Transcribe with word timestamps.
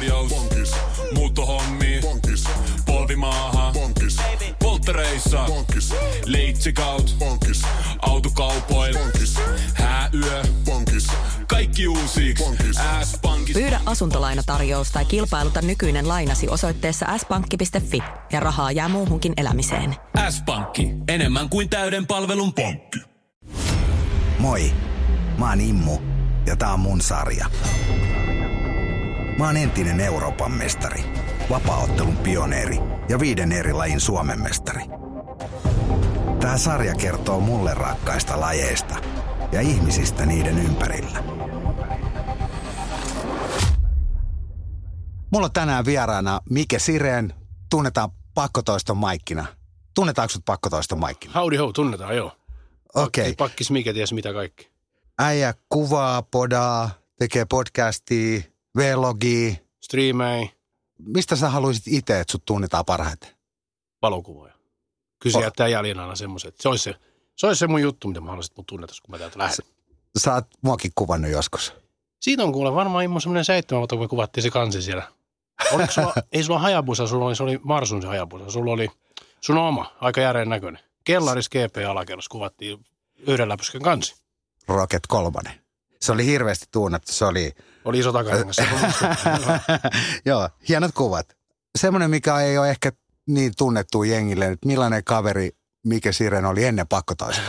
tarjous. 0.00 0.30
Bonkis. 0.30 0.72
Muuttohommi. 1.14 2.00
Bonkis. 2.02 2.44
Polvimaaha. 2.86 3.72
Bonkis. 3.72 4.16
Polttereissa. 4.58 5.44
Bonkis. 5.46 5.94
Leitsikaut. 6.26 7.16
Bonkis. 7.18 7.62
Autokaupoil. 8.02 8.98
Bonkis. 8.98 9.36
Hääyö. 9.74 10.42
Bonkis. 10.64 11.06
Kaikki 11.46 11.88
uusi. 11.88 12.34
S-pankki. 13.04 13.52
Pyydä 13.52 13.80
asuntolainatarjous 13.86 14.90
tai 14.90 15.04
kilpailuta 15.04 15.62
nykyinen 15.62 16.08
lainasi 16.08 16.48
osoitteessa 16.48 17.06
s-pankki.fi 17.18 18.02
ja 18.32 18.40
rahaa 18.40 18.72
jää 18.72 18.88
muuhunkin 18.88 19.32
elämiseen. 19.36 19.96
S-pankki. 20.30 20.88
Enemmän 21.08 21.48
kuin 21.48 21.68
täyden 21.68 22.06
palvelun 22.06 22.52
pankki. 22.52 22.98
Moi, 24.38 24.72
mä 25.38 25.48
oon 25.48 25.60
Immu 25.60 25.98
ja 26.46 26.56
tää 26.56 26.72
on 26.72 26.80
mun 26.80 27.00
sarja. 27.00 27.46
Mä 29.40 29.46
oon 29.46 29.56
entinen 29.56 30.00
Euroopan 30.00 30.52
mestari, 30.52 31.04
vapaaottelun 31.50 32.16
pioneeri 32.16 32.78
ja 33.08 33.20
viiden 33.20 33.52
eri 33.52 33.72
lajin 33.72 34.00
Suomen 34.00 34.42
mestari. 34.42 34.82
Tää 36.40 36.58
sarja 36.58 36.94
kertoo 36.94 37.40
mulle 37.40 37.74
rakkaista 37.74 38.40
lajeista 38.40 38.96
ja 39.52 39.60
ihmisistä 39.60 40.26
niiden 40.26 40.58
ympärillä. 40.58 41.24
Mulla 45.32 45.46
on 45.46 45.52
tänään 45.52 45.84
vieraana 45.84 46.40
Mike 46.50 46.78
Sireen, 46.78 47.34
tunnetaan 47.70 48.10
pakkotoiston 48.34 48.96
Maikkina. 48.96 49.46
Tunnetaanko 49.94 50.30
sut 50.30 50.44
pakkotoiston 50.44 51.00
Maikkina? 51.00 51.34
Howdy 51.34 51.56
ho, 51.56 51.72
tunnetaan 51.72 52.16
joo. 52.16 52.32
Okei. 52.94 53.22
Okay. 53.22 53.34
Pakkis 53.34 53.70
mikä 53.70 53.92
ties 53.92 54.12
mitä 54.12 54.32
kaikki. 54.32 54.70
Äijä 55.18 55.54
kuvaa, 55.68 56.22
podaa, 56.22 56.90
tekee 57.18 57.44
podcastia, 57.44 58.49
vlogia. 58.76 59.54
Striimei, 59.80 60.50
Mistä 60.98 61.36
sä 61.36 61.48
haluaisit 61.50 61.84
itse, 61.86 62.20
että 62.20 62.32
sut 62.32 62.44
tunnetaan 62.44 62.84
parhaiten? 62.84 63.30
valokuvoja. 64.02 64.52
Kyllä 65.18 65.34
se 65.34 65.44
jättää 65.44 65.68
jäljen 65.68 65.98
aina 65.98 66.14
semmoiset. 66.16 66.54
Se 66.60 66.68
olisi 66.68 66.84
se, 66.84 66.94
se 67.36 67.46
olisi 67.46 67.58
se 67.58 67.66
mun 67.66 67.82
juttu, 67.82 68.08
mitä 68.08 68.20
mä 68.20 68.26
haluaisin, 68.26 68.52
että 68.52 68.58
mun 68.58 68.66
tunnetaan, 68.66 68.98
kun 69.02 69.10
mä 69.14 69.18
täältä 69.18 69.38
lähden. 69.38 69.66
Sä 70.18 70.34
oot 70.34 70.46
muakin 70.62 70.92
kuvannut 70.94 71.30
joskus. 71.30 71.72
Siitä 72.20 72.42
on 72.42 72.52
kuule 72.52 72.74
varmaan 72.74 73.04
immo 73.04 73.20
semmoinen 73.20 73.44
seitsemän 73.44 73.78
vuotta, 73.80 73.96
kun 73.96 74.08
kuvattiin 74.08 74.42
se 74.42 74.50
kansi 74.50 74.82
siellä. 74.82 75.12
Oliko 75.72 75.92
sulla, 75.92 76.14
ei 76.32 76.42
sulla 76.42 76.58
hajabusa, 76.58 77.06
sulla 77.06 77.26
oli, 77.26 77.36
se 77.36 77.42
oli 77.42 77.60
Marsun 77.62 78.02
se 78.02 78.08
hajabusa. 78.08 78.50
Sulla 78.50 78.72
oli 78.72 78.88
sun 79.40 79.58
oma, 79.58 79.92
aika 80.00 80.20
järeen 80.20 80.48
näköinen. 80.48 80.82
Kellaris 81.04 81.48
GP 81.48 81.76
alakerros 81.90 82.28
kuvattiin 82.28 82.84
yhden 83.26 83.48
läpysken 83.48 83.82
kansi. 83.82 84.14
Rocket 84.68 85.06
3. 85.08 85.60
Se 86.00 86.12
oli 86.12 86.26
hirveästi 86.26 86.66
tunnettu. 86.70 87.12
Se 87.12 87.24
oli, 87.24 87.52
Oli 87.84 87.98
iso 87.98 88.10
oli- 88.10 88.24
joo, 90.26 90.48
hienot 90.68 90.90
kuvat. 90.94 91.36
Semmoinen, 91.78 92.10
mikä 92.10 92.40
ei 92.40 92.58
ole 92.58 92.70
ehkä 92.70 92.92
niin 93.26 93.52
tunnettu 93.58 94.02
jengille, 94.02 94.46
että 94.46 94.66
millainen 94.66 95.04
kaveri 95.04 95.50
Mike 95.86 96.12
Siren 96.12 96.44
oli 96.44 96.64
ennen 96.64 96.88
pakkotoista. 96.88 97.42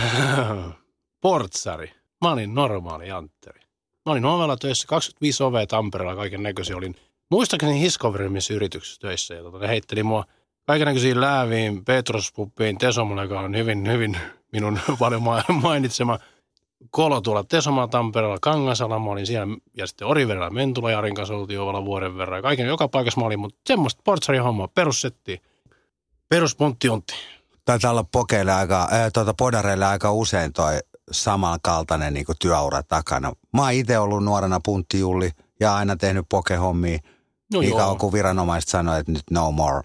Portsari. 1.21 1.91
Mä 2.21 2.31
olin 2.31 2.55
normaali 2.55 3.11
Antteri. 3.11 3.59
Mä 4.05 4.11
olin 4.11 4.25
ovella 4.25 4.57
töissä, 4.57 4.87
25 4.87 5.43
ovea 5.43 5.67
Tampereella 5.67 6.15
kaiken 6.15 6.43
näköisiä. 6.43 6.77
Olin 6.77 6.95
muistaakseni 7.31 7.81
Hiscoverimissä 7.81 8.53
yrityksessä 8.53 9.01
töissä. 9.01 9.33
Ja 9.33 9.43
tota, 9.43 9.59
ne 9.59 9.67
heitteli 9.67 10.03
mua 10.03 10.25
kaiken 10.67 10.85
näköisiin 10.85 11.21
lääviin, 11.21 11.85
Petrospuppiin, 11.85 12.77
Tesomalle, 12.77 13.21
joka 13.21 13.39
on 13.39 13.57
hyvin, 13.57 13.91
hyvin 13.91 14.17
minun 14.51 14.79
paljon 14.99 15.23
ma- 15.23 15.43
mainitsema 15.61 16.19
kolo 16.89 17.21
tuolla 17.21 17.43
Tesomaa 17.43 17.87
Tampereella, 17.87 18.37
Kangasala, 18.41 18.99
mä 18.99 19.11
olin 19.11 19.27
siellä 19.27 19.57
ja 19.77 19.87
sitten 19.87 20.07
Orivedellä 20.07 20.49
Mentula 20.49 20.91
Jarin 20.91 21.15
kanssa 21.15 21.35
oltiin 21.35 21.59
vuoden 21.85 22.17
verran. 22.17 22.37
Ja 22.37 22.41
Kaiken, 22.41 22.67
joka 22.67 22.87
paikassa 22.87 23.19
mä 23.21 23.25
olin, 23.25 23.39
mutta 23.39 23.59
semmoista 23.67 24.01
portsarin 24.05 24.43
hommaa, 24.43 24.67
perussetti, 24.67 25.41
peruspunttijuntti. 26.29 27.13
Taitaa 27.65 27.91
olla 27.91 28.03
pokeille 28.03 28.51
aika, 28.53 28.89
äh, 28.93 29.11
tuota, 29.13 29.33
podareille 29.33 29.85
aika 29.85 30.11
usein 30.11 30.53
toi 30.53 30.79
samankaltainen 31.11 32.13
niin 32.13 32.25
työura 32.39 32.83
takana. 32.83 33.33
Mä 33.53 33.61
oon 33.61 33.71
itse 33.71 33.99
ollut 33.99 34.23
nuorena 34.23 34.59
punttijulli 34.65 35.29
ja 35.59 35.75
aina 35.75 35.95
tehnyt 35.95 36.25
pokehommia. 36.29 36.99
No 37.53 37.59
niin 37.59 37.75
kauan 37.77 37.97
kuin 37.97 38.13
viranomaiset 38.13 38.69
sanoi, 38.69 38.99
että 38.99 39.11
nyt 39.11 39.23
no 39.31 39.51
more. 39.51 39.81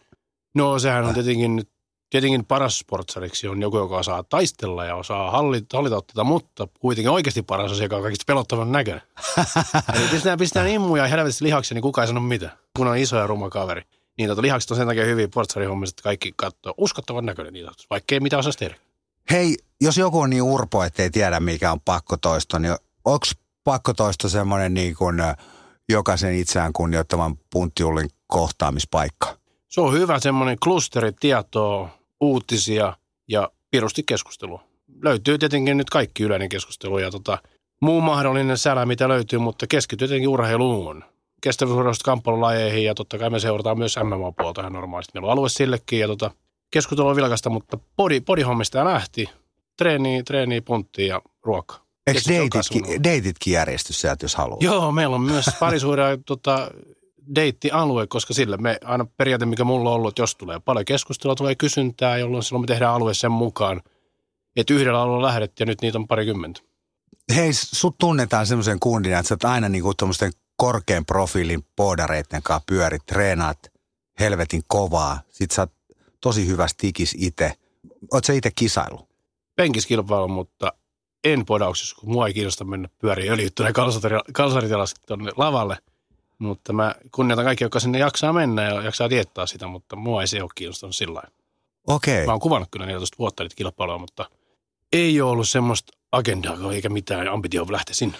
No 0.54 0.78
sehän 0.78 1.04
on 1.04 1.14
tietenkin, 1.14 1.56
nyt- 1.56 1.75
tietenkin 2.10 2.44
paras 2.44 2.78
sportsariksi 2.78 3.48
on 3.48 3.62
joku, 3.62 3.78
joka 3.78 3.96
osaa 3.96 4.22
taistella 4.22 4.84
ja 4.84 4.94
osaa 4.94 5.30
hallita, 5.30 5.76
hallita 5.76 6.02
tätä, 6.02 6.24
mutta 6.24 6.68
kuitenkin 6.80 7.10
oikeasti 7.10 7.42
paras 7.42 7.78
se, 7.78 7.82
joka 7.82 7.96
on 7.96 8.02
kaikista 8.02 8.24
pelottavan 8.26 8.72
näköinen. 8.72 9.02
Eli 9.94 10.08
pistetään, 10.10 10.38
pistetään 10.38 10.68
immuja 10.68 11.02
ja 11.02 11.08
helvetisti 11.08 11.44
lihaksia, 11.44 11.74
niin 11.74 11.82
kukaan 11.82 12.02
ei 12.02 12.06
sano 12.06 12.20
mitään, 12.20 12.58
kun 12.76 12.86
on 12.86 12.96
iso 12.96 13.16
ja 13.16 13.26
ruma 13.26 13.50
kaveri. 13.50 13.82
Niin 14.18 14.28
tota, 14.28 14.42
lihakset 14.42 14.70
on 14.70 14.76
sen 14.76 14.86
takia 14.86 15.04
hyviä 15.04 15.26
sportsarihommissa, 15.26 15.92
että 15.92 16.02
kaikki 16.02 16.32
katsoo 16.36 16.74
uskottavan 16.78 17.26
näköinen 17.26 17.52
niitä, 17.52 17.70
vaikka 17.90 18.14
ei 18.14 18.20
mitään 18.20 18.40
osaisi 18.40 18.58
tehdä. 18.58 18.76
Hei, 19.30 19.56
jos 19.80 19.96
joku 19.96 20.20
on 20.20 20.30
niin 20.30 20.42
urpo, 20.42 20.84
että 20.84 21.02
ei 21.02 21.10
tiedä 21.10 21.40
mikä 21.40 21.72
on 21.72 21.80
pakkotoisto, 21.80 22.58
niin 22.58 22.76
onko 23.04 23.26
pakkotoisto 23.64 24.28
semmoinen 24.28 24.74
niin 24.74 24.96
kuin 24.96 25.20
ö, 25.20 25.34
jokaisen 25.88 26.34
itseään 26.34 26.72
kunnioittavan 26.72 27.38
punttijullin 27.50 28.10
kohtaamispaikka? 28.26 29.36
Se 29.68 29.80
on 29.80 29.92
hyvä 29.92 30.18
semmoinen 30.20 30.58
klusteri 30.64 31.12
tietoa, 31.12 31.95
uutisia 32.20 32.96
ja 33.28 33.50
pirusti 33.70 34.02
keskustelua. 34.02 34.64
Löytyy 35.02 35.38
tietenkin 35.38 35.76
nyt 35.76 35.90
kaikki 35.90 36.22
yleinen 36.22 36.48
keskustelu 36.48 36.98
ja 36.98 37.10
tota, 37.10 37.38
muu 37.80 38.00
mahdollinen 38.00 38.58
sälä, 38.58 38.86
mitä 38.86 39.08
löytyy, 39.08 39.38
mutta 39.38 39.66
keskityy 39.66 40.08
tietenkin 40.08 40.28
urheiluun. 40.28 41.04
Kestävyysurheilusta 41.40 42.04
kamppailulajeihin 42.04 42.84
ja 42.84 42.94
totta 42.94 43.18
kai 43.18 43.30
me 43.30 43.40
seurataan 43.40 43.78
myös 43.78 43.96
MMA-puolta 43.96 44.60
ihan 44.60 44.72
normaalisti. 44.72 45.12
Meillä 45.14 45.26
on 45.26 45.32
alue 45.32 45.48
sillekin 45.48 46.00
ja 46.00 46.06
tota, 46.06 46.30
keskustelu 46.70 47.08
on 47.08 47.16
vilkasta, 47.16 47.50
mutta 47.50 47.78
body, 47.96 48.20
bodyhommista 48.20 48.84
lähti. 48.84 49.28
Treeni, 49.76 50.22
treeni, 50.22 50.60
punttia 50.60 51.06
ja 51.06 51.22
ruoka. 51.42 51.86
Eikö 52.06 52.20
deititkin, 52.28 53.04
deititkin 53.04 53.52
järjesty 53.52 53.92
sieltä, 53.92 54.24
jos 54.24 54.34
haluaa? 54.34 54.58
Joo, 54.60 54.92
meillä 54.92 55.14
on 55.14 55.22
myös 55.22 55.44
parisuuden 55.60 56.24
tota, 56.26 56.70
deittialue, 57.34 58.06
koska 58.06 58.34
sillä 58.34 58.56
me 58.56 58.78
aina 58.84 59.06
periaate, 59.16 59.46
mikä 59.46 59.64
mulla 59.64 59.90
on 59.90 59.96
ollut, 59.96 60.08
että 60.08 60.22
jos 60.22 60.36
tulee 60.36 60.60
paljon 60.60 60.84
keskustelua, 60.84 61.34
tulee 61.34 61.54
kysyntää, 61.54 62.18
jolloin 62.18 62.42
silloin 62.42 62.62
me 62.62 62.66
tehdään 62.66 62.94
alue 62.94 63.14
sen 63.14 63.32
mukaan, 63.32 63.82
että 64.56 64.74
yhdellä 64.74 65.02
alueella 65.02 65.26
lähdettiin 65.26 65.66
ja 65.66 65.70
nyt 65.70 65.80
niitä 65.80 65.98
on 65.98 66.08
parikymmentä. 66.08 66.60
Hei, 67.34 67.52
sut 67.52 67.98
tunnetaan 67.98 68.46
semmoisen 68.46 68.80
kundina, 68.80 69.18
että 69.18 69.28
sä 69.28 69.34
oot 69.34 69.44
aina 69.44 69.68
niinku 69.68 69.94
tuommoisten 69.94 70.32
korkean 70.56 71.06
profiilin 71.06 71.66
poodareiden 71.76 72.42
kanssa 72.42 72.64
pyörit, 72.66 73.06
treenaat 73.06 73.72
helvetin 74.20 74.62
kovaa. 74.66 75.20
Sit 75.28 75.50
sä 75.50 75.62
oot 75.62 75.72
tosi 76.20 76.46
hyvä 76.46 76.68
stikis 76.68 77.14
itse. 77.18 77.52
Oot 78.12 78.24
sä 78.24 78.32
itse 78.32 78.50
kisailu? 78.50 79.08
Penkiskilpailu, 79.56 80.28
mutta 80.28 80.72
en 81.24 81.46
podauksessa, 81.46 81.96
kun 81.96 82.12
mua 82.12 82.26
ei 82.26 82.34
kiinnosta 82.34 82.64
mennä 82.64 82.88
pyöriin 82.98 83.32
öljyttyneen 83.32 83.74
kalsaritelasti 84.32 85.00
tuonne 85.06 85.32
lavalle. 85.36 85.76
Mutta 86.38 86.72
mä 86.72 86.94
kunnioitan 87.14 87.44
kaikki, 87.44 87.64
jotka 87.64 87.80
sinne 87.80 87.98
jaksaa 87.98 88.32
mennä 88.32 88.62
ja 88.62 88.82
jaksaa 88.82 89.08
tietää 89.08 89.46
sitä, 89.46 89.66
mutta 89.66 89.96
mua 89.96 90.20
ei 90.20 90.28
se 90.28 90.42
ole 90.42 90.50
kiinnostanut 90.54 90.96
sillä. 90.96 91.22
Okei. 91.86 92.26
Mä 92.26 92.32
oon 92.32 92.40
kuvannut 92.40 92.68
kyllä 92.70 92.86
14 92.86 93.18
vuotta 93.18 93.42
niitä 93.42 93.56
kilpailuja, 93.56 93.98
mutta 93.98 94.30
ei 94.92 95.20
ole 95.20 95.30
ollut 95.30 95.48
semmoista 95.48 95.92
agendaa 96.12 96.72
eikä 96.72 96.88
mitään 96.88 97.28
ambitioa 97.28 97.66
lähteä 97.70 97.94
sinne. 97.94 98.18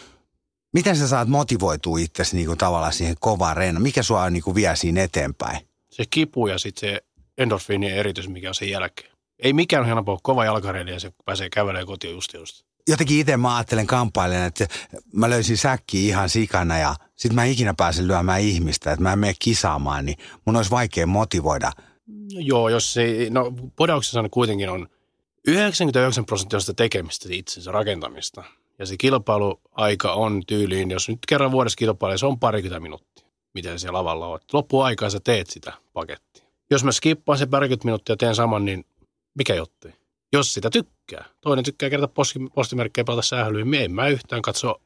Miten 0.72 0.96
sä 0.96 1.08
saat 1.08 1.28
motivoitua 1.28 1.98
itsesi 1.98 2.36
niinku 2.36 2.56
tavallaan 2.56 2.92
siihen 2.92 3.16
kovaan 3.20 3.56
reena? 3.56 3.80
Mikä 3.80 4.02
sua 4.02 4.30
niinku 4.30 4.54
vie 4.54 4.76
siinä 4.76 5.02
eteenpäin? 5.02 5.68
Se 5.90 6.04
kipu 6.10 6.46
ja 6.46 6.58
sitten 6.58 6.90
se 6.90 7.04
endorfiinien 7.38 7.96
eritys, 7.96 8.28
mikä 8.28 8.48
on 8.48 8.54
sen 8.54 8.70
jälkeen. 8.70 9.10
Ei 9.38 9.52
mikään 9.52 9.80
ole 9.80 9.88
helppoa, 9.88 10.18
kova 10.22 10.44
jalkareili 10.44 10.90
ja 10.90 11.00
se 11.00 11.12
pääsee 11.24 11.50
kävelemään 11.50 11.86
kotiin 11.86 12.14
just 12.14 12.34
just. 12.34 12.64
Jotenkin 12.88 13.20
itse 13.20 13.36
mä 13.36 13.56
ajattelen 13.56 13.86
kamppailen, 13.86 14.42
että 14.42 14.66
mä 15.12 15.30
löysin 15.30 15.58
säkkiä 15.58 16.00
ihan 16.00 16.28
sikana 16.28 16.78
ja 16.78 16.94
sit 17.16 17.32
mä 17.32 17.44
ikinä 17.44 17.74
pääsen 17.76 18.08
lyömään 18.08 18.40
ihmistä, 18.40 18.92
että 18.92 19.02
mä 19.02 19.12
en 19.12 19.18
mene 19.18 19.34
kisaamaan, 19.38 20.06
niin 20.06 20.18
mun 20.44 20.56
olisi 20.56 20.70
vaikea 20.70 21.06
motivoida. 21.06 21.72
No 22.06 22.40
joo, 22.40 22.68
jos 22.68 22.96
ei, 22.96 23.30
no 23.30 23.52
podauksessa 23.76 24.22
ne 24.22 24.28
kuitenkin 24.28 24.70
on 24.70 24.88
99 25.46 26.26
prosenttia 26.26 26.58
on 26.68 26.76
tekemistä, 26.76 27.28
itsensä 27.30 27.72
rakentamista. 27.72 28.44
Ja 28.78 28.86
se 28.86 28.96
kilpailuaika 28.96 30.12
on 30.12 30.42
tyyliin, 30.46 30.90
jos 30.90 31.08
nyt 31.08 31.18
kerran 31.28 31.52
vuodessa 31.52 31.76
kilpailee, 31.76 32.18
se 32.18 32.26
on 32.26 32.38
parikymmentä 32.38 32.80
minuuttia, 32.80 33.26
miten 33.54 33.80
siellä 33.80 33.98
lavalla 33.98 34.26
on. 34.26 34.38
Loppuaikaa 34.52 35.10
sä 35.10 35.20
teet 35.20 35.50
sitä 35.50 35.72
pakettia. 35.92 36.44
Jos 36.70 36.84
mä 36.84 36.92
skippaan 36.92 37.38
se 37.38 37.46
parikymmentä 37.46 37.84
minuuttia 37.84 38.12
ja 38.12 38.16
teen 38.16 38.34
saman, 38.34 38.64
niin 38.64 38.84
mikä 39.34 39.54
jottei? 39.54 39.92
Jos 40.32 40.54
sitä 40.54 40.70
tykkää. 40.70 41.24
Toinen 41.40 41.64
tykkää 41.64 41.90
kerta 41.90 42.08
posti, 42.08 42.38
postimerkkejä 42.54 43.04
pelata 43.04 43.22
sählyyn, 43.22 43.70
niin 43.70 43.82
en 43.84 43.92
mä 43.92 44.08
yhtään 44.08 44.42
katso 44.42 44.80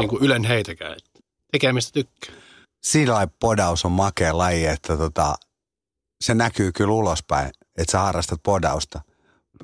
niin 0.00 0.08
kuin 0.08 0.22
Ylen 0.24 0.44
heitäkään. 0.44 0.92
että 0.92 1.20
Tekemistä 1.52 1.92
tykkää. 1.92 2.34
Sillä 2.82 3.28
podaus 3.40 3.84
on 3.84 3.92
makea 3.92 4.38
laji, 4.38 4.66
että 4.66 4.96
tota, 4.96 5.34
se 6.24 6.34
näkyy 6.34 6.72
kyllä 6.72 6.92
ulospäin, 6.92 7.50
että 7.78 7.92
sä 7.92 7.98
harrastat 7.98 8.40
podausta. 8.42 9.00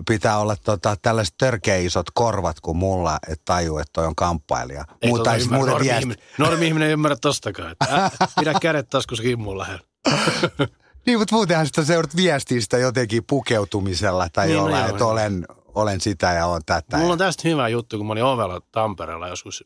pitää 0.09 0.39
olla 0.39 0.57
tota, 0.57 0.97
tällaiset 1.03 1.35
törkeä 1.39 1.77
isot 1.77 2.07
korvat 2.15 2.61
kuin 2.61 2.77
mulla, 2.77 3.19
että 3.29 3.43
tajuu, 3.45 3.79
että 3.79 3.91
toi 3.93 4.07
on 4.07 4.15
kamppailija. 4.17 4.85
Ei 5.03 5.09
Mutta 5.11 5.31
tota 5.31 5.37
ymmärrä. 5.37 5.57
muuten 5.57 5.73
normi, 5.75 5.89
ihminen, 6.01 6.25
normi 6.39 6.67
ihminen 6.67 6.89
ei 6.89 6.93
ymmärrä 6.93 7.17
tostakaan. 7.17 7.73
Että, 7.73 7.95
äh, 8.05 8.13
pidä 8.39 8.55
kädet 8.63 8.89
taskussa 8.91 9.23
kimmuun 9.23 9.59
lähellä. 9.59 9.85
Niin, 11.07 11.19
mutta 11.19 11.35
muutenhan 11.35 11.67
sitä 11.67 11.85
seudut 11.85 12.17
viestiä 12.17 12.61
sitä 12.61 12.79
jotenkin 12.79 13.25
pukeutumisella 13.27 14.29
tai 14.33 14.47
Niin, 14.47 14.57
no 14.57 14.63
jollain, 14.63 14.83
joo, 14.83 14.91
että 14.91 15.07
olen, 15.07 15.47
olen 15.75 16.01
sitä 16.01 16.33
ja 16.33 16.47
olen 16.47 16.63
tätä. 16.67 16.97
Mulla 16.97 17.13
on 17.13 17.19
tästä 17.19 17.49
hyvä 17.49 17.69
juttu, 17.69 17.97
kun 17.97 18.07
mä 18.07 18.13
olin 18.13 18.25
ovella 18.25 18.61
Tampereella 18.73 19.29
joskus 19.29 19.65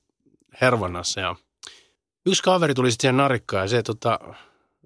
Hervannassa 0.60 1.20
ja 1.20 1.36
yksi 2.26 2.42
kaveri 2.42 2.74
tuli 2.74 2.90
sitten 2.90 3.02
siihen 3.02 3.16
narikkaan 3.16 3.64
ja 3.64 3.68
se 3.68 3.82
tota, 3.82 4.18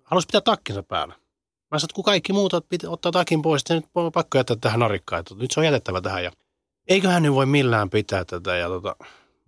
halusi 0.04 0.26
pitää 0.26 0.40
takkinsa 0.40 0.82
päällä. 0.82 1.14
Mä 1.70 1.78
sanoin, 1.78 1.84
että 1.84 1.94
kun 1.94 2.04
kaikki 2.04 2.32
muut 2.32 2.52
ottaa 2.86 3.12
takin 3.12 3.42
pois, 3.42 3.62
niin 3.68 3.76
nyt 3.76 3.90
on 3.94 4.12
pakko 4.12 4.38
jättää 4.38 4.56
tähän 4.60 4.80
narikkaan. 4.80 5.20
Että 5.20 5.34
nyt 5.34 5.50
se 5.50 5.60
on 5.60 5.66
jätettävä 5.66 6.00
tähän 6.00 6.24
ja 6.24 6.30
eiköhän 6.88 7.22
nyt 7.22 7.32
voi 7.34 7.46
millään 7.46 7.90
pitää 7.90 8.24
tätä. 8.24 8.56
Ja 8.56 8.68
tota, 8.68 8.96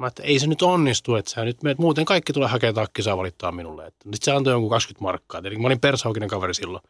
mä 0.02 0.08
että 0.08 0.22
ei 0.22 0.38
se 0.38 0.46
nyt 0.46 0.62
onnistu, 0.62 1.14
että 1.14 1.30
sä 1.30 1.44
nyt 1.44 1.62
meet, 1.62 1.78
muuten 1.78 2.04
kaikki 2.04 2.32
tulee 2.32 2.48
hakemaan 2.48 2.74
takki, 2.74 3.02
saa 3.02 3.16
valittaa 3.16 3.52
minulle. 3.52 3.84
Sitten 3.84 4.18
se 4.22 4.32
antoi 4.32 4.52
jonkun 4.52 4.70
20 4.70 5.02
markkaa. 5.02 5.40
Eli 5.44 5.58
mä 5.58 5.66
olin 5.66 5.80
persaukinen 5.80 6.28
kaveri 6.28 6.54
silloin. 6.54 6.82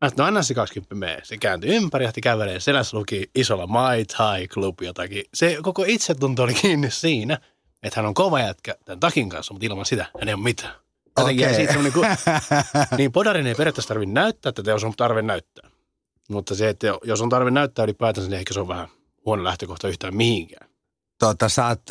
Mä 0.00 0.08
sanoin, 0.08 0.16
no 0.16 0.24
anna 0.24 0.42
se 0.42 0.54
20 0.54 0.94
mee. 0.94 1.20
Se 1.24 1.38
kääntyi 1.38 1.76
ympäri 1.76 2.04
lähti 2.04 2.20
kävelee. 2.20 2.60
Selässä 2.60 2.96
luki 2.96 3.30
isolla 3.34 3.66
My 3.66 4.04
Thai 4.16 4.48
Club 4.48 4.80
jotakin. 4.80 5.24
Se 5.34 5.58
koko 5.62 5.84
itsetunto 5.86 6.42
oli 6.42 6.54
kiinni 6.54 6.90
siinä, 6.90 7.38
että 7.82 8.00
hän 8.00 8.06
on 8.06 8.14
kova 8.14 8.40
jätkä 8.40 8.74
tämän 8.84 9.00
takin 9.00 9.28
kanssa, 9.28 9.54
mutta 9.54 9.66
ilman 9.66 9.86
sitä 9.86 10.06
hän 10.20 10.28
ei 10.28 10.34
ole 10.34 10.42
mitään. 10.42 10.74
Jotenkin 11.18 11.46
Okei. 11.46 11.56
siitä 11.56 11.74
kun, 11.94 12.04
niin 12.98 13.12
podarin 13.12 13.46
ei 13.46 13.54
periaatteessa 13.54 13.88
tarvitse 13.88 14.12
näyttää 14.12 14.52
tätä, 14.52 14.70
jos 14.70 14.84
on 14.84 14.92
tarve 14.96 15.22
näyttää. 15.22 15.70
Mutta 16.28 16.54
se, 16.54 16.68
että 16.68 16.86
jos 17.04 17.20
on 17.20 17.28
tarve 17.28 17.50
näyttää 17.50 17.84
ylipäätänsä, 17.84 18.30
niin 18.30 18.38
ehkä 18.38 18.54
se 18.54 18.60
on 18.60 18.68
vähän 18.68 18.88
huono 19.26 19.44
lähtökohta 19.44 19.88
yhtään 19.88 20.16
mihinkään. 20.16 20.68
tota, 21.18 21.48
sä 21.48 21.66
oot 21.66 21.82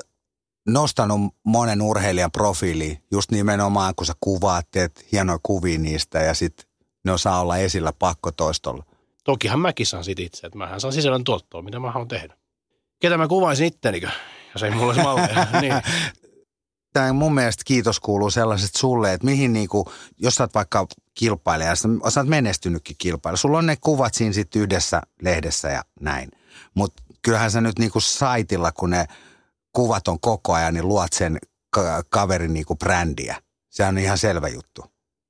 nostanut 0.68 1.22
monen 1.44 1.82
urheilijan 1.82 2.32
profiili 2.32 3.00
just 3.12 3.32
nimenomaan, 3.32 3.96
kun 3.96 4.06
sä 4.06 4.14
kuvaat, 4.20 4.68
teet 4.72 5.06
hienoja 5.12 5.40
kuvia 5.44 5.80
niistä 5.80 6.20
ja 6.20 6.34
sitten 6.34 6.68
ne 7.06 7.12
osaa 7.12 7.42
olla 7.42 7.58
esillä 7.58 7.94
pakkotoistolla. 8.00 8.84
Tokihan 9.24 9.60
mäkin 9.60 9.86
saan 9.86 10.04
siitä 10.04 10.22
itse, 10.22 10.48
että 10.48 10.58
mähän 10.58 10.82
saan 10.82 10.94
sisällön 10.94 11.24
tuottoa, 11.24 11.62
mitä 11.62 11.80
mä 11.80 11.92
haluan 11.92 12.08
tehdä. 12.08 12.38
Ketä 13.00 13.18
mä 13.18 13.28
kuvaisin 13.28 13.68
ittenikö, 13.68 14.10
jos 14.54 14.64
ei 14.64 14.72
mulla 14.72 14.88
olisi 14.88 15.02
malleja. 15.02 15.48
niin. 15.62 15.74
Tämä 16.94 17.14
mun 17.14 17.34
mielestä 17.34 17.64
kiitos 17.66 18.00
kuuluu 18.00 18.30
sellaiset 18.30 18.76
sulle, 18.76 19.14
että 19.14 19.26
mihin 19.26 19.54
niinku, 19.54 19.92
jos 20.18 20.36
sä 20.36 20.44
oot 20.44 20.54
vaikka 20.54 20.88
kilpailija, 21.14 21.70
ja 21.70 21.76
sä 21.76 21.90
sä 22.10 22.20
oot 22.20 22.30
menestynytkin 22.30 22.96
kilpailija, 23.00 23.38
sulla 23.38 23.58
on 23.58 23.66
ne 23.66 23.76
kuvat 23.82 24.14
siinä 24.14 24.34
sit 24.34 24.56
yhdessä 24.56 25.02
lehdessä 25.22 25.70
ja 25.70 25.84
näin. 26.00 26.32
Mutta 26.74 27.04
kyllähän 27.22 27.52
sä 27.52 27.62
nyt 27.62 27.80
niinku 27.80 28.00
saitilla, 28.00 28.72
kun 28.72 28.90
ne 28.90 29.08
kuvat 29.78 30.08
on 30.08 30.20
koko 30.20 30.54
ajan, 30.54 30.74
niin 30.74 30.88
luot 30.88 31.14
sen 31.14 31.38
ka- 31.70 32.04
kaverin 32.10 32.54
niinku 32.54 32.76
brändiä. 32.76 33.42
Se 33.70 33.86
on 33.86 33.98
ihan 33.98 34.18
selvä 34.18 34.48
juttu. 34.48 34.84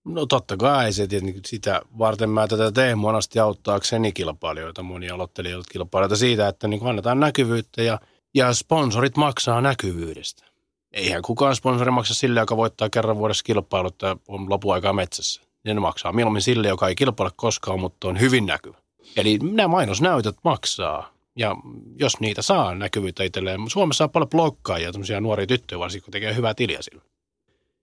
No 0.05 0.25
totta 0.25 0.57
kai 0.57 0.93
se 0.93 1.07
tietenkin 1.07 1.41
sitä 1.45 1.81
varten 1.97 2.29
mä 2.29 2.47
tätä 2.47 2.71
teen 2.71 2.97
monesti 2.97 3.39
auttaakseni 3.39 4.11
kilpailijoita, 4.11 4.83
monia 4.83 5.13
aloittelijoita 5.13 5.71
kilpailijoita 5.71 6.15
siitä, 6.15 6.47
että 6.47 6.67
niin 6.67 6.87
annetaan 6.87 7.19
näkyvyyttä 7.19 7.83
ja, 7.83 7.99
ja 8.35 8.53
sponsorit 8.53 9.17
maksaa 9.17 9.61
näkyvyydestä. 9.61 10.45
Eihän 10.91 11.21
kukaan 11.21 11.55
sponsori 11.55 11.91
maksa 11.91 12.13
sille, 12.13 12.39
joka 12.39 12.57
voittaa 12.57 12.89
kerran 12.89 13.17
vuodessa 13.17 13.43
kilpailut 13.43 14.01
ja 14.01 14.17
on 14.27 14.49
lopuaikaa 14.49 14.93
metsässä. 14.93 15.41
Ne 15.65 15.73
maksaa 15.73 16.13
mieluummin 16.13 16.41
sille, 16.41 16.67
joka 16.67 16.87
ei 16.87 16.95
kilpaile 16.95 17.31
koskaan, 17.35 17.79
mutta 17.79 18.07
on 18.07 18.19
hyvin 18.19 18.45
näkyvä. 18.45 18.77
Eli 19.17 19.37
nämä 19.37 19.67
mainosnäytöt 19.67 20.35
maksaa. 20.43 21.16
Ja 21.37 21.55
jos 21.99 22.19
niitä 22.19 22.41
saa 22.41 22.75
näkyvyyttä 22.75 23.23
itselleen, 23.23 23.69
Suomessa 23.69 24.03
on 24.03 24.09
paljon 24.09 24.29
blokkaajia, 24.29 24.91
tämmöisiä 24.91 25.21
nuoria 25.21 25.47
tyttöjä 25.47 25.79
varsinkin, 25.79 26.05
kun 26.05 26.11
tekee 26.11 26.35
hyvää 26.35 26.53
tiliä 26.53 26.77
sillä. 26.81 27.01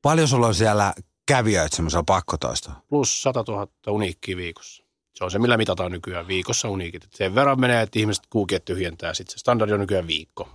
Paljon 0.03 0.29
sulla 0.29 0.47
on 0.47 0.55
siellä 0.55 0.95
kävijöitä 1.27 1.77
semmoisella 1.77 2.05
pakkotoistolla? 2.07 2.81
plus 2.89 3.23
100 3.23 3.45
000 3.49 3.67
uniikkiä 3.89 4.37
viikossa. 4.37 4.85
Se 5.15 5.25
on 5.25 5.31
se, 5.31 5.39
millä 5.39 5.57
mitataan 5.57 5.93
nykyään 5.93 6.29
viikossa 6.29 6.69
uniikit. 6.69 7.05
Et 7.05 7.13
sen 7.13 7.35
verran 7.35 7.61
menee, 7.61 7.83
että 7.83 7.99
ihmiset 7.99 8.27
kuukiet 8.31 8.65
tyhjentää. 8.65 9.15
Sitten 9.15 9.33
se 9.33 9.39
standardi 9.39 9.73
on 9.73 9.81
nykyään 9.81 10.07
viikko. 10.07 10.49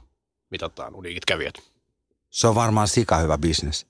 Mitataan 0.49 0.95
uniikit 0.95 1.25
kävijät. 1.25 1.53
Se 2.29 2.47
on 2.47 2.55
varmaan 2.55 2.87
sika 2.87 3.17
hyvä 3.17 3.37
bisnes. 3.37 3.87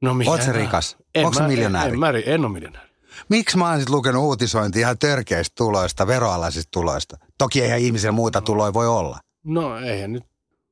No? 0.00 0.16
Oot 0.26 0.42
sä 0.42 0.52
rikas? 0.52 0.96
En 1.14 1.26
Onko 1.26 1.40
mä- 1.40 1.48
miljonääri? 1.48 1.88
En, 1.88 1.94
en, 1.94 2.00
mä, 2.00 2.08
en 2.26 2.44
ole 2.44 2.52
miljonääri. 2.52 2.91
Miksi 3.28 3.56
mä 3.56 3.70
oon 3.70 3.80
sit 3.80 3.90
lukenut 3.90 4.22
uutisointia 4.22 4.80
ihan 4.80 4.98
törkeistä 4.98 5.54
tuloista, 5.56 6.06
veroalaisista 6.06 6.70
tuloista? 6.70 7.16
Toki 7.38 7.62
eihän 7.62 7.80
ihmisillä 7.80 8.12
muita 8.12 8.40
tuloja 8.40 8.72
voi 8.72 8.88
olla. 8.88 9.18
No 9.44 9.78
eihän 9.78 10.12
nyt, 10.12 10.24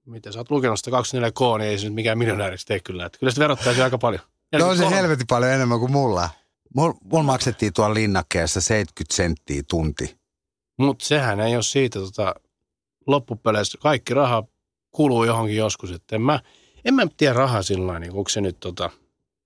mitä 0.07 0.33
sä 0.33 0.39
oot 0.39 0.51
lukenut 0.51 0.79
sitä 0.79 0.91
24K, 0.91 1.59
niin 1.59 1.71
ei 1.71 1.79
se 1.79 1.85
nyt 1.85 1.95
mikään 1.95 2.19
miljonääriksi 2.19 2.67
tee 2.67 2.81
kyllä. 2.81 3.07
Että 3.07 3.19
kyllä 3.19 3.31
sitä 3.31 3.41
verottaisi 3.41 3.83
aika 3.83 3.99
paljon. 3.99 4.23
No 4.53 4.69
on 4.69 4.77
se 4.77 4.83
43. 4.83 4.97
helvetin 4.97 5.27
paljon 5.27 5.53
enemmän 5.53 5.81
kuin 5.81 5.93
mulla. 5.93 6.29
Mulla 6.75 6.95
mul 7.05 7.23
maksettiin 7.23 7.73
tuolla 7.73 7.95
linnakkeessa 7.95 8.61
70 8.61 9.15
senttiä 9.15 9.63
tunti. 9.69 10.17
Mutta 10.79 11.05
sehän 11.05 11.41
ei 11.41 11.55
ole 11.55 11.63
siitä 11.63 11.99
tota, 11.99 12.35
loppupeleissä. 13.07 13.79
Kaikki 13.83 14.15
raha 14.15 14.45
kuluu 14.91 15.25
johonkin 15.25 15.57
joskus. 15.57 15.91
Että 15.91 16.17
en 16.17 16.23
mä, 16.23 16.41
en 16.85 16.95
mä 16.95 17.07
tiedä 17.17 17.33
rahaa 17.33 17.63
sillä 17.63 17.99
niin 17.99 18.13
onko 18.13 18.29
se 18.29 18.41
nyt 18.41 18.61
tota, 18.61 18.91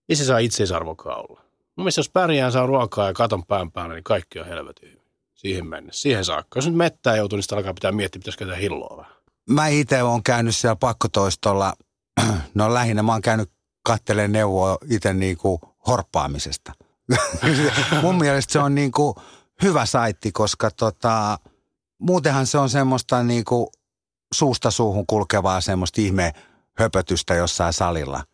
ei 0.08 0.16
se 0.16 0.24
saa 0.24 0.38
itseisarvokaan 0.38 1.18
olla. 1.18 1.43
Mun 1.76 1.84
mielestä 1.84 1.98
jos 1.98 2.10
pärjään, 2.10 2.52
saa 2.52 2.66
ruokaa 2.66 3.06
ja 3.06 3.12
katon 3.12 3.46
pään 3.46 3.72
päällä, 3.72 3.94
niin 3.94 4.04
kaikki 4.04 4.40
on 4.40 4.46
helvetin 4.46 4.88
hyvin. 4.88 5.04
Siihen 5.34 5.66
mennessä, 5.66 6.02
siihen 6.02 6.24
saakka. 6.24 6.58
Jos 6.58 6.66
nyt 6.66 6.74
mettää 6.74 7.16
joutuu, 7.16 7.36
niin 7.36 7.42
sitä 7.42 7.56
alkaa 7.56 7.74
pitää 7.74 7.92
miettiä, 7.92 8.18
pitäisikö 8.18 8.44
tehdä 8.44 8.58
hilloa 8.60 8.96
vähän. 8.96 9.14
Mä 9.50 9.68
itse 9.68 10.02
oon 10.02 10.22
käynyt 10.22 10.56
siellä 10.56 10.76
pakkotoistolla, 10.76 11.74
no 12.54 12.74
lähinnä 12.74 13.02
mä 13.02 13.12
oon 13.12 13.22
käynyt 13.22 13.50
katteleen 13.86 14.32
neuvoa 14.32 14.78
itse 14.90 15.14
niinku 15.14 15.60
horppaamisesta. 15.86 16.72
Mun 18.02 18.18
mielestä 18.18 18.52
se 18.52 18.58
on 18.58 18.74
niinku 18.74 19.14
hyvä 19.62 19.86
saitti, 19.86 20.32
koska 20.32 20.70
tota, 20.70 21.38
muutenhan 21.98 22.46
se 22.46 22.58
on 22.58 22.70
semmoista 22.70 23.22
niinku 23.22 23.72
suusta 24.34 24.70
suuhun 24.70 25.06
kulkevaa 25.06 25.60
semmoista 25.60 26.00
ihme 26.00 26.32
höpötystä 26.78 27.34
jossain 27.34 27.72
salilla. 27.72 28.24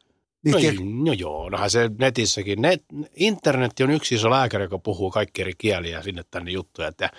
Niin 0.44 0.52
No, 0.52 0.58
ei, 0.58 0.76
no 1.04 1.12
joo, 1.12 1.50
nohan 1.50 1.70
se 1.70 1.90
netissäkin. 1.98 2.62
Net, 2.62 2.84
internet 3.16 3.80
on 3.80 3.90
yksi 3.90 4.14
iso 4.14 4.30
lääkäri, 4.30 4.64
joka 4.64 4.78
puhuu 4.78 5.10
kaikki 5.10 5.42
eri 5.42 5.52
kieliä 5.58 6.02
sinne 6.02 6.22
tänne 6.30 6.50
juttuja. 6.50 6.88
Että 6.88 7.10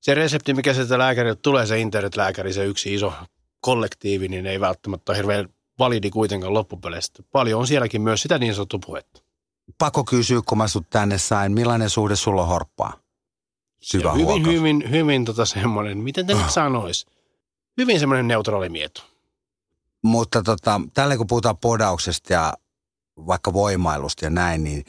se 0.00 0.14
resepti, 0.14 0.54
mikä 0.54 0.74
sieltä 0.74 0.98
lääkäriltä 0.98 1.40
tulee, 1.42 1.66
se 1.66 1.80
internetlääkäri, 1.80 2.52
se 2.52 2.64
yksi 2.64 2.94
iso 2.94 3.12
kollektiivi, 3.60 4.28
niin 4.28 4.46
ei 4.46 4.60
välttämättä 4.60 5.12
ole 5.12 5.16
hirveän 5.16 5.48
validi 5.78 6.10
kuitenkaan 6.10 6.54
loppupeleistä. 6.54 7.22
Paljon 7.32 7.60
on 7.60 7.66
sielläkin 7.66 8.02
myös 8.02 8.22
sitä 8.22 8.38
niin 8.38 8.54
sanottua 8.54 8.80
puhetta. 8.86 9.22
Pakko 9.78 10.04
kysyä, 10.04 10.40
kun 10.46 10.58
mä 10.58 10.68
sut 10.68 10.90
tänne 10.90 11.18
sain, 11.18 11.52
millainen 11.52 11.90
suhde 11.90 12.16
sulla 12.16 12.42
on 12.42 12.48
horppaa? 12.48 13.00
Syvä 13.80 14.12
hyvin, 14.12 14.26
huokaus. 14.26 14.54
hyvin, 14.54 14.90
hyvin 14.90 15.24
tota 15.24 15.44
semmoinen, 15.44 15.98
miten 15.98 16.26
te 16.26 16.34
nyt 16.34 16.50
sanois? 16.50 17.06
Hyvin 17.76 18.00
semmoinen 18.00 18.28
neutraali 18.28 18.68
mieto. 18.68 19.02
Mutta 20.06 20.42
tota, 20.42 20.80
tällä 20.94 21.16
kun 21.16 21.26
puhutaan 21.26 21.56
podauksesta 21.56 22.32
ja 22.32 22.52
vaikka 23.26 23.52
voimailusta 23.52 24.24
ja 24.24 24.30
näin, 24.30 24.64
niin 24.64 24.84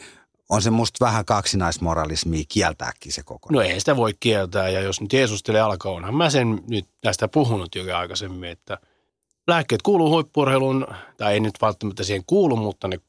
on 0.50 0.62
se 0.62 0.70
musta 0.70 1.06
vähän 1.06 1.26
kaksinaismoralismia 1.26 2.44
kieltääkin 2.50 3.14
se 3.14 3.24
koko. 3.24 3.50
No 3.52 3.62
ei 3.62 3.80
sitä 3.80 3.96
voi 3.96 4.14
kieltää, 4.20 4.70
ja 4.70 4.82
jos 4.82 5.02
nyt 5.02 5.14
Jeesustelee 5.14 5.62
alkaa, 5.62 5.92
onhan 5.92 6.16
mä 6.16 6.30
sen 6.30 6.64
nyt 6.70 6.86
tästä 7.02 7.28
puhunut 7.28 7.76
jo 7.76 7.98
aikaisemmin, 7.98 8.50
että 8.50 8.78
lääkkeet 9.48 9.82
kuuluu 9.82 10.10
huippurheiluun, 10.10 10.88
tai 11.18 11.34
ei 11.34 11.40
nyt 11.40 11.56
välttämättä 11.62 12.04
siihen 12.04 12.24
kuulu, 12.28 12.56
mutta 12.56 12.88
ne 12.88 13.00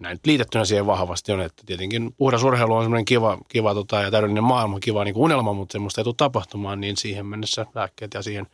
näin 0.00 0.18
liitettynä 0.26 0.64
siihen 0.64 0.86
vahvasti 0.86 1.32
on, 1.32 1.40
että 1.40 1.62
tietenkin 1.66 2.14
puhdas 2.16 2.44
urheilu 2.44 2.74
on 2.74 2.84
semmoinen 2.84 3.04
kiva, 3.04 3.38
kiva 3.48 3.74
tota, 3.74 4.02
ja 4.02 4.10
täydellinen 4.10 4.44
maailma, 4.44 4.80
kiva 4.80 5.04
niin 5.04 5.16
unelma, 5.16 5.52
mutta 5.52 5.72
semmoista 5.72 6.00
ei 6.00 6.04
tule 6.04 6.14
tapahtumaan, 6.16 6.80
niin 6.80 6.96
siihen 6.96 7.26
mennessä 7.26 7.66
lääkkeet 7.74 8.14
ja 8.14 8.22
siihen 8.22 8.46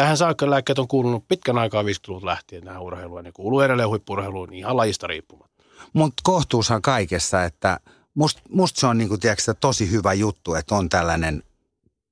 Tähän 0.00 0.16
saakka 0.16 0.50
lääkkeet 0.50 0.78
on 0.78 0.88
kuulunut 0.88 1.28
pitkän 1.28 1.58
aikaa 1.58 1.82
50-luvulta 1.82 2.26
lähtien 2.26 2.64
tähän 2.64 2.82
urheiluun, 2.82 3.24
ne 3.24 3.32
kuuluu 3.32 3.60
edelleen 3.60 3.88
huippurheiluun 3.88 4.52
ihan 4.52 4.76
lajista 4.76 5.06
riippumatta. 5.06 5.64
Mutta 5.92 6.20
kohtuushan 6.22 6.82
kaikessa, 6.82 7.44
että 7.44 7.80
musta 8.14 8.42
must 8.48 8.76
se 8.76 8.86
on 8.86 8.98
niinku, 8.98 9.18
tiedätkö, 9.18 9.54
tosi 9.60 9.90
hyvä 9.90 10.12
juttu, 10.12 10.54
että 10.54 10.74
on 10.74 10.88
tällainen 10.88 11.42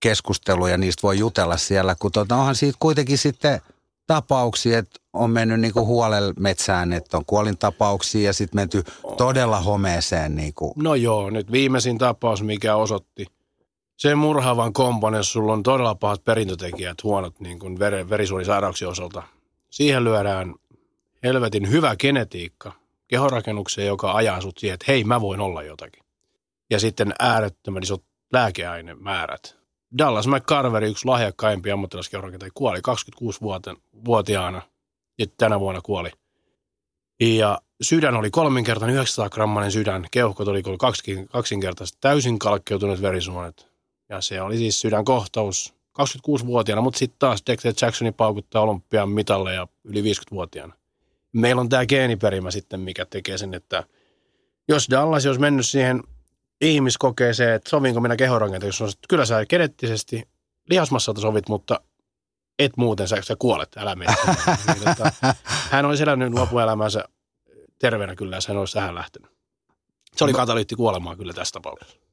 keskustelu 0.01 0.67
ja 0.67 0.79
niistä 0.79 1.03
voi 1.03 1.19
jutella 1.19 1.57
siellä, 1.57 1.97
kun 1.99 2.13
tota, 2.13 2.37
onhan 2.37 2.55
siitä 2.55 2.77
kuitenkin 2.81 3.19
sitten 3.19 3.61
tapauksia, 4.07 4.79
että 4.79 5.01
on 5.13 5.31
mennyt 5.31 5.61
niinku 5.61 5.87
huolella 5.87 6.33
metsään, 6.39 6.93
että 6.93 7.17
on 7.17 7.25
kuolintapauksia 7.27 8.27
ja 8.27 8.33
sitten 8.33 8.61
menty 8.61 8.85
todella 9.17 9.61
homeeseen. 9.61 10.37
Niinku. 10.37 10.73
No 10.77 10.95
joo, 10.95 11.31
nyt 11.31 11.53
viimeisin 11.53 11.99
tapaus, 11.99 12.43
mikä 12.43 12.77
osoitti 12.77 13.27
sen 13.99 14.19
murhaavan 14.19 14.73
kompan, 14.73 15.15
jos 15.15 15.33
sulla 15.33 15.53
on 15.53 15.63
todella 15.63 15.95
pahat 15.95 16.25
perintötekijät, 16.25 17.03
huonot 17.03 17.41
niin 17.41 17.59
kuin 17.59 17.79
ver- 17.79 18.11
verisuonisairauksien 18.11 18.91
osalta. 18.91 19.23
Siihen 19.71 20.05
lyödään 20.05 20.55
helvetin 21.23 21.71
hyvä 21.71 21.97
genetiikka 21.97 22.73
kehorakennukseen, 23.09 23.87
joka 23.87 24.13
ajaa 24.13 24.41
sut 24.41 24.59
siihen, 24.59 24.75
että 24.75 24.85
hei, 24.89 25.05
mä 25.05 25.21
voin 25.21 25.41
olla 25.41 25.63
jotakin. 25.63 26.03
Ja 26.71 26.81
sitten 26.81 27.15
äärettömän 27.19 27.83
isot 27.83 28.05
lääkeainemäärät. 28.33 29.59
Dallas 29.99 30.29
McCarveri, 30.29 30.91
yksi 30.91 31.07
lahjakkaimpia 31.07 31.75
ammattilaiskeurakentajia, 31.75 32.53
kuoli 32.55 32.79
26-vuotiaana. 32.79 34.63
Ja 35.19 35.27
tänä 35.37 35.61
vuonna 35.61 35.81
kuoli. 35.81 36.11
Ja 37.21 37.59
sydän 37.83 38.17
oli 38.17 38.31
kolminkertainen 38.31 38.95
900 38.95 39.31
grammanen 39.31 39.73
sydän, 39.73 40.07
keuhkot 40.11 40.49
oli 40.49 40.63
kaksinkertaisesti 41.33 41.99
täysin 42.01 42.39
kalkkeutuneet 42.39 43.03
verisuonet. 43.03 43.69
Ja 44.09 44.21
se 44.21 44.43
oli 44.43 44.57
siis 44.57 44.81
sydänkohtaus 44.81 45.75
26-vuotiaana, 46.03 46.83
mutta 46.83 46.99
sitten 46.99 47.19
taas 47.19 47.43
Dexter 47.47 47.73
Jacksoni 47.83 48.13
paukuttaa 48.13 48.63
olympian 48.63 49.09
mitalle 49.09 49.55
ja 49.55 49.69
yli 49.85 50.03
50-vuotiaana. 50.03 50.75
Meillä 51.33 51.61
on 51.61 51.69
tämä 51.69 51.87
geeniperimä 51.87 52.51
sitten, 52.51 52.81
mikä 52.81 53.05
tekee 53.05 53.39
sen, 53.39 53.55
että 53.55 53.85
jos 54.69 54.89
Dallas 54.91 55.27
olisi 55.27 55.41
mennyt 55.41 55.67
siihen 55.67 56.03
ihmiskokeeseen, 56.61 57.55
että 57.55 57.71
sovinko 57.71 58.01
minä 58.01 58.17
kehorakenteen, 58.17 58.69
jos 58.69 58.81
on, 58.81 58.91
kyllä 59.09 59.25
sä 59.25 59.47
geneettisesti 59.47 60.29
lihasmassalta 60.71 61.21
sovit, 61.21 61.49
mutta 61.49 61.81
et 62.59 62.77
muuten, 62.77 63.09
sä, 63.09 63.17
sä 63.23 63.37
kuolet, 63.39 63.77
älä 63.77 63.95
mene. 63.95 64.15
niin, 64.67 64.85
tota, 64.85 65.35
hän 65.71 65.85
olisi 65.85 66.03
elänyt 66.03 66.35
lopuelämänsä 66.35 67.05
terveenä 67.79 68.17
kyllä, 68.17 68.37
jos 68.37 68.49
hän 68.49 68.57
olisi 68.57 68.75
tähän 68.75 68.95
lähtenyt. 68.95 69.31
Se 70.17 70.25
oli 70.25 70.33
katalyytti 70.33 70.77
kuolemaa 70.77 71.17
kyllä 71.17 71.33
tässä 71.33 71.53
tapauksessa. 71.53 72.08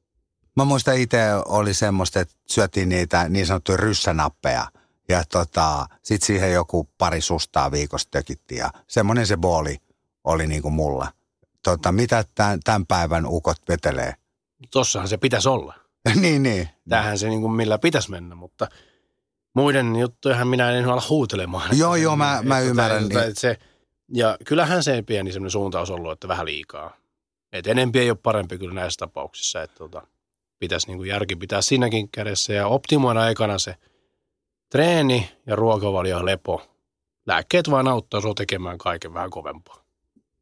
Mä 0.56 0.64
muistan 0.64 0.96
itse 0.98 1.18
oli 1.46 1.74
semmoista, 1.74 2.20
että 2.20 2.34
syötiin 2.46 2.88
niitä 2.88 3.28
niin 3.28 3.46
sanottuja 3.46 3.76
ryssänappeja 3.76 4.66
ja 5.08 5.22
tota, 5.32 5.86
sit 6.02 6.22
siihen 6.22 6.52
joku 6.52 6.88
pari 6.98 7.20
sustaa 7.20 7.70
viikossa 7.70 8.08
tökittiin 8.10 8.58
ja 8.58 8.70
semmoinen 8.86 9.26
se 9.26 9.36
booli 9.36 9.76
oli 10.24 10.46
niin 10.46 10.62
kuin 10.62 10.74
mulla. 10.74 11.12
Tota, 11.64 11.92
mitä 11.92 12.24
tämän, 12.34 12.60
tämän 12.64 12.86
päivän 12.86 13.26
ukot 13.26 13.56
vetelee? 13.68 14.14
Tossahan 14.70 15.08
se 15.08 15.16
pitäisi 15.16 15.48
olla. 15.48 15.74
niin, 16.20 16.42
niin. 16.42 16.68
Tämähän 16.88 17.18
se 17.18 17.28
niin 17.28 17.40
kuin 17.40 17.52
millä 17.52 17.78
pitäisi 17.78 18.10
mennä, 18.10 18.34
mutta 18.34 18.68
muiden 19.54 19.96
juttujahan 19.96 20.48
minä 20.48 20.70
en 20.70 20.88
ala 20.88 21.02
huutelemaan. 21.08 21.78
Joo, 21.78 21.96
joo, 21.96 22.16
mä, 22.16 22.40
mä 22.42 22.58
Että- 22.58 22.70
ymmärrän. 22.70 23.02
että- 23.04 23.24
että 23.24 23.40
se, 23.40 23.58
ja 24.14 24.36
kyllähän 24.44 24.82
se 24.82 25.02
pieni 25.02 25.32
semmoinen 25.32 25.50
suuntaus 25.50 25.90
ollut, 25.90 26.12
että 26.12 26.28
vähän 26.28 26.46
liikaa. 26.46 26.96
Et 27.52 27.66
enempi 27.66 27.98
ei 27.98 28.10
ole 28.10 28.18
parempi 28.22 28.58
kyllä 28.58 28.74
näissä 28.74 28.98
tapauksissa, 28.98 29.62
että 29.62 29.76
tota, 29.78 30.06
pitäisi 30.58 30.86
niin 30.86 30.96
kuin 30.96 31.08
järki 31.08 31.36
pitää 31.36 31.62
siinäkin 31.62 32.08
kädessä 32.08 32.52
ja 32.52 32.66
optimoida 32.66 33.28
ekana 33.28 33.58
se 33.58 33.76
treeni 34.70 35.30
ja 35.46 35.56
ruokavalio 35.56 36.18
ja 36.18 36.24
lepo. 36.24 36.62
Lääkkeet 37.26 37.70
vaan 37.70 37.88
auttaa 37.88 38.20
sinua 38.20 38.34
tekemään 38.34 38.78
kaiken 38.78 39.14
vähän 39.14 39.30
kovempaa. 39.30 39.84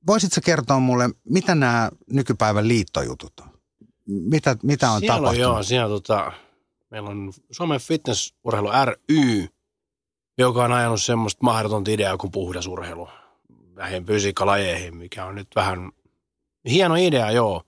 Voisitko 0.07 0.41
kertoa 0.45 0.79
mulle, 0.79 1.11
mitä 1.25 1.55
nämä 1.55 1.91
nykypäivän 2.11 2.69
liittojutut 2.69 3.33
on? 3.41 3.49
Mitä, 4.07 4.57
mitä 4.63 4.91
on 4.91 5.01
siellä 5.01 5.17
tapahtunut? 5.17 5.47
On, 5.47 5.55
joo, 5.55 5.63
siellä 5.63 5.89
tota, 5.89 6.33
meillä 6.91 7.11
on 7.11 7.33
Suomen 7.51 7.81
fitnessurheilu 7.81 8.69
ry, 8.85 9.49
joka 10.39 10.65
on 10.65 10.73
ajanut 10.73 11.03
semmoista 11.03 11.39
mahdotonta 11.43 11.91
ideaa 11.91 12.17
kuin 12.17 12.31
puhdas 12.31 12.67
urheilu 12.67 13.09
näihin 13.75 14.07
fysiikkalajeihin, 14.07 14.97
mikä 14.97 15.25
on 15.25 15.35
nyt 15.35 15.49
vähän 15.57 15.93
hieno 16.71 16.95
idea, 16.97 17.31
joo. 17.31 17.63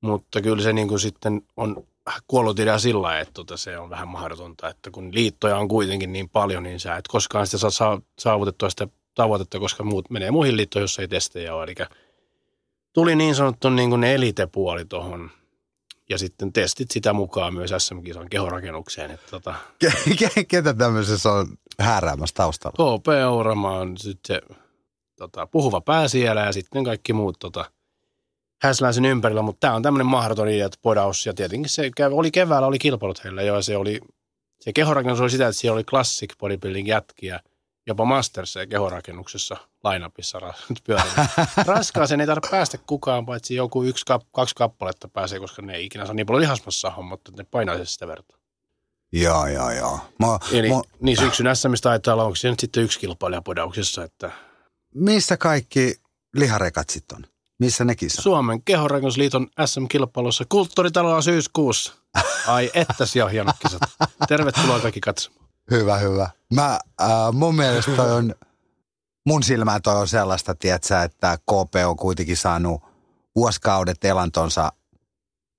Mutta 0.00 0.40
kyllä 0.40 0.62
se 0.62 0.72
niin 0.72 0.88
kuin 0.88 1.00
sitten 1.00 1.42
on 1.56 1.86
kuollut 2.26 2.58
idea 2.58 2.78
sillä 2.78 3.20
että 3.20 3.34
tota 3.34 3.56
se 3.56 3.78
on 3.78 3.90
vähän 3.90 4.08
mahdotonta, 4.08 4.68
että 4.68 4.90
kun 4.90 5.14
liittoja 5.14 5.56
on 5.56 5.68
kuitenkin 5.68 6.12
niin 6.12 6.28
paljon, 6.28 6.62
niin 6.62 6.80
sä 6.80 6.96
et 6.96 7.08
koskaan 7.08 7.46
sitä 7.46 7.58
saa 7.58 7.70
saa- 7.70 8.00
saavutettua 8.18 8.70
sitä 8.70 8.88
tavoitetta, 9.14 9.58
koska 9.58 9.84
muut 9.84 10.10
menee 10.10 10.30
muihin 10.30 10.56
liittoihin, 10.56 10.84
jos 10.84 10.98
ei 10.98 11.08
testejä 11.08 11.54
ole. 11.54 11.64
Eli 11.64 11.74
tuli 12.92 13.16
niin 13.16 13.34
sanottu 13.34 13.70
niin 13.70 13.90
kuin 13.90 14.04
elitepuoli 14.04 14.84
tuohon 14.84 15.30
ja 16.10 16.18
sitten 16.18 16.52
testit 16.52 16.90
sitä 16.90 17.12
mukaan 17.12 17.54
myös 17.54 17.70
SM-kisan 17.78 18.28
kehorakennukseen. 18.28 19.10
Että 19.10 19.30
tota, 19.30 19.54
Ke- 19.84 20.14
ke- 20.24 20.44
Ketä 20.48 20.74
tämmöisessä 20.74 21.32
on 21.32 21.46
hääräämässä 21.78 22.34
taustalla? 22.34 22.98
KP 22.98 23.06
Ourama 23.30 23.70
on 23.78 23.98
sitten 23.98 24.36
se 24.36 24.56
tota, 25.16 25.46
puhuva 25.46 25.80
pää 25.80 26.08
siellä 26.08 26.40
ja 26.40 26.52
sitten 26.52 26.84
kaikki 26.84 27.12
muut 27.12 27.38
tota, 27.38 27.64
häslää 28.62 28.92
sen 28.92 29.04
ympärillä, 29.04 29.42
mutta 29.42 29.60
tämä 29.60 29.74
on 29.74 29.82
tämmöinen 29.82 30.06
mahdoton 30.06 30.48
idea, 30.48 30.66
että 30.66 30.78
podaus. 30.82 31.26
Ja 31.26 31.34
tietenkin 31.34 31.70
se 31.70 31.90
kävi- 31.96 32.14
oli 32.14 32.30
keväällä, 32.30 32.68
oli 32.68 32.78
kilpailut 32.78 33.24
heillä 33.24 33.42
jo 33.42 33.54
ja 33.54 33.62
se 33.62 33.76
oli, 33.76 34.00
se 34.60 34.72
kehorakennus 34.72 35.20
oli 35.20 35.30
sitä, 35.30 35.48
että 35.48 35.60
siellä 35.60 35.74
oli 35.74 35.84
classic 35.84 36.38
bodybuilding 36.38 36.88
jätkiä, 36.88 37.40
jopa 37.86 38.04
Masters 38.04 38.54
ja 38.54 38.66
kehorakennuksessa 38.66 39.56
lainapissa 39.84 40.38
pyörii. 40.86 41.12
Raskaaseen 41.66 42.20
ei 42.20 42.26
tarvitse 42.26 42.50
päästä 42.50 42.78
kukaan, 42.86 43.26
paitsi 43.26 43.54
joku 43.54 43.84
yksi, 43.84 44.04
kaksi 44.32 44.54
kappaletta 44.54 45.08
pääsee, 45.08 45.38
koska 45.40 45.62
ne 45.62 45.74
ei 45.74 45.84
ikinä 45.84 46.06
saa 46.06 46.14
niin 46.14 46.26
paljon 46.26 46.40
lihasmassa 46.40 46.92
että 47.14 47.32
ne 47.36 47.44
painaisi 47.50 47.92
sitä 47.92 48.06
verta. 48.06 48.36
Joo, 49.12 49.46
joo, 49.46 49.70
joo. 49.70 49.98
Mo, 50.18 50.38
Eli 50.52 50.68
mo, 50.68 50.82
niin 51.00 51.16
syksyn 51.16 51.56
SM 51.56 51.72
taitaa 51.82 52.14
olla, 52.14 52.24
onko 52.24 52.36
siellä 52.36 52.52
nyt 52.52 52.60
sitten 52.60 52.82
yksi 52.82 53.00
kilpailija 53.00 53.42
podauksessa, 53.42 54.04
että 54.04 54.30
missä 54.94 55.36
kaikki 55.36 55.94
liharekat 56.34 56.90
sitten 56.90 57.16
on? 57.16 57.26
Missä 57.60 57.84
ne 57.84 57.94
kisat? 57.94 58.22
Suomen 58.22 58.62
kehorakennusliiton 58.62 59.46
SM-kilpailussa 59.66 60.44
kulttuuritaloa 60.48 61.22
syyskuussa. 61.22 61.92
Ai 62.46 62.70
että 62.74 63.06
siellä 63.06 63.26
on 63.26 63.32
hienot 63.32 63.56
kisat. 63.62 63.80
Tervetuloa 64.28 64.80
kaikki 64.80 65.00
katsomaan. 65.00 65.46
Hyvä, 65.70 65.96
hyvä. 65.96 66.30
Mä, 66.54 66.78
äh, 67.02 67.08
mun 67.32 67.54
mielestä 67.54 67.92
toi 67.92 68.12
on, 68.12 68.34
mun 69.26 69.42
silmään 69.42 69.82
toi 69.82 69.96
on 69.96 70.08
sellaista, 70.08 70.54
tietsä, 70.54 71.02
että 71.02 71.38
KP 71.38 71.74
on 71.86 71.96
kuitenkin 71.96 72.36
saanut 72.36 72.82
vuosikaudet 73.36 74.04
elantonsa 74.04 74.72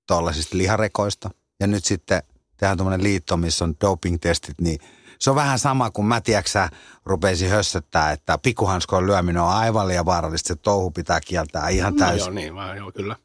tuollaisista 0.08 0.58
liharekoista. 0.58 1.30
Ja 1.60 1.66
nyt 1.66 1.84
sitten 1.84 2.22
tehdään 2.56 2.76
tuommoinen 2.76 3.02
liitto, 3.02 3.36
missä 3.36 3.64
on 3.64 3.74
doping-testit, 3.80 4.60
niin 4.60 4.78
se 5.22 5.30
on 5.30 5.36
vähän 5.36 5.58
sama 5.58 5.90
kuin 5.90 6.06
mä, 6.06 6.20
tiedäksä, 6.20 6.68
rupeisin 7.04 7.50
hössöttää, 7.50 8.12
että 8.12 8.38
pikkuhanskojen 8.38 9.06
lyöminen 9.06 9.42
on 9.42 9.48
aivan 9.48 9.88
liian 9.88 10.06
vaarallista. 10.06 10.48
Se 10.48 10.56
touhu 10.56 10.90
pitää 10.90 11.20
kieltää 11.20 11.68
ihan 11.68 11.92
No 11.92 11.98
täysin. 11.98 12.18
joo, 12.18 12.30
niin, 12.30 12.76
joo, 12.76 12.92
kyllä. 12.92 13.16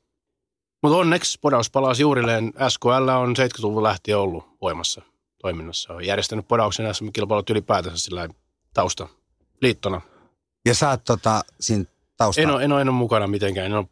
Mutta 0.83 0.97
onneksi 0.97 1.39
podaus 1.41 1.71
palasi 1.71 2.01
juurilleen. 2.01 2.53
SKL 2.69 3.07
on 3.09 3.35
70-luvun 3.37 3.83
lähtien 3.83 4.17
ollut 4.17 4.57
voimassa 4.61 5.01
toiminnassa. 5.41 5.93
On 5.93 6.05
järjestänyt 6.05 6.47
podauksen 6.47 6.95
SM-kilpailut 6.95 7.49
ylipäätänsä 7.49 7.97
sillä 7.97 8.29
tausta 8.73 9.07
liittona. 9.61 10.01
Ja 10.65 10.75
sä 10.75 10.89
oot 10.89 11.03
tota, 11.03 11.43
siinä 11.59 11.85
taustalla. 12.17 12.49
En 12.49 12.55
ole, 12.55 12.63
en 12.63 12.71
ole, 12.71 12.81
en 12.81 12.89
ole 12.89 12.97
mukana 12.97 13.27
mitenkään, 13.27 13.65
en 13.65 13.73
ole 13.73 13.87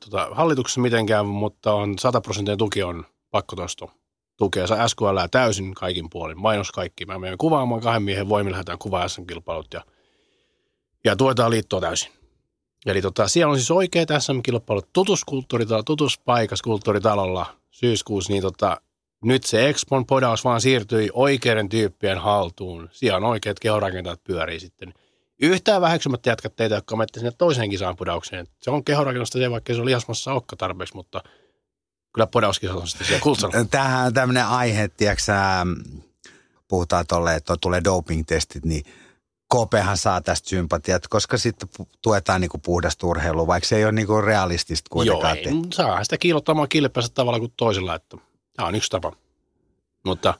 tota, 0.00 0.28
hallituksessa 0.32 0.80
mitenkään, 0.80 1.26
mutta 1.26 1.74
on 1.74 1.98
100 1.98 2.20
prosenttia 2.20 2.56
tuki 2.56 2.82
on 2.82 3.06
pakko 3.30 3.56
Saa 4.66 4.88
SQL 4.88 5.18
täysin 5.30 5.74
kaikin 5.74 6.10
puolin, 6.10 6.40
mainos 6.40 6.72
kaikki. 6.72 7.06
Mä 7.06 7.18
menen 7.18 7.38
kuvaamaan 7.38 7.80
kahden 7.80 8.02
miehen 8.02 8.28
voimilla, 8.28 8.54
lähdetään 8.54 8.78
kuvaa 8.78 9.08
SM-kilpailut 9.08 9.74
ja, 9.74 9.84
ja 11.04 11.16
tuetaan 11.16 11.50
liittoa 11.50 11.80
täysin. 11.80 12.12
Eli 12.86 13.02
tota, 13.02 13.28
siellä 13.28 13.50
on 13.50 13.56
siis 13.56 13.70
oikeat 13.70 14.08
SM-kilpailut 14.18 14.88
tutuskulttuuritalo, 14.92 15.82
tutuspaikas 15.82 16.62
kulttuuritalolla 16.62 17.46
syyskuussa, 17.70 18.32
niin 18.32 18.42
tota, 18.42 18.80
nyt 19.24 19.44
se 19.44 19.68
Expon 19.68 20.06
podaus 20.06 20.44
vaan 20.44 20.60
siirtyi 20.60 21.10
oikeiden 21.12 21.68
tyyppien 21.68 22.18
haltuun. 22.18 22.88
Siellä 22.92 23.16
on 23.16 23.24
oikeat 23.24 23.60
kehorakentajat 23.60 24.24
pyörii 24.24 24.60
sitten 24.60 24.94
yhtään 25.40 25.80
väheksymättä 25.80 26.30
jatkat 26.30 26.56
teitä, 26.56 26.74
jotka 26.74 26.96
menette 26.96 27.20
sinne 27.20 27.32
toiseen 27.38 27.70
kisaan 27.70 27.96
podaukseen. 27.96 28.46
Se 28.62 28.70
on 28.70 28.84
kehorakennusta 28.84 29.38
se, 29.38 29.50
vaikka 29.50 29.74
se 29.74 29.80
on 29.80 29.86
lihasmassa 29.86 30.32
okka 30.32 30.56
tarpeeksi, 30.56 30.94
mutta 30.94 31.22
kyllä 32.14 32.26
podauskisat 32.26 32.76
on 32.76 32.88
sitten 32.88 33.06
siellä 33.06 33.22
kultsalla. 33.22 33.64
Tämähän 33.70 34.06
on 34.06 34.14
tämmöinen 34.14 34.46
aihe, 34.46 34.88
tiedätkö 34.88 35.22
sä, 35.22 35.66
puhutaan 36.68 37.06
tolle, 37.06 37.34
että 37.34 37.56
tulee 37.60 37.80
doping-testit, 37.84 38.64
niin 38.64 38.84
KPhan 39.54 39.96
saa 39.96 40.20
tästä 40.20 40.48
sympatiat, 40.48 41.08
koska 41.08 41.38
sitten 41.38 41.68
tuetaan 42.02 42.40
niinku 42.40 42.58
puhdasta 42.58 43.06
urheilua, 43.06 43.46
vaikka 43.46 43.68
se 43.68 43.76
ei 43.76 43.84
ole 43.84 43.92
niinku 43.92 44.20
realistista 44.20 44.88
Joo, 44.88 44.92
kuitenkaan. 44.92 45.36
ei, 45.36 45.52
mutta 45.52 45.76
saa 45.76 46.04
sitä 46.04 46.18
kiilottamaan 46.18 46.68
kilpeänsä 46.68 47.10
tavalla 47.14 47.38
kuin 47.38 47.52
toisella, 47.56 47.94
että 47.94 48.16
tämä 48.56 48.68
on 48.68 48.74
yksi 48.74 48.90
tapa. 48.90 49.12
Mutta 50.04 50.34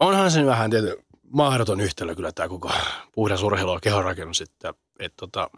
onhan 0.00 0.30
se 0.30 0.46
vähän 0.46 0.70
tietysti 0.70 1.04
mahdoton 1.30 1.80
yhtälö 1.80 2.14
kyllä 2.14 2.32
tämä 2.32 2.48
koko 2.48 2.70
puhdas 3.12 3.42
urheilu 3.42 3.74
ja 3.74 3.80
kehorakennus, 3.80 4.40
että, 4.40 4.74
että 4.98 5.16
tota, 5.16 5.50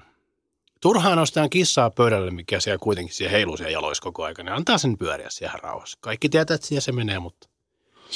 turhaan 0.80 1.18
nostetaan 1.18 1.50
kissaa 1.50 1.90
pöydälle, 1.90 2.30
mikä 2.30 2.60
siellä 2.60 2.78
kuitenkin 2.78 3.14
siellä 3.14 3.32
heiluu 3.32 3.56
siellä 3.56 3.72
jaloissa 3.72 4.02
koko 4.02 4.24
ajan. 4.24 4.36
Ne 4.44 4.50
antaa 4.50 4.78
sen 4.78 4.98
pyöriä 4.98 5.30
siellä 5.30 5.58
rauhassa. 5.62 5.98
Kaikki 6.00 6.28
tietää, 6.28 6.54
että 6.54 6.66
siellä 6.66 6.80
se 6.80 6.92
menee, 6.92 7.18
mutta 7.18 7.48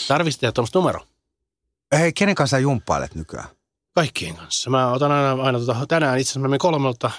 tarvitsisi 0.08 0.40
tehdä 0.40 0.52
tuommoista 0.52 0.78
numero. 0.78 1.00
Hei, 1.98 2.12
kenen 2.12 2.34
kanssa 2.34 2.56
sä 2.56 2.60
jumppailet 2.60 3.14
nykyään? 3.14 3.48
Kaikkien 3.94 4.36
kanssa. 4.36 4.70
Mä 4.70 4.92
otan 4.92 5.12
aina, 5.12 5.42
aina 5.42 5.58
tota, 5.58 5.86
tänään 5.88 6.18
itse 6.18 6.30
asiassa 6.30 6.40
mä 6.40 6.48
menin 6.48 6.58
kolmelta, 6.58 7.10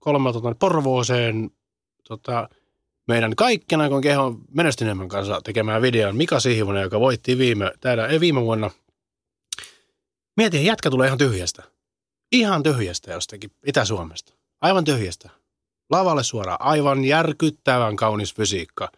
kolmelta 0.00 0.40
tuonne 0.40 0.56
Porvooseen 0.58 1.50
tota, 2.08 2.48
meidän 3.08 3.36
kaikkien 3.36 3.80
aikojen 3.80 4.02
kehon 4.02 4.38
menestyneemmän 4.50 5.08
kanssa 5.08 5.40
tekemään 5.44 5.82
videon 5.82 6.16
Mika 6.16 6.40
Sihvonen, 6.40 6.82
joka 6.82 7.00
voitti 7.00 7.38
viime, 7.38 7.72
täällä, 7.80 8.06
ei 8.06 8.20
viime 8.20 8.42
vuonna. 8.42 8.70
Mietin, 10.36 10.64
jätkä 10.64 10.90
tulee 10.90 11.06
ihan 11.06 11.18
tyhjästä. 11.18 11.62
Ihan 12.32 12.62
tyhjästä 12.62 13.12
jostakin 13.12 13.50
Itä-Suomesta. 13.66 14.41
Aivan 14.62 14.84
tyhjästä. 14.84 15.30
Lavalle 15.90 16.24
suoraan. 16.24 16.58
Aivan 16.60 17.04
järkyttävän 17.04 17.96
kaunis 17.96 18.34
fysiikka. 18.34 18.88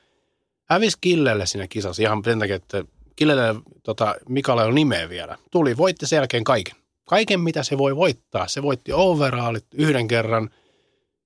Hävisi 0.64 0.98
Killelle 1.00 1.46
siinä 1.46 1.66
kisassa 1.68 2.02
ihan 2.02 2.24
sen 2.24 2.38
takia, 2.38 2.56
että 2.56 2.84
Kilelle 3.16 3.54
tota, 3.82 4.14
Mikalle 4.28 4.64
ole 4.64 4.74
nimeä 4.74 5.08
vielä. 5.08 5.38
Tuli, 5.50 5.76
voitti 5.76 6.06
sen 6.06 6.16
jälkeen 6.16 6.44
kaiken. 6.44 6.76
Kaiken, 7.04 7.40
mitä 7.40 7.62
se 7.62 7.78
voi 7.78 7.96
voittaa. 7.96 8.48
Se 8.48 8.62
voitti 8.62 8.92
overallit 8.92 9.66
yhden 9.74 10.08
kerran. 10.08 10.50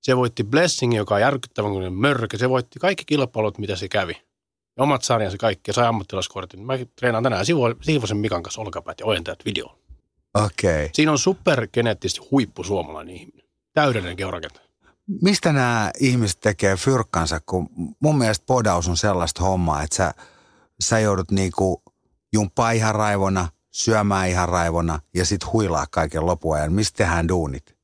Se 0.00 0.16
voitti 0.16 0.45
Blessing, 0.45 0.97
joka 0.97 1.14
on 1.14 1.21
järkyttävän 1.21 1.73
kuin 1.73 1.92
mörkö. 1.92 2.38
Se 2.38 2.50
voitti 2.50 2.78
kaikki 2.78 3.04
kilpailut, 3.04 3.59
mitä 3.59 3.76
se 3.76 3.88
kävi. 3.88 4.16
Ja 4.76 4.83
omat 4.83 5.04
sarjansa 5.04 5.38
kaikki 5.38 5.68
ja 5.68 5.73
sai 5.73 5.87
ammattilaskortin. 5.87 6.66
Mä 6.66 6.78
treenaan 6.97 7.25
tänään 7.25 7.47
Siivosen 7.80 8.16
Mikan 8.16 8.42
kanssa 8.42 8.61
olkapäät 8.61 9.00
ja 9.00 9.07
ojentajat 9.07 9.45
video. 9.45 9.78
Okei. 10.35 10.45
Okay. 10.85 10.88
Siinä 10.92 11.12
on 11.12 11.18
supergeneettisesti 11.18 12.28
huippusuomalainen 12.30 13.16
ihminen. 13.16 13.38
Täydellinen 13.78 14.16
keurakentaja. 14.16 14.66
Mistä 15.23 15.52
nämä 15.52 15.90
ihmiset 16.00 16.40
tekee 16.40 16.76
fyrkkansa, 16.76 17.40
kun 17.47 17.68
mun 18.00 18.18
mielestä 18.18 18.47
podaus 18.47 18.88
on 18.88 18.97
sellaista 18.97 19.44
hommaa, 19.44 19.82
että 19.82 19.97
sä, 19.97 20.14
sä 20.80 20.99
joudut 20.99 21.30
niinku 21.30 21.82
jumppaa 22.32 22.70
ihan 22.70 22.94
raivona, 22.94 23.49
syömään 23.70 24.28
ihan 24.28 24.49
raivona 24.49 25.00
ja 25.14 25.25
sit 25.25 25.52
huilaa 25.52 25.87
kaiken 25.90 26.26
lopuajan. 26.26 26.73
Mistä 26.73 26.97
tehdään 26.97 27.28
duunit? 27.28 27.76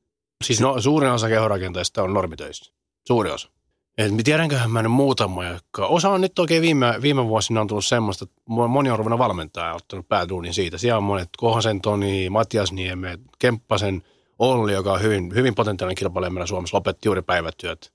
Siis 0.43 0.61
no, 0.61 0.81
suurin 0.81 1.11
osa 1.11 1.27
kehorakentajista 1.27 2.03
on 2.03 2.13
normitöissä. 2.13 2.73
Suuri 3.07 3.31
osa. 3.31 3.49
Et 3.97 4.11
tiedänköhän 4.23 4.71
mä 4.71 4.81
nyt 4.81 4.91
muutama, 4.91 5.45
jotka... 5.45 5.87
Osa 5.87 6.09
on 6.09 6.21
nyt 6.21 6.39
oikein 6.39 6.61
viime, 6.61 6.93
viime 7.01 7.27
vuosina 7.27 7.61
on 7.61 7.67
tullut 7.67 7.85
semmoista, 7.85 8.23
että 8.23 8.41
moni 8.49 8.89
on 8.89 8.97
ruvennut 8.97 9.19
valmentaa 9.19 9.67
ja 9.67 9.73
ottanut 9.73 10.07
pääduunin 10.07 10.53
siitä. 10.53 10.77
Siellä 10.77 10.97
on 10.97 11.03
monet 11.03 11.29
Kohosen 11.37 11.81
Toni, 11.81 12.29
Matias 12.29 12.71
Nieme, 12.71 13.19
Kemppasen 13.39 14.03
Olli, 14.39 14.73
joka 14.73 14.93
on 14.93 15.01
hyvin, 15.01 15.35
hyvin 15.35 15.55
potentiaalinen 15.55 15.95
kilpailija 15.95 16.29
meillä 16.29 16.47
Suomessa, 16.47 16.77
lopetti 16.77 17.07
juuri 17.07 17.21
päivätyöt. 17.21 17.93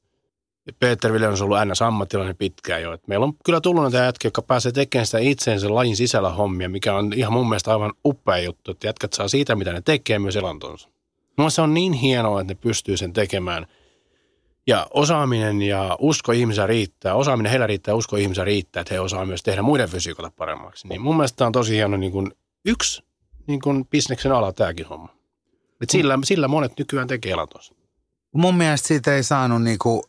Peter 0.78 1.12
Ville 1.12 1.28
on 1.28 1.42
ollut 1.42 1.58
ns. 1.64 1.82
ammattilainen 1.82 2.36
pitkään 2.36 2.82
jo. 2.82 2.92
Et 2.92 3.08
meillä 3.08 3.24
on 3.24 3.32
kyllä 3.44 3.60
tullut 3.60 3.82
näitä 3.82 3.98
jätkiä, 3.98 4.26
jotka 4.26 4.42
pääsee 4.42 4.72
tekemään 4.72 5.06
sitä 5.06 5.18
itseensä 5.18 5.74
lajin 5.74 5.96
sisällä 5.96 6.30
hommia, 6.30 6.68
mikä 6.68 6.94
on 6.94 7.12
ihan 7.12 7.32
mun 7.32 7.48
mielestä 7.48 7.70
aivan 7.70 7.92
upea 8.04 8.38
juttu, 8.38 8.70
että 8.70 8.86
jätkät 8.86 9.12
saa 9.12 9.28
siitä, 9.28 9.56
mitä 9.56 9.72
ne 9.72 9.80
tekee, 9.80 10.18
myös 10.18 10.36
elantonsa. 10.36 10.88
Mun 11.36 11.50
se 11.50 11.62
on 11.62 11.74
niin 11.74 11.92
hienoa, 11.92 12.40
että 12.40 12.54
ne 12.54 12.58
pystyy 12.60 12.96
sen 12.96 13.12
tekemään. 13.12 13.66
Ja 14.66 14.86
osaaminen 14.94 15.62
ja 15.62 15.96
usko 16.00 16.32
ihmisiä 16.32 16.66
riittää. 16.66 17.14
Osaaminen 17.14 17.50
heillä 17.50 17.66
riittää, 17.66 17.94
usko 17.94 18.16
ihmisiä 18.16 18.44
riittää, 18.44 18.80
että 18.80 18.94
he 18.94 19.00
osaa 19.00 19.26
myös 19.26 19.42
tehdä 19.42 19.62
muiden 19.62 19.88
fysiikoita 19.88 20.32
paremmaksi. 20.36 20.88
Niin 20.88 21.00
mun 21.00 21.16
mielestä 21.16 21.36
tämä 21.36 21.46
on 21.46 21.52
tosi 21.52 21.74
hieno 21.74 21.96
niin 21.96 22.12
kuin 22.12 22.32
yksi 22.64 23.02
niin 23.46 23.60
kuin 23.60 23.86
bisneksen 23.86 24.32
ala 24.32 24.52
tämäkin 24.52 24.86
homma. 24.86 25.19
Et 25.80 25.90
sillä, 25.90 26.18
sillä 26.24 26.48
monet 26.48 26.72
nykyään 26.78 27.08
tekee 27.08 27.32
elantonsa. 27.32 27.74
Mun 28.34 28.54
mielestä 28.54 28.88
siitä 28.88 29.14
ei 29.14 29.22
saanut 29.22 29.62
niinku 29.62 30.02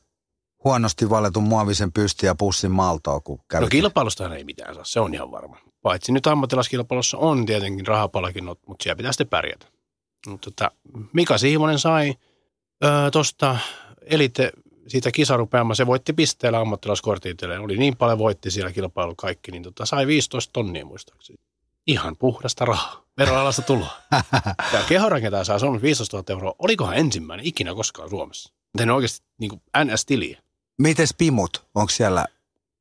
huonosti 0.63 1.10
valitun 1.10 1.44
muovisen 1.44 1.92
pysti 1.92 2.25
ja 2.25 2.36
pussin 2.36 2.72
maltoa, 2.72 3.20
kun 3.20 3.40
kävi. 3.48 3.63
No 3.63 3.70
kilpailustahan 3.70 4.34
ei 4.34 4.44
mitään 4.44 4.75
saa, 4.75 4.84
se 4.84 5.00
on 5.00 5.13
ihan 5.13 5.32
varma. 5.32 5.58
Paitsi 5.82 6.12
nyt 6.12 6.28
ammattilaiskilpailussa 6.28 7.18
on 7.18 7.46
tietenkin 7.46 7.88
rahapalkinnot, 7.88 8.60
mutta 8.68 8.84
siellä 8.84 8.98
pitää 8.98 9.12
sitten 9.12 9.28
pärjätä. 9.28 9.66
Mutta 10.28 10.51
tota, 10.51 10.72
Mika 11.13 11.38
Siivonen 11.38 11.80
sai 11.80 12.16
öö, 12.84 13.12
tuosta 13.12 13.58
elite 14.01 14.51
siitä 14.88 15.12
kisarupeamaa, 15.12 15.75
se 15.75 15.88
voitti 15.88 16.13
pisteellä 16.13 16.60
ammattilaiskortin 16.60 17.38
Oli 17.60 17.78
niin 17.78 17.98
paljon 17.98 18.20
voitti 18.20 18.51
siellä 18.51 18.72
kilpailu 18.72 19.16
kaikki, 19.16 19.51
niin 19.51 19.63
tota, 19.63 19.86
sai 19.86 20.08
15 20.08 20.54
tonnia 20.54 20.86
muistaakseni. 20.86 21.40
Ihan 21.88 22.18
puhdasta 22.18 22.66
rahaa, 22.66 23.00
veroalasta 23.18 23.62
tuloa. 23.62 23.98
ja 24.74 24.80
kehorakentaja 24.89 25.44
saa 25.44 25.60
Suomessa 25.60 25.84
15 25.84 26.18
000 26.18 26.25
euroa. 26.30 26.56
Olikohan 26.60 26.98
ensimmäinen 26.98 27.46
ikinä 27.46 27.75
koskaan 27.75 28.10
Suomessa? 28.10 28.53
Tehnyt 28.77 28.96
oikeasti 28.96 29.25
niin 29.39 29.62
NS-tiliä. 29.86 30.41
Mites 30.77 31.13
pimut? 31.18 31.65
Onko 31.75 31.89
siellä? 31.89 32.25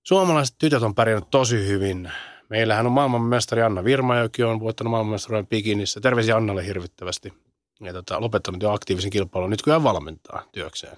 Suomalaiset 0.03 0.57
tytöt 0.59 0.83
on 0.83 0.95
pärjännyt 0.95 1.31
tosi 1.31 1.67
hyvin. 1.67 2.13
Meillähän 2.51 2.87
on 2.87 2.93
maailmanmestari 2.93 3.63
Anna 3.63 3.85
Virmajoki 3.85 4.43
on 4.43 4.61
voittanut 4.61 4.91
maailmanmestaruuden 4.91 5.47
Pikinissä. 5.47 6.01
Terveisiä 6.01 6.37
Annalle 6.37 6.67
hirvittävästi. 6.67 7.33
Ja 7.81 7.93
tota, 7.93 8.21
lopettanut 8.21 8.63
jo 8.63 8.73
aktiivisen 8.73 9.11
kilpailun 9.11 9.51
nyt 9.51 9.63
kun 9.63 9.83
valmentaa 9.83 10.43
työkseen. 10.53 10.97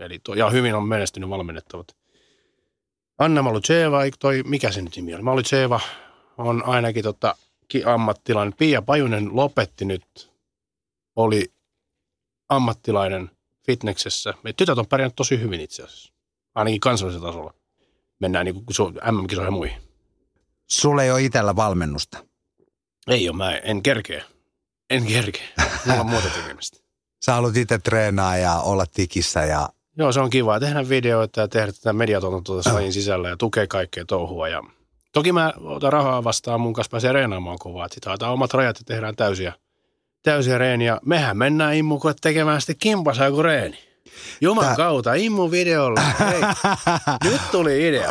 Eli 0.00 0.18
to, 0.18 0.34
ja 0.34 0.50
hyvin 0.50 0.74
on 0.74 0.88
menestynyt 0.88 1.30
valmennettavat. 1.30 1.96
Anna 3.18 3.42
Malucheva, 3.42 4.00
toi, 4.18 4.42
mikä 4.46 4.70
se 4.70 4.82
nyt 4.82 4.96
nimi 4.96 5.14
oli? 5.14 5.22
Malucheva 5.22 5.80
on 6.38 6.64
ainakin 6.64 7.02
tota, 7.02 7.36
ammattilainen. 7.86 8.54
Pia 8.58 8.82
Pajunen 8.82 9.36
lopetti 9.36 9.84
nyt, 9.84 10.32
oli 11.16 11.52
ammattilainen 12.48 13.30
fitneksessä. 13.66 14.34
Me 14.42 14.52
tytöt 14.52 14.78
on 14.78 14.86
pärjännyt 14.86 15.16
tosi 15.16 15.40
hyvin 15.40 15.60
itse 15.60 15.82
asiassa, 15.82 16.12
ainakin 16.54 16.80
kansallisella 16.80 17.28
tasolla. 17.28 17.54
Mennään 18.20 18.46
niin 18.46 18.54
kuin 18.54 18.94
MM-kisoihin 19.10 19.46
ja 19.46 19.50
muihin. 19.50 19.82
Sulla 20.70 21.02
ei 21.02 21.10
ole 21.10 21.22
itsellä 21.22 21.56
valmennusta. 21.56 22.24
Ei 23.06 23.28
ole, 23.28 23.36
mä 23.36 23.56
en 23.56 23.82
kerkeä. 23.82 24.24
En 24.90 25.06
kerkeä. 25.06 25.48
Mulla 25.86 26.00
on 26.00 26.06
muuta 26.06 26.28
tekemistä. 26.28 26.78
Sä 27.24 27.32
haluat 27.32 27.56
itse 27.56 27.78
treenaa 27.78 28.36
ja 28.36 28.58
olla 28.58 28.86
tikissä 28.86 29.44
ja... 29.44 29.68
Joo, 29.98 30.12
se 30.12 30.20
on 30.20 30.30
kiva. 30.30 30.60
Tehdä 30.60 30.88
videoita 30.88 31.40
ja 31.40 31.48
tehdä 31.48 31.72
tätä 31.72 31.92
mediatuotantoa 31.92 32.56
tässä 32.56 32.74
lajin 32.74 32.92
sisällä 32.92 33.28
ja 33.28 33.36
tukea 33.36 33.66
kaikkea 33.66 34.04
touhua. 34.04 34.48
Ja 34.48 34.62
toki 35.12 35.32
mä 35.32 35.52
otan 35.64 35.92
rahaa 35.92 36.24
vastaan, 36.24 36.60
mun 36.60 36.72
kanssa 36.72 36.90
pääsee 36.90 37.12
reenaamaan 37.12 37.58
kovaa. 37.58 37.88
Sitten 37.88 38.28
omat 38.28 38.54
rajat 38.54 38.78
ja 38.78 38.84
tehdään 38.84 39.16
täysiä, 39.16 39.52
täysiä 40.22 40.58
reeniä. 40.58 40.98
Mehän 41.04 41.36
mennään 41.36 41.74
Immu 41.74 42.00
tekemään 42.20 42.60
sitten 42.60 42.76
kimpasaa 42.78 43.30
kuin 43.30 43.44
reeni. 43.44 43.78
Juman 44.40 44.64
Tää... 44.64 44.76
kautta, 44.76 45.14
Immu 45.14 45.50
videolla. 45.50 46.00
Hei, 46.00 46.40
nyt 47.30 47.40
tuli 47.50 47.88
idea. 47.88 48.10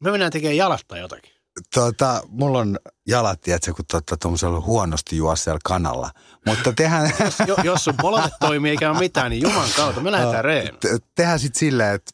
Me 0.00 0.10
mennään 0.10 0.32
tekemään 0.32 0.56
jalasta 0.56 0.98
jotakin. 0.98 1.32
Tota, 1.74 2.22
mulla 2.28 2.58
on 2.58 2.78
jalat, 3.06 3.40
tiedätkö, 3.40 3.74
kun 3.74 3.84
tota, 3.90 4.16
tuommoisella 4.16 4.60
huonosti 4.60 5.16
juosella 5.16 5.58
kanalla. 5.64 6.10
Mutta 6.46 6.72
tehdään... 6.72 7.10
jos, 7.24 7.36
jos 7.64 7.84
sun 7.84 7.94
polvet 8.02 8.32
toimii 8.40 8.70
eikä 8.70 8.90
ole 8.90 8.98
mitään, 8.98 9.30
niin 9.30 9.42
juman 9.42 9.68
kautta 9.76 10.00
me 10.00 10.12
lähdetään 10.12 10.44
reeniin. 10.44 10.78
Te, 10.80 10.88
tehdään 11.14 11.38
sitten 11.38 11.58
silleen, 11.58 11.94
että 11.94 12.10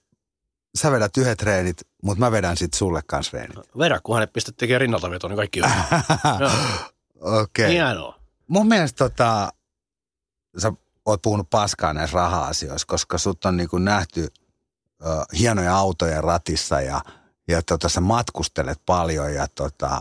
sä 0.79 0.91
vedät 0.91 1.17
yhdet 1.17 1.39
treenit, 1.39 1.81
mutta 2.03 2.21
mä 2.21 2.33
vedän 2.33 2.57
sitten 2.57 2.79
sulle 2.79 3.01
kanssa 3.07 3.31
treenit. 3.31 3.57
No, 3.57 3.63
vedä, 3.79 4.01
kunhan 4.03 4.23
et 4.23 4.33
pistä 4.33 4.53
tekemään 4.57 4.81
rinnalta 4.81 5.11
vetoa, 5.11 5.29
niin 5.29 5.37
kaikki 5.37 5.63
on. 5.63 5.71
Okei. 7.21 7.65
Okay. 7.65 7.73
Hienoa. 7.73 8.19
Mun 8.47 8.69
mielestä 8.69 9.09
tota, 9.09 9.53
sä 10.59 10.73
oot 11.07 11.23
puhunut 11.23 11.51
paskaa 11.51 11.93
näissä 11.93 12.15
raha-asioissa, 12.15 12.87
koska 12.87 13.19
sut 13.19 13.45
on 13.45 13.57
niinku 13.57 13.79
nähty 13.79 14.29
ö, 15.07 15.07
hienoja 15.39 15.77
autoja 15.77 16.21
ratissa 16.21 16.81
ja– 16.81 17.01
ja 17.49 17.63
tota, 17.63 17.89
sä 17.89 18.01
matkustelet 18.01 18.81
paljon 18.87 19.35
ja 19.35 19.49
tota, 19.49 20.01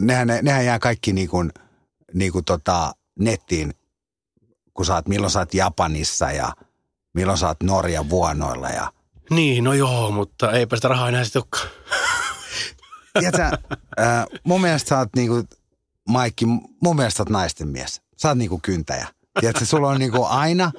nehän, 0.00 0.28
nehän 0.42 0.64
jää 0.64 0.78
kaikki 0.78 1.12
niin 1.12 1.28
kuin, 1.28 1.52
niin 2.14 2.32
kuin 2.32 2.44
tota, 2.44 2.92
nettiin, 3.18 3.74
kun 4.74 4.86
sä 4.86 4.94
oot, 4.94 5.08
milloin 5.08 5.30
sä 5.30 5.38
oot 5.38 5.54
Japanissa 5.54 6.30
ja 6.30 6.52
milloin 7.14 7.38
sä 7.38 7.48
oot 7.48 7.62
Norjan 7.62 8.10
vuonoilla 8.10 8.68
ja 8.68 8.92
niin, 9.32 9.64
no 9.64 9.72
joo, 9.72 10.10
mutta 10.10 10.52
eipä 10.52 10.76
sitä 10.76 10.88
rahaa 10.88 11.08
enää 11.08 11.24
sitten 11.24 11.42
Tiedätkö, 13.20 13.58
äh, 14.00 14.26
mun 14.44 14.60
mielestä 14.60 14.88
sä 14.88 14.98
oot 14.98 15.08
niinku, 15.16 15.42
Maikki, 16.08 16.46
mun 16.82 16.96
mielestä 16.96 17.16
sä 17.16 17.22
oot 17.22 17.30
naisten 17.30 17.68
mies. 17.68 18.02
Sä 18.16 18.28
oot 18.28 18.38
niinku 18.38 18.60
kyntäjä. 18.62 19.06
Tiedätkö, 19.40 19.64
sulla 19.64 19.88
on 19.88 19.98
niinku 19.98 20.24
aina 20.24 20.72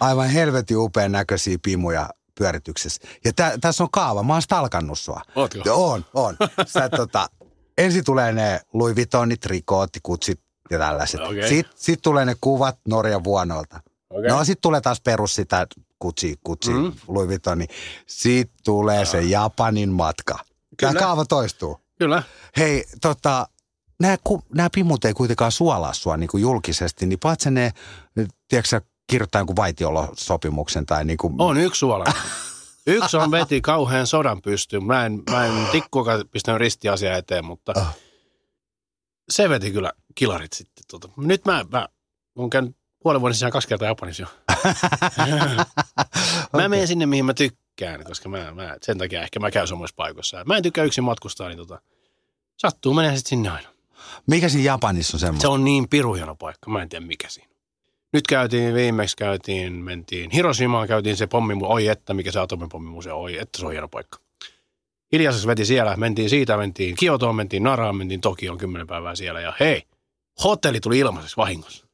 aivan 0.00 0.28
helvetin 0.28 0.76
upean 0.76 1.12
näköisiä 1.12 1.58
pimuja 1.62 2.08
pyörityksessä. 2.38 3.00
Ja 3.24 3.32
tä, 3.32 3.58
tässä 3.60 3.84
on 3.84 3.90
kaava, 3.92 4.22
mä 4.22 4.32
oon 4.32 4.42
stalkannut 4.42 4.98
sua. 4.98 5.20
Ootko? 5.34 5.90
On, 5.92 6.04
on. 6.14 6.36
Sä, 6.66 6.88
tota, 6.88 7.28
ensin 7.78 8.04
tulee 8.04 8.32
ne 8.32 8.60
Louis 8.72 8.96
Vuittonit, 8.96 9.46
rikootti, 9.46 10.00
kutsit 10.02 10.40
ja 10.70 10.78
tällaiset. 10.78 11.20
Okay. 11.20 11.48
Sitten 11.48 11.74
sit 11.76 12.02
tulee 12.02 12.24
ne 12.24 12.36
kuvat 12.40 12.78
Norjan 12.88 13.24
vuonolta. 13.24 13.80
Okay. 14.10 14.28
No 14.28 14.44
sitten 14.44 14.62
tulee 14.62 14.80
taas 14.80 15.00
perus 15.00 15.34
sitä 15.34 15.66
kutsi, 15.98 16.36
kutsi, 16.44 16.70
mm. 16.70 16.92
Louis 17.08 17.28
Vuittoni. 17.28 17.66
Sitten 18.06 18.58
tulee 18.64 19.04
se 19.04 19.20
Japanin 19.20 19.92
matka. 19.92 20.38
Kyllä. 20.76 20.92
Tämä 20.92 21.04
kaava 21.04 21.24
toistuu. 21.24 21.80
Kyllä. 21.98 22.22
Hei, 22.56 22.84
tota, 23.00 23.48
nämä, 24.00 24.16
nämä 24.54 24.68
pimut 24.74 25.04
ei 25.04 25.14
kuitenkaan 25.14 25.52
suolaa 25.52 25.92
sua 25.92 26.16
niin 26.16 26.28
kuin 26.28 26.40
julkisesti, 26.40 27.06
niin 27.06 27.18
paitsi 27.18 27.50
ne, 27.50 27.72
tiedätkö 28.48 28.80
kirjoittaa 29.06 29.40
jonkun 29.40 29.56
vaitiolosopimuksen 29.56 30.86
tai 30.86 31.04
niin 31.04 31.18
kuin... 31.18 31.34
On 31.38 31.56
yksi 31.56 31.78
suola. 31.78 32.04
Yksi 32.86 33.16
on 33.16 33.30
veti 33.30 33.60
kauhean 33.60 34.06
sodan 34.06 34.42
pystyyn. 34.42 34.84
Mä 34.84 35.06
en, 35.06 35.22
mä 35.30 35.46
en 35.46 35.66
tikkuakaan 35.72 36.24
pistänyt 36.30 36.60
ristiasiaa 36.60 37.16
eteen, 37.16 37.44
mutta 37.44 37.72
oh. 37.76 37.86
se 39.30 39.48
veti 39.48 39.70
kyllä 39.70 39.92
kilarit 40.14 40.52
sitten. 40.52 40.84
Tota. 40.90 41.08
Nyt 41.16 41.44
mä, 41.44 41.64
mä 41.72 41.88
olen 42.36 42.50
käynyt 42.50 42.76
puolen 43.02 43.20
vuoden 43.20 43.34
sisään 43.34 43.52
kaksi 43.52 43.68
kertaa 43.68 43.88
Japanissa 43.88 44.22
jo. 44.22 44.28
Mä 44.64 45.64
okay. 46.52 46.68
menen 46.68 46.88
sinne, 46.88 47.06
mihin 47.06 47.24
mä 47.24 47.34
tykkään, 47.34 48.04
koska 48.04 48.28
mä, 48.28 48.54
mä, 48.54 48.76
sen 48.82 48.98
takia 48.98 49.22
ehkä 49.22 49.40
mä 49.40 49.50
käyn 49.50 49.66
samassa 49.66 49.94
paikoissa. 49.96 50.44
Mä 50.44 50.56
en 50.56 50.62
tykkää 50.62 50.84
yksin 50.84 51.04
matkustaa, 51.04 51.48
niin 51.48 51.58
tota, 51.58 51.80
sattuu 52.56 52.94
menee 52.94 53.16
sitten 53.16 53.30
sinne 53.30 53.48
aina. 53.48 53.68
Mikä 54.26 54.48
siinä 54.48 54.66
Japanissa 54.66 55.16
on 55.16 55.20
semmoista? 55.20 55.42
Se 55.42 55.48
on 55.48 55.64
niin 55.64 55.88
piruhieno 55.88 56.34
paikka, 56.34 56.70
mä 56.70 56.82
en 56.82 56.88
tiedä 56.88 57.06
mikä 57.06 57.28
siinä. 57.28 57.48
Nyt 58.12 58.26
käytiin, 58.26 58.74
viimeksi 58.74 59.16
käytiin, 59.16 59.72
mentiin 59.72 60.30
Hiroshimaan, 60.30 60.88
käytiin 60.88 61.16
se 61.16 61.26
pommimu, 61.26 61.66
oi 61.68 61.86
että, 61.86 62.14
mikä 62.14 62.32
se 62.32 62.40
atomipommimuseo, 62.40 63.16
oi 63.16 63.38
että 63.38 63.58
se 63.58 63.66
on 63.66 63.72
hieno 63.72 63.88
paikka. 63.88 64.18
Hiljaisessa 65.12 65.48
veti 65.48 65.64
siellä, 65.64 65.96
mentiin 65.96 66.30
siitä, 66.30 66.56
mentiin 66.56 66.96
Kiotoon, 66.96 67.34
mentiin 67.36 67.62
Naraan, 67.62 67.96
mentiin 67.96 68.20
Tokioon 68.20 68.58
kymmenen 68.58 68.86
päivää 68.86 69.14
siellä 69.14 69.40
ja 69.40 69.52
hei, 69.60 69.82
hotelli 70.44 70.80
tuli 70.80 70.98
ilmaiseksi 70.98 71.36
vahingossa. 71.36 71.86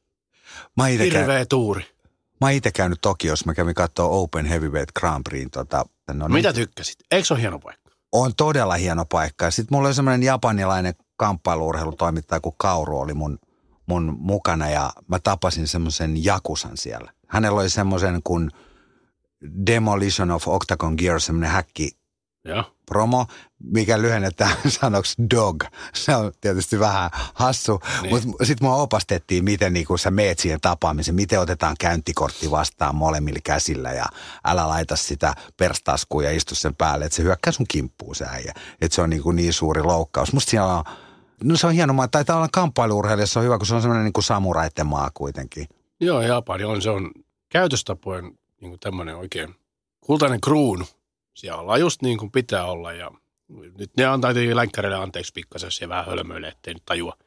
Mä 0.77 0.85
Hirveä 0.85 1.45
tuuri. 1.45 1.94
Mä 2.41 2.49
ite 2.49 2.71
käynyt 2.71 3.01
Tokiossa, 3.01 3.45
mä 3.45 3.53
kävin 3.53 3.75
katsoa 3.75 4.05
Open 4.07 4.45
Heavyweight 4.45 4.91
Grand 4.99 5.23
Prix. 5.29 5.47
Tota, 5.51 5.85
no, 6.13 6.27
Mitä 6.27 6.53
tykkäsit? 6.53 6.95
Eikö 7.11 7.27
se 7.27 7.33
ole 7.33 7.41
hieno 7.41 7.59
paikka? 7.59 7.85
on 8.11 8.35
todella 8.35 8.73
hieno 8.73 9.05
paikka. 9.05 9.51
Sitten 9.51 9.75
mulla 9.75 9.87
oli 9.87 9.95
semmoinen 9.95 10.23
japanilainen 10.23 10.93
kamppailuurheilutoimittaja 11.17 12.39
kuin 12.39 12.55
Kauru 12.57 12.99
oli 12.99 13.13
mun, 13.13 13.39
mun 13.85 14.17
mukana 14.19 14.69
ja 14.69 14.91
mä 15.07 15.19
tapasin 15.19 15.67
semmoisen 15.67 16.23
Jakusan 16.23 16.77
siellä. 16.77 17.11
Hänellä 17.27 17.61
oli 17.61 17.69
semmoisen 17.69 18.21
kuin 18.23 18.51
Demolition 19.67 20.31
of 20.31 20.47
Octagon 20.47 20.95
Gear, 20.97 21.19
semmoinen 21.19 21.51
häkki 21.51 21.97
Joo. 22.45 22.63
promo, 22.85 23.25
mikä 23.63 24.01
lyhennetään 24.01 24.55
sanoksi 24.81 25.15
dog. 25.35 25.63
Se 25.93 26.15
on 26.15 26.31
tietysti 26.41 26.79
vähän 26.79 27.09
hassu, 27.33 27.79
Niin. 28.01 28.27
mutta 28.27 28.45
sitten 28.45 28.67
mua 28.67 28.75
opastettiin, 28.75 29.43
miten 29.43 29.73
niinku 29.73 29.97
sä 29.97 30.11
meet 30.11 30.39
siihen 30.39 30.61
tapaamiseen, 30.61 31.15
miten 31.15 31.39
otetaan 31.39 31.75
käyntikortti 31.79 32.51
vastaan 32.51 32.95
molemmilla 32.95 33.39
käsillä 33.43 33.91
ja 33.91 34.05
älä 34.45 34.67
laita 34.67 34.95
sitä 34.95 35.33
perstaskuun 35.57 36.23
ja 36.23 36.31
istu 36.31 36.55
sen 36.55 36.75
päälle, 36.75 37.05
että 37.05 37.15
se 37.15 37.23
hyökkää 37.23 37.53
sun 37.53 37.65
kimppuun 37.69 38.15
se 38.15 38.25
äijä. 38.25 38.53
Että 38.81 38.95
se 38.95 39.01
on 39.01 39.09
niinku 39.09 39.31
niin 39.31 39.53
suuri 39.53 39.81
loukkaus. 39.83 40.33
Musta 40.33 40.49
siellä 40.49 40.73
on, 40.75 40.83
no 41.43 41.57
se 41.57 41.67
on 41.67 41.73
hieno 41.73 41.93
maa, 41.93 42.07
taitaa 42.07 42.37
olla 42.37 42.49
kamppailuurheilija, 42.51 43.27
se 43.27 43.39
on 43.39 43.45
hyvä, 43.45 43.57
kun 43.57 43.67
se 43.67 43.75
on 43.75 43.81
semmoinen 43.81 44.03
niinku 44.03 44.21
samuraitten 44.21 44.87
maa 44.87 45.09
kuitenkin. 45.13 45.67
Joo, 45.99 46.21
Japani 46.21 46.63
on, 46.63 46.81
se 46.81 46.89
on 46.89 47.11
käytöstapojen 47.49 48.23
niin 48.61 48.69
kuin 48.71 48.79
tämmöinen 48.79 49.15
oikein 49.15 49.55
kultainen 50.01 50.41
kruunu. 50.41 50.85
Siellä 51.35 51.61
ollaan 51.61 51.79
just 51.79 52.01
niin 52.01 52.17
kuin 52.17 52.31
pitää 52.31 52.65
olla 52.65 52.93
ja 52.93 53.11
nyt 53.77 53.91
ne 53.97 54.05
antaa 54.05 54.33
tietenkin 54.33 54.55
länkkäreille 54.55 54.97
anteeksi 54.97 55.33
pikkasen, 55.33 55.67
jos 55.67 55.81
vähän 55.89 56.05
hölmöilee, 56.05 56.49
ettei 56.49 56.73
nyt 56.73 56.85
tajua. 56.85 57.17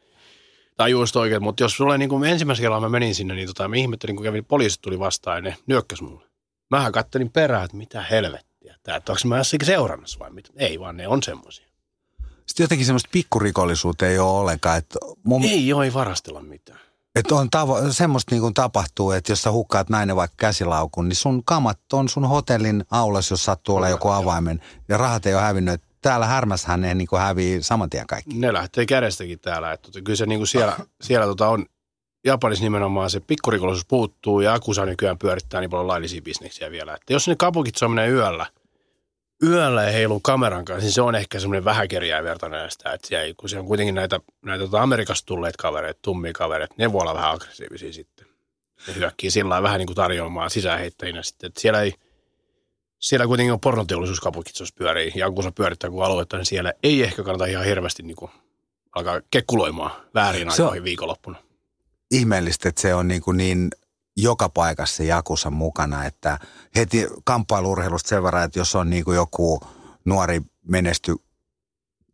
Tajua 0.77 1.07
sitä 1.07 1.19
oikein, 1.19 1.43
mutta 1.43 1.63
jos 1.63 1.77
sulle 1.77 1.99
niin 1.99 2.09
kuin 2.09 2.25
ensimmäisen 2.25 2.63
kerran 2.63 2.83
mä 2.83 2.89
menin 2.89 3.15
sinne, 3.15 3.35
niin 3.35 3.49
tota, 3.49 3.69
mä 3.69 3.77
ihmettelin, 3.77 4.17
kun 4.17 4.25
kävin, 4.25 4.45
poliisit 4.45 4.83
tuli 4.83 4.99
vastaan 4.99 5.37
ja 5.37 5.51
ne 5.51 5.57
nyökkäs 5.67 6.03
mulle. 6.03 6.25
Mähän 6.71 6.93
kattelin 6.93 7.31
perään, 7.31 7.65
että 7.65 7.77
mitä 7.77 8.03
helvettiä. 8.03 8.77
Tää, 8.83 8.97
että 8.97 9.13
onko 9.13 9.21
mä 9.25 9.39
jossakin 9.39 9.67
seurannassa 9.67 10.19
vai 10.19 10.31
mitä? 10.31 10.51
Ei, 10.57 10.81
vaan 10.81 10.97
ne 10.97 11.09
on 11.09 11.23
semmoisia. 11.23 11.69
Sitten 12.47 12.65
jotenkin 12.65 12.87
semmoista 12.87 13.09
pikkurikollisuutta 13.13 14.07
ei 14.07 14.19
ole 14.19 14.41
ollenkaan. 14.41 14.79
Että 14.79 14.99
mun, 15.23 15.45
Ei 15.45 15.69
joo, 15.69 15.83
ei 15.83 15.95
varastella 15.95 16.43
mitään. 16.43 16.81
Että 17.19 17.35
on 17.35 17.49
tavo- 17.57 17.93
semmoista 17.93 18.35
niin 18.35 18.43
kuin 18.43 18.55
tapahtuu, 18.55 19.11
että 19.11 19.33
jos 19.33 19.43
sä 19.43 19.53
hukkaat 19.53 19.89
nainen 19.89 20.17
vaikka 20.17 20.35
käsilaukun, 20.37 21.09
niin 21.09 21.17
sun 21.17 21.45
kamat 21.45 21.93
on 21.93 22.09
sun 22.09 22.29
hotellin 22.29 22.85
aulas, 22.91 23.31
jos 23.31 23.45
sattuu 23.45 23.77
olla 23.77 23.89
joku 23.89 24.09
avaimen 24.09 24.61
ja 24.89 24.97
rahat 24.97 25.27
ei 25.27 25.35
ole 25.35 25.43
hävinnyt. 25.43 25.83
Täällä 26.03 26.27
härmässähän 26.27 26.81
ne 26.81 26.95
niin 26.95 27.09
kuin 27.09 27.21
hävii 27.21 27.63
saman 27.63 27.91
tien 27.91 28.07
kaikki. 28.07 28.39
Ne 28.39 28.53
lähtee 28.53 28.87
kädestäkin 28.87 29.39
täällä. 29.39 29.73
Että 29.73 29.87
tota, 29.87 30.03
kyllä 30.03 30.17
se 30.17 30.27
niin 30.27 30.39
kuin 30.39 30.49
siellä, 30.49 30.77
siellä 31.01 31.27
tota 31.27 31.49
on, 31.49 31.67
Japanissa 32.25 32.65
nimenomaan 32.65 33.11
se 33.11 33.21
pikkurikollisuus 33.21 33.87
puuttuu 33.87 34.41
ja 34.41 34.55
Akusa 34.55 34.87
nykyään 34.87 35.19
pyörittää 35.19 35.61
niin 35.61 35.71
paljon 35.71 35.89
laillisia 35.89 36.23
bisneksiä 36.23 36.71
vielä. 36.71 36.95
Että 36.95 37.13
jos 37.13 37.29
ne 37.29 37.37
kapukit 37.37 37.75
menee 37.89 38.09
yöllä, 38.09 38.47
yöllä 39.43 39.83
ja 39.83 39.93
heiluu 39.93 40.21
kameran 40.21 40.65
kanssa, 40.65 40.85
niin 40.85 40.93
se 40.93 41.03
on 41.03 41.15
ehkä 41.15 41.41
semmoinen 41.41 41.65
vähäkeriä 41.65 42.25
vertainen 42.25 42.61
näistä. 42.61 42.93
Että 42.93 43.09
kun 43.37 43.49
se 43.49 43.59
on 43.59 43.67
kuitenkin 43.67 43.95
näitä, 43.95 44.21
näitä 44.45 44.65
tota 44.65 44.83
Amerikasta 44.83 45.27
tulleet 45.27 45.57
kavereita, 45.57 46.01
tummia 46.03 46.33
kavereita, 46.33 46.75
ne 46.79 46.93
voi 46.93 47.01
olla 47.01 47.15
vähän 47.15 47.31
aggressiivisia 47.31 47.93
sitten. 47.93 48.27
Ne 48.87 48.95
hyökkii 48.95 49.31
sillä 49.31 49.63
vähän 49.63 49.79
niin 49.79 49.87
kuin 49.87 49.97
tarjoamaan 49.97 50.51
sisäänheittäjinä 50.51 51.23
sitten. 51.23 51.47
Että 51.47 51.61
siellä 51.61 51.83
ei, 51.83 51.95
siellä 52.99 53.27
kuitenkin 53.27 53.53
on 53.53 53.61
pornoteollisuus 53.61 54.21
kapukitsos 54.21 54.73
pyörii 54.73 55.13
ja 55.15 55.31
kun 55.31 55.43
se 55.43 55.51
pyörittää 55.51 55.91
kuin 55.91 56.05
aluetta, 56.05 56.37
niin 56.37 56.47
siellä 56.47 56.73
ei 56.83 57.03
ehkä 57.03 57.23
kannata 57.23 57.47
ihan 57.47 57.65
hirveästi 57.65 58.03
niin 58.03 58.17
kuin 58.17 58.31
alkaa 58.95 59.21
kekkuloimaan 59.31 59.91
väärin 60.15 60.51
aikoihin 60.51 60.85
viikonloppuna. 60.85 61.39
Ihmeellistä, 62.11 62.69
että 62.69 62.81
se 62.81 62.95
on 62.95 63.09
niin, 63.09 63.23
kuin 63.23 63.37
niin 63.37 63.71
joka 64.23 64.49
paikassa 64.49 64.97
se 64.97 65.05
Jakusa 65.05 65.51
mukana, 65.51 66.05
että 66.05 66.39
heti 66.77 67.07
kamppailuurheilusta 67.25 68.09
sen 68.09 68.23
verran, 68.23 68.45
että 68.45 68.59
jos 68.59 68.75
on 68.75 68.91
niin 68.91 69.05
kuin 69.05 69.17
joku 69.17 69.61
nuori 70.05 70.41
menesty, 70.69 71.15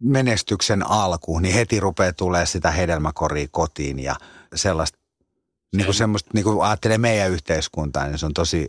menestyksen 0.00 0.90
alku, 0.90 1.38
niin 1.38 1.54
heti 1.54 1.80
rupeaa 1.80 2.12
tulee 2.12 2.46
sitä 2.46 2.70
hedelmäkoria 2.70 3.46
kotiin 3.50 3.98
ja 3.98 4.16
sellaista, 4.54 4.98
niin 5.76 5.84
kuin 5.84 5.94
Se- 5.94 5.98
semmoista, 5.98 6.30
niin 6.34 6.44
kuin 6.44 6.66
ajattelee 6.66 6.98
meidän 6.98 7.30
yhteiskuntaa, 7.30 8.06
niin 8.06 8.18
se 8.18 8.26
on 8.26 8.34
tosi, 8.34 8.66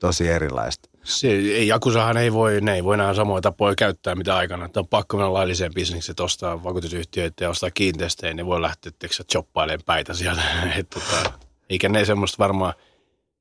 tosi 0.00 0.28
erilaista. 0.28 0.88
Se, 1.04 1.28
ei, 1.28 1.68
Jakusahan 1.68 2.16
ei 2.16 2.32
voi, 2.32 2.60
ne 2.60 2.74
ei 2.74 2.84
voi 2.84 2.94
enää 2.94 3.14
samoja 3.14 3.40
tapoja 3.40 3.74
käyttää 3.74 4.14
mitä 4.14 4.36
aikana. 4.36 4.64
Että 4.64 4.80
on 4.80 4.88
pakko 4.88 5.16
mennä 5.16 5.32
lailliseen 5.32 5.74
bisnekseen, 5.74 6.12
että 6.12 6.22
ostaa 6.22 6.64
vakuutusyhtiöitä 6.64 7.44
ja 7.44 7.50
ostaa 7.50 7.70
kiinteistöjä, 7.70 8.34
niin 8.34 8.46
voi 8.46 8.62
lähteä 8.62 8.92
teksä 8.98 9.24
choppailemaan 9.24 9.84
päitä 9.86 10.14
sieltä. 10.14 10.42
Et, 10.78 10.90
tota, 10.90 11.32
eikä 11.70 11.88
ne 11.88 12.04
semmoista 12.04 12.38
varmaan 12.38 12.74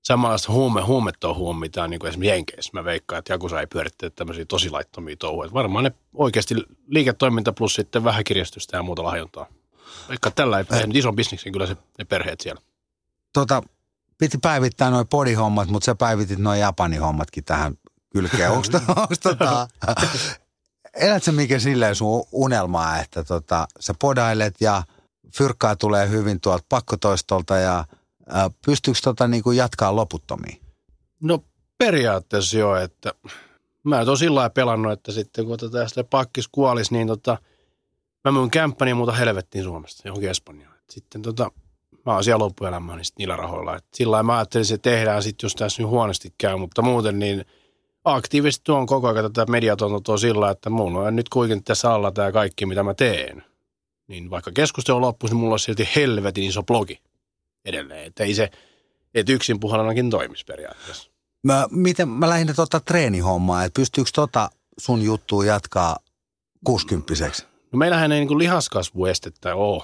samanlaista 0.04 0.52
huume, 0.52 0.82
huumetouhua, 0.82 1.54
mitä 1.54 1.84
on 1.84 1.90
niin 1.90 2.00
kuin 2.00 2.10
esimerkiksi 2.10 2.36
Jenkeissä. 2.36 2.72
Mä 2.74 2.84
veikkaan, 2.84 3.20
että 3.20 3.34
Jakusa 3.34 3.60
ei 3.60 3.68
pyörittele 3.68 4.12
tämmöisiä 4.16 4.46
tosi 4.46 4.70
laittomia 4.70 5.16
touhuja. 5.20 5.48
Et 5.48 5.54
varmaan 5.54 5.84
ne 5.84 5.92
oikeasti 6.14 6.56
liiketoiminta 6.88 7.54
plus 7.54 7.76
sitten 7.76 8.04
vähän 8.04 8.24
kirjastusta 8.24 8.76
ja 8.76 8.84
muuta 8.84 9.04
lahjontaa. 9.04 9.46
Vaikka 10.10 10.32
tällä 10.32 10.58
ei 10.58 10.64
tehnyt 10.64 10.96
ison 10.96 11.16
bisneksen 11.16 11.52
kyllä 11.52 11.66
se, 11.66 11.78
ne 11.98 12.06
perheet 12.06 12.42
siellä. 12.42 12.62
Tota, 13.34 13.64
piti 14.18 14.38
päivittää 14.38 14.90
noin 14.90 15.08
podihommat, 15.08 15.70
mutta 15.70 15.86
sä 15.86 15.96
päivitit 15.96 16.40
noin 16.40 16.60
Japanin 16.60 17.02
hommatkin 17.02 17.44
tähän 17.44 17.74
kylkeen. 18.10 18.52
Onko 18.52 18.68
tota, 19.24 19.68
elät 20.94 21.24
sä 21.24 21.32
mikä 21.32 21.60
silleen 21.60 21.96
sun 21.96 22.24
unelmaa, 22.32 23.00
että 23.00 23.24
tota, 23.24 23.68
sä 23.80 23.94
podailet 24.00 24.56
ja 24.62 24.84
fyrkkaa 25.38 25.76
tulee 25.76 26.10
hyvin 26.10 26.42
tuolta 26.42 26.66
pakkotoistolta 26.70 27.58
ja 27.58 27.86
pystyykö 28.66 29.00
tota 29.04 29.28
niinku 29.28 29.52
jatkaa 29.52 29.96
loputtomiin? 29.96 30.62
No 31.22 31.44
periaatteessa 31.78 32.58
joo, 32.58 32.76
että 32.76 33.14
mä 33.84 34.00
nyt 34.00 34.08
oon 34.08 34.18
sillä 34.18 34.50
pelannut, 34.50 34.92
että 34.92 35.12
sitten 35.12 35.46
kun 35.46 35.58
tota 35.58 35.78
tästä 35.78 36.04
pakkis 36.04 36.48
kuolisi, 36.48 36.94
niin 36.94 37.08
tota, 37.08 37.38
mä 38.26 38.32
myyn 38.32 38.52
kämppäni 38.52 38.94
muuta 38.94 39.12
helvettiin 39.12 39.64
Suomesta 39.64 40.08
johonkin 40.08 40.30
Espanjaan. 40.30 40.76
Et 40.78 40.90
sitten 40.90 41.22
tota, 41.22 41.52
mä 42.06 42.14
oon 42.14 42.24
siellä 42.24 42.44
loppuelämää 42.44 42.96
niin 42.96 43.06
niillä 43.18 43.36
rahoilla. 43.36 43.76
Et 43.76 43.86
sillä 43.94 44.12
lailla 44.12 44.24
mä 44.24 44.38
ajattelin, 44.38 44.62
että 44.62 44.70
se 44.70 44.78
tehdään 44.78 45.24
sitten, 45.24 45.46
jos 45.46 45.56
tässä 45.56 45.82
nyt 45.82 45.90
huonosti 45.90 46.34
käy, 46.38 46.58
mutta 46.58 46.82
muuten 46.82 47.20
niin 47.20 47.46
aktiivisesti 48.04 48.64
tuon 48.64 48.86
koko 48.86 49.08
ajan 49.08 49.34
tätä 49.34 49.52
mediatontoa 49.52 50.18
sillä 50.18 50.52
että 50.52 50.70
mulla 50.70 51.00
on 51.00 51.16
nyt 51.16 51.30
kuitenkin 51.30 51.64
tässä 51.64 51.94
alla 51.94 52.12
tämä 52.12 52.32
kaikki, 52.32 52.66
mitä 52.66 52.84
mä 52.84 52.94
teen. 52.94 53.44
Niin 54.08 54.30
vaikka 54.30 54.52
keskustelu 54.52 55.02
loppuisi, 55.02 55.36
niin 55.36 55.42
mulla 55.42 55.54
on 55.54 55.60
silti 55.60 55.90
helvetin 55.96 56.44
iso 56.44 56.64
blogi 56.64 57.00
edelleen. 57.66 58.06
Että 58.06 58.24
ei 58.24 58.34
se, 58.34 58.50
että 59.14 59.34
yksin 59.34 59.60
puhalanakin 59.60 60.10
toimisi 60.10 60.46
periaatteessa. 60.46 61.10
Mä, 61.44 61.68
miten, 61.72 62.08
mä 62.08 62.30
lähinnä 62.30 62.54
tota 62.54 62.80
treenihommaa, 62.80 63.64
että 63.64 63.80
pystyykö 63.80 64.10
tota 64.16 64.50
sun 64.78 65.02
juttua 65.02 65.46
jatkaa 65.46 65.98
60 66.66 67.14
No 67.72 67.78
meillähän 67.78 68.12
ei 68.12 68.26
niin 68.26 68.38
lihaskasvuestettä 68.38 69.56
ole, 69.56 69.84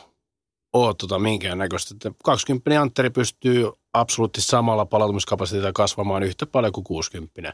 ole 0.73 0.95
tota 0.97 1.19
minkäännäköistä. 1.19 1.95
Että 1.95 2.11
20 2.23 2.81
Antteri 2.81 3.09
pystyy 3.09 3.71
absoluuttisesti 3.93 4.51
samalla 4.51 4.85
palautumiskapasiteetilla 4.85 5.73
kasvamaan 5.73 6.23
yhtä 6.23 6.45
paljon 6.45 6.73
kuin 6.73 6.83
60 6.83 7.53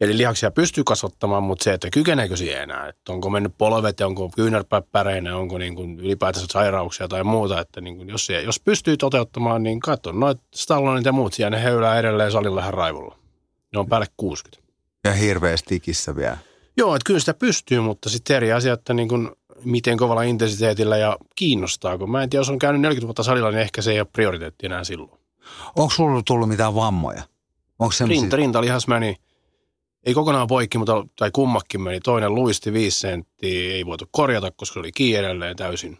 Eli 0.00 0.18
lihaksia 0.18 0.50
pystyy 0.50 0.84
kasvattamaan, 0.84 1.42
mutta 1.42 1.64
se, 1.64 1.72
että 1.72 1.90
kykeneekö 1.90 2.36
siihen 2.36 2.62
enää, 2.62 2.88
että 2.88 3.12
onko 3.12 3.30
mennyt 3.30 3.54
polvet 3.58 4.00
ja 4.00 4.06
onko 4.06 4.30
kyynärpäät 4.36 4.84
päreinä, 4.92 5.36
onko 5.36 5.58
niin 5.58 5.74
kuin 5.74 6.00
ylipäätänsä 6.00 6.46
sairauksia 6.50 7.08
tai 7.08 7.24
muuta, 7.24 7.60
että 7.60 7.80
niin 7.80 7.96
kuin 7.96 8.08
jos, 8.08 8.28
jos 8.44 8.60
pystyy 8.60 8.96
toteuttamaan, 8.96 9.62
niin 9.62 9.80
katso 9.80 10.12
noita 10.12 10.42
Stallonit 10.54 11.04
ja 11.04 11.12
muut 11.12 11.32
siellä, 11.32 11.56
ne 11.56 11.62
höylää 11.62 11.98
edelleen 11.98 12.32
salilla 12.32 12.60
ihan 12.60 12.74
raivolla. 12.74 13.16
Ne 13.72 13.78
on 13.78 13.88
päälle 13.88 14.06
60. 14.16 14.62
ja 15.04 15.12
hirveästi 15.12 15.74
ikissä 15.74 16.16
vielä. 16.16 16.38
Joo, 16.76 16.94
että 16.94 17.06
kyllä 17.06 17.20
sitä 17.20 17.34
pystyy, 17.34 17.80
mutta 17.80 18.10
sitten 18.10 18.36
eri 18.36 18.52
asia, 18.52 18.72
että 18.72 18.94
niin 18.94 19.08
kuin 19.08 19.30
miten 19.64 19.96
kovalla 19.96 20.22
intensiteetillä 20.22 20.96
ja 20.96 21.16
kiinnostaako. 21.36 22.06
Mä 22.06 22.22
en 22.22 22.30
tiedä, 22.30 22.40
jos 22.40 22.48
on 22.48 22.58
käynyt 22.58 22.82
40 22.82 23.06
vuotta 23.06 23.22
salilla, 23.22 23.50
niin 23.50 23.60
ehkä 23.60 23.82
se 23.82 23.92
ei 23.92 24.00
ole 24.00 24.08
prioriteetti 24.12 24.66
enää 24.66 24.84
silloin. 24.84 25.20
Onko 25.76 25.90
sulla 25.90 26.22
tullut 26.26 26.48
mitään 26.48 26.74
vammoja? 26.74 27.22
Onko 27.78 27.92
semmoisia? 27.92 28.20
Rinta, 28.22 28.36
rintalihas 28.36 28.88
meni, 28.88 29.16
ei 30.04 30.14
kokonaan 30.14 30.46
poikki, 30.46 30.78
mutta 30.78 31.06
tai 31.16 31.30
kummakin 31.30 31.80
meni. 31.80 32.00
Toinen 32.00 32.34
luisti 32.34 32.72
5 32.72 32.98
senttiä, 33.00 33.74
ei 33.74 33.86
voitu 33.86 34.08
korjata, 34.10 34.50
koska 34.50 34.74
se 34.74 34.80
oli 34.80 34.92
kiinni 34.92 35.18
edelleen 35.18 35.56
täysin. 35.56 35.98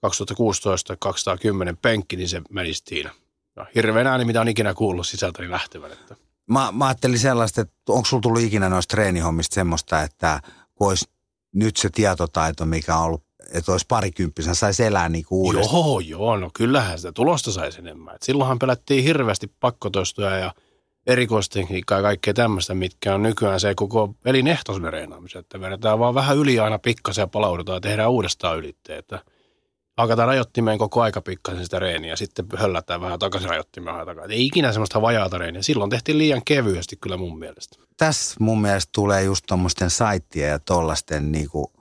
2016 0.00 0.96
210 0.96 1.76
penkki, 1.76 2.16
niin 2.16 2.28
se 2.28 2.42
meni 2.50 2.74
siinä. 2.74 3.10
Ja 3.56 3.66
hirveän 3.74 4.06
ääni, 4.06 4.24
mitä 4.24 4.40
on 4.40 4.48
ikinä 4.48 4.74
kuullut 4.74 5.06
sisältäni 5.06 5.50
lähtevän. 5.50 5.92
Että 5.92 6.16
Mä, 6.46 6.72
mä 6.72 6.86
ajattelin 6.86 7.18
sellaista, 7.18 7.60
että 7.60 7.74
onko 7.88 8.04
sulla 8.04 8.20
tullut 8.20 8.42
ikinä 8.42 8.68
noista 8.68 8.92
treenihommista 8.92 9.54
semmoista, 9.54 10.02
että 10.02 10.40
kun 10.74 10.88
olisi 10.88 11.04
nyt 11.54 11.76
se 11.76 11.90
tietotaito, 11.90 12.66
mikä 12.66 12.96
on 12.96 13.04
ollut, 13.04 13.22
että 13.52 13.72
olisi 13.72 13.86
parikymppisenä, 13.88 14.54
saisi 14.54 14.84
elää 14.84 15.08
niin 15.08 15.24
kuin 15.24 15.38
uudestaan. 15.38 15.76
Joo, 15.76 16.00
joo, 16.00 16.36
no 16.36 16.50
kyllähän 16.54 16.98
sitä 16.98 17.12
tulosta 17.12 17.52
saisi 17.52 17.78
enemmän. 17.78 18.14
Et 18.14 18.22
silloinhan 18.22 18.58
pelättiin 18.58 19.04
hirveästi 19.04 19.52
pakkotoistoja 19.60 20.36
ja 20.36 20.54
erikoistekniikkaa 21.06 21.98
ja 21.98 22.02
kaikkea 22.02 22.34
tämmöistä, 22.34 22.74
mitkä 22.74 23.14
on 23.14 23.22
nykyään 23.22 23.60
se 23.60 23.74
koko 23.74 24.14
elinehtoisen 24.24 24.92
reenaamisen, 24.92 25.40
että 25.40 25.60
vedetään 25.60 25.98
vaan 25.98 26.14
vähän 26.14 26.36
yli 26.36 26.58
aina 26.60 26.78
pikkasen 26.78 27.22
ja 27.22 27.26
palaudutaan 27.26 27.76
ja 27.76 27.80
tehdään 27.80 28.10
uudestaan 28.10 28.58
ylitteen, 28.58 28.98
että 28.98 29.18
hakataan 29.96 30.28
rajoittimeen 30.28 30.78
koko 30.78 31.02
aika 31.02 31.20
pikkasen 31.20 31.64
sitä 31.64 31.78
reeniä 31.78 32.10
ja 32.12 32.16
sitten 32.16 32.46
höllätään 32.56 33.00
vähän 33.00 33.18
takaisin 33.18 33.50
rajoittimeen 33.50 34.06
takaa. 34.06 34.24
Ei 34.24 34.46
ikinä 34.46 34.72
semmoista 34.72 35.02
vajaata 35.02 35.38
reeniä. 35.38 35.62
Silloin 35.62 35.90
tehtiin 35.90 36.18
liian 36.18 36.42
kevyesti 36.44 36.96
kyllä 36.96 37.16
mun 37.16 37.38
mielestä. 37.38 37.76
Tässä 37.96 38.36
mun 38.40 38.62
mielestä 38.62 38.90
tulee 38.94 39.22
just 39.22 39.44
tuommoisten 39.48 39.90
saittien 39.90 40.50
ja 40.50 40.58
tollasten 40.58 41.32
niinku, 41.32 41.72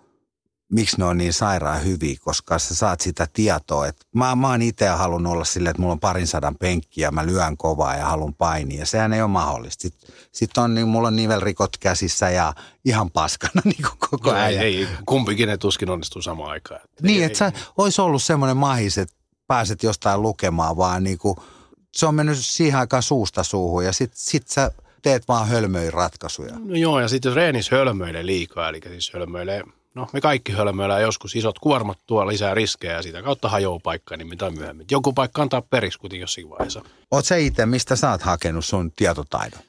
miksi 0.71 0.97
ne 0.97 1.05
on 1.05 1.17
niin 1.17 1.33
sairaan 1.33 1.85
hyviä, 1.85 2.17
koska 2.21 2.59
sä 2.59 2.75
saat 2.75 3.01
sitä 3.01 3.27
tietoa. 3.33 3.87
Et 3.87 4.07
mä, 4.15 4.35
mä 4.35 4.47
oon 4.47 4.61
itse 4.61 4.87
halunnut 4.87 5.33
olla 5.33 5.43
silleen, 5.43 5.71
että 5.71 5.81
mulla 5.81 5.93
on 5.93 5.99
parin 5.99 6.27
sadan 6.27 6.55
penkkiä, 6.55 7.11
mä 7.11 7.25
lyön 7.25 7.57
kovaa 7.57 7.95
ja 7.95 8.05
haluan 8.05 8.33
painia. 8.33 8.79
Ja 8.79 8.85
sehän 8.85 9.13
ei 9.13 9.21
ole 9.21 9.29
mahdollista. 9.29 9.81
Sitten 9.81 10.09
sit 10.31 10.57
on, 10.57 10.73
niin, 10.73 10.87
mulla 10.87 11.07
on 11.07 11.15
nivelrikot 11.15 11.77
käsissä 11.77 12.29
ja 12.29 12.53
ihan 12.85 13.11
paskana 13.11 13.61
niin 13.65 13.81
kuin 13.81 14.09
koko 14.09 14.31
ajan. 14.31 14.49
Ei, 14.49 14.57
ei, 14.57 14.87
kumpikin 15.05 15.47
ne 15.47 15.57
tuskin 15.57 15.89
onnistuu 15.89 16.21
samaan 16.21 16.51
aikaan. 16.51 16.81
Että 16.83 17.03
Niin, 17.03 17.23
että 17.23 17.37
sä 17.37 17.51
olisi 17.77 18.01
ollut 18.01 18.23
semmoinen 18.23 18.57
mahis, 18.57 18.97
että 18.97 19.15
pääset 19.47 19.83
jostain 19.83 20.21
lukemaan, 20.21 20.77
vaan 20.77 21.03
niinku, 21.03 21.43
se 21.91 22.05
on 22.05 22.15
mennyt 22.15 22.37
siihen 22.37 22.79
aikaan 22.79 23.03
suusta 23.03 23.43
suuhun 23.43 23.85
ja 23.85 23.93
sit, 23.93 24.11
sit 24.13 24.47
sä 24.47 24.71
teet 25.01 25.27
vaan 25.27 25.47
hölmöjä 25.47 25.91
ratkaisuja. 25.91 26.59
No 26.59 26.75
joo, 26.75 26.99
ja 26.99 27.07
sitten 27.07 27.29
jos 27.29 27.35
reenis 27.35 27.71
hölmöilee 27.71 28.25
liikaa, 28.25 28.69
eli 28.69 28.81
siis 28.87 29.13
hölmöilee, 29.13 29.63
no 29.95 30.07
me 30.13 30.21
kaikki 30.21 30.51
hölmöilään 30.51 31.01
joskus 31.01 31.35
isot 31.35 31.59
kuormat 31.59 31.97
tuo 32.07 32.27
lisää 32.27 32.53
riskejä 32.53 32.93
ja 32.93 33.01
sitä 33.01 33.21
kautta 33.21 33.49
hajoaa 33.49 33.79
paikka 33.83 34.17
niin 34.17 34.37
tai 34.37 34.51
myöhemmin. 34.51 34.87
Joku 34.91 35.13
paikka 35.13 35.41
antaa 35.41 35.61
periksi 35.61 35.99
kuitenkin 35.99 36.21
jossakin 36.21 36.49
vaiheessa. 36.49 36.81
Oot 37.11 37.25
sä 37.25 37.35
itse, 37.35 37.65
mistä 37.65 37.95
sä 37.95 38.11
oot 38.11 38.21
hakenut 38.21 38.65
sun 38.65 38.91
tietotaidon? 38.91 39.59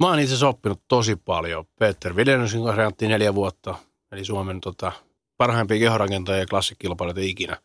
Mä 0.00 0.08
oon 0.08 0.18
itse 0.18 0.32
asiassa 0.32 0.48
oppinut 0.48 0.80
tosi 0.88 1.16
paljon. 1.16 1.64
Peter 1.78 2.16
Viljanusin 2.16 2.64
kanssa 2.64 3.06
neljä 3.08 3.34
vuotta, 3.34 3.74
eli 4.12 4.24
Suomen 4.24 4.60
tota, 4.60 4.92
parhaimpia 5.36 5.78
kehorakentajia 5.78 6.40
ja 6.40 6.46
klassikilpailijoita 6.46 7.20
ikinä. 7.20 7.56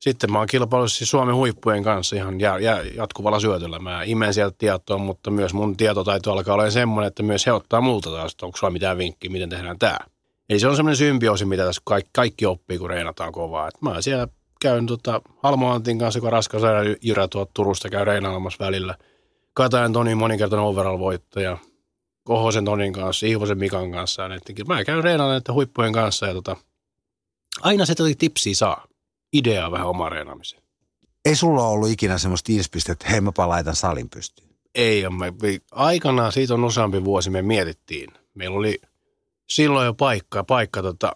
Sitten 0.00 0.32
mä 0.32 0.38
oon 0.38 0.46
kilpailut 0.46 0.92
siis 0.92 1.10
Suomen 1.10 1.34
huippujen 1.34 1.82
kanssa 1.82 2.16
ihan 2.16 2.40
jä, 2.40 2.58
jä, 2.58 2.82
jatkuvalla 2.94 3.40
syötöllä. 3.40 3.78
Mä 3.78 4.02
imen 4.02 4.34
sieltä 4.34 4.56
tietoa, 4.58 4.98
mutta 4.98 5.30
myös 5.30 5.54
mun 5.54 5.76
tietotaito 5.76 6.32
alkaa 6.32 6.54
olla 6.54 6.70
semmoinen, 6.70 7.08
että 7.08 7.22
myös 7.22 7.46
he 7.46 7.52
ottaa 7.52 7.80
multa 7.80 8.10
taas, 8.10 8.32
että 8.32 8.46
onko 8.46 8.58
sulla 8.58 8.70
mitään 8.70 8.98
vinkkiä, 8.98 9.30
miten 9.30 9.48
tehdään 9.48 9.78
tämä. 9.78 9.98
Eli 10.48 10.60
se 10.60 10.68
on 10.68 10.76
semmoinen 10.76 10.96
symbioosi, 10.96 11.44
mitä 11.44 11.64
tässä 11.64 11.82
kaikki, 11.84 12.10
kaikki 12.12 12.46
oppii, 12.46 12.78
kun 12.78 12.90
reenataan 12.90 13.32
kovaa. 13.32 13.68
Et 13.68 13.82
mä 13.82 14.02
siellä 14.02 14.28
käyn 14.60 14.86
tota, 14.86 15.22
Halmo 15.42 15.72
Antin 15.72 15.98
kanssa, 15.98 16.20
kun 16.20 16.32
raskas 16.32 16.62
Jyrä 17.02 17.28
tuolta 17.28 17.50
Turusta 17.54 17.90
käy 17.90 18.04
reenailemassa 18.04 18.64
välillä. 18.64 18.98
Katajan 19.54 19.92
Toni 19.92 20.14
moninkertainen 20.14 20.66
overall-voittaja. 20.66 21.58
Kohosen 22.24 22.64
Tonin 22.64 22.92
kanssa, 22.92 23.26
Ihvosen 23.26 23.58
Mikan 23.58 23.92
kanssa. 23.92 24.28
Näittenkin. 24.28 24.68
Mä 24.68 24.84
käyn 24.84 25.04
reenailemaan 25.04 25.40
näiden 25.40 25.54
huippujen 25.54 25.92
kanssa 25.92 26.26
ja 26.26 26.34
tota, 26.34 26.56
aina 27.60 27.86
se 27.86 27.94
tipsiä 28.18 28.54
saa. 28.54 28.86
Ideaa 29.32 29.70
vähän 29.70 29.86
omaan 29.86 30.12
reenaamiseen. 30.12 30.62
Ei 31.24 31.36
sulla 31.36 31.68
ollut 31.68 31.90
ikinä 31.90 32.18
semmoista 32.18 32.52
inspistä, 32.52 32.92
että 32.92 33.08
hei 33.08 33.20
mäpä 33.20 33.48
laitan 33.48 33.76
salin 33.76 34.10
pystyyn. 34.10 34.48
Ei. 34.74 35.04
Me, 35.10 35.32
aikanaan, 35.72 36.32
siitä 36.32 36.54
on 36.54 36.64
useampi 36.64 37.04
vuosi, 37.04 37.30
me 37.30 37.42
mietittiin. 37.42 38.10
Meillä 38.34 38.58
oli 38.58 38.80
silloin 39.48 39.86
jo 39.86 39.94
paikka, 39.94 40.44
paikka 40.44 40.82
tota, 40.82 41.12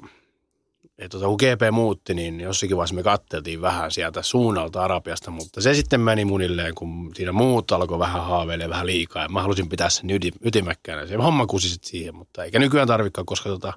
että 0.98 1.18
tota, 1.18 1.26
kun 1.26 1.36
GP 1.36 1.72
muutti, 1.72 2.14
niin 2.14 2.40
jossakin 2.40 2.76
vaiheessa 2.76 2.94
me 2.94 3.02
katteltiin 3.02 3.60
vähän 3.60 3.90
sieltä 3.90 4.22
suunnalta 4.22 4.82
Arabiasta, 4.82 5.30
mutta 5.30 5.60
se 5.60 5.74
sitten 5.74 6.00
meni 6.00 6.24
munilleen, 6.24 6.74
kun 6.74 7.10
siinä 7.14 7.32
muut 7.32 7.72
alkoi 7.72 7.98
vähän 7.98 8.24
haaveilemaan 8.24 8.70
vähän 8.70 8.86
liikaa. 8.86 9.22
Ja 9.22 9.28
mä 9.28 9.42
halusin 9.42 9.68
pitää 9.68 9.90
sen 9.90 10.10
yti, 10.10 10.32
ytimekkäänä. 10.40 11.06
Se 11.06 11.16
homma 11.16 11.46
kusi 11.46 11.68
sitten 11.68 11.90
siihen, 11.90 12.14
mutta 12.14 12.44
eikä 12.44 12.58
nykyään 12.58 12.88
tarvikaan, 12.88 13.26
koska 13.26 13.48
tota, 13.48 13.72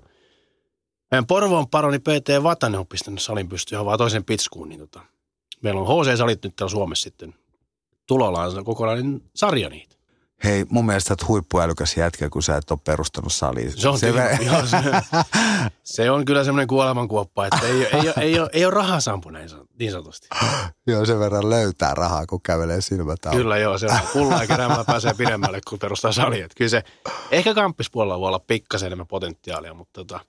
meidän 1.12 1.28
Porvoon 1.28 1.68
paroni 1.68 2.00
PT 2.00 2.44
Vatanen 2.44 2.80
on 2.80 2.88
pistänyt 2.88 3.22
salin 3.22 3.50
pystyyn 3.50 3.86
vaan 3.86 3.98
toisen 3.98 4.26
pitskuun, 4.26 4.70
niin 4.70 4.80
tota, 4.80 5.02
meillä 5.62 5.82
on 5.82 5.88
HC-salit 5.88 6.44
nyt 6.44 6.56
täällä 6.56 6.72
Suomessa 6.72 7.04
sitten 7.04 7.36
tulollaan 8.08 8.66
kokonainen 8.66 9.22
sarja 9.36 9.70
niitä. 9.70 9.96
Hei, 10.44 10.66
mun 10.70 10.86
mielestä 10.86 11.08
sä 11.08 11.14
oot 11.14 11.28
huippuälykäs 11.28 11.98
jätkä, 11.98 12.30
kun 12.30 12.44
sä 12.44 12.58
et 12.58 12.72
ole 12.72 12.80
perustanut 12.84 13.34
salia. 13.34 13.72
Se 13.72 13.90
on, 13.90 14.00
se, 14.00 14.08
tyhmä, 14.08 14.30
joo, 14.46 14.66
se, 14.66 14.78
se 15.84 16.12
on 16.12 16.26
kyllä 16.26 16.44
semmoinen 16.44 16.68
kuolemankuoppa, 16.68 17.46
että 17.46 17.68
ei, 17.68 17.86
ei, 17.86 17.88
ei, 17.94 18.14
ei, 18.18 18.40
ole, 18.40 18.50
ei 18.54 18.66
ole 18.66 18.74
rahaa 18.74 19.00
sampu 19.00 19.30
näin 19.30 19.50
niin 19.80 19.92
sanotusti. 19.92 20.28
joo, 20.88 21.06
sen 21.06 21.20
verran 21.20 21.50
löytää 21.50 21.94
rahaa, 21.94 22.26
kun 22.26 22.42
kävelee 22.42 22.82
silmät 22.82 23.26
auki. 23.26 23.38
Kyllä 23.38 23.58
joo, 23.58 23.78
se 23.78 23.86
on 23.86 24.00
pullaa 24.14 24.48
keräämällä 24.48 24.84
pääsee 24.84 25.14
pidemmälle, 25.14 25.62
kun 25.70 25.80
perustaa. 25.80 26.12
Että 26.12 26.56
kyllä 26.58 26.70
se, 26.70 26.84
ehkä 27.32 27.54
kamppispuolella 27.54 28.20
voi 28.20 28.28
olla 28.28 28.40
pikkasen 28.40 28.88
enemmän 28.88 29.08
potentiaalia, 29.08 29.74
mutta 29.74 30.06
tota, 30.06 30.20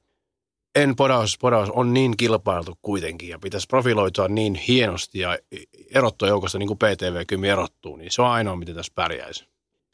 en 0.74 0.96
podaus, 0.96 1.38
podaus 1.38 1.70
on 1.70 1.94
niin 1.94 2.16
kilpailtu 2.16 2.78
kuitenkin 2.82 3.28
ja 3.28 3.38
pitäisi 3.38 3.66
profiloitua 3.66 4.28
niin 4.28 4.54
hienosti 4.54 5.18
ja 5.18 5.38
erottua 5.94 6.28
joukosta 6.28 6.58
niin 6.58 6.66
kuin 6.66 6.78
PTV-kymi 6.78 7.48
erottuu, 7.48 7.96
niin 7.96 8.10
se 8.10 8.22
on 8.22 8.28
ainoa, 8.28 8.56
miten 8.56 8.74
tässä 8.74 8.92
pärjäisi. 8.94 9.51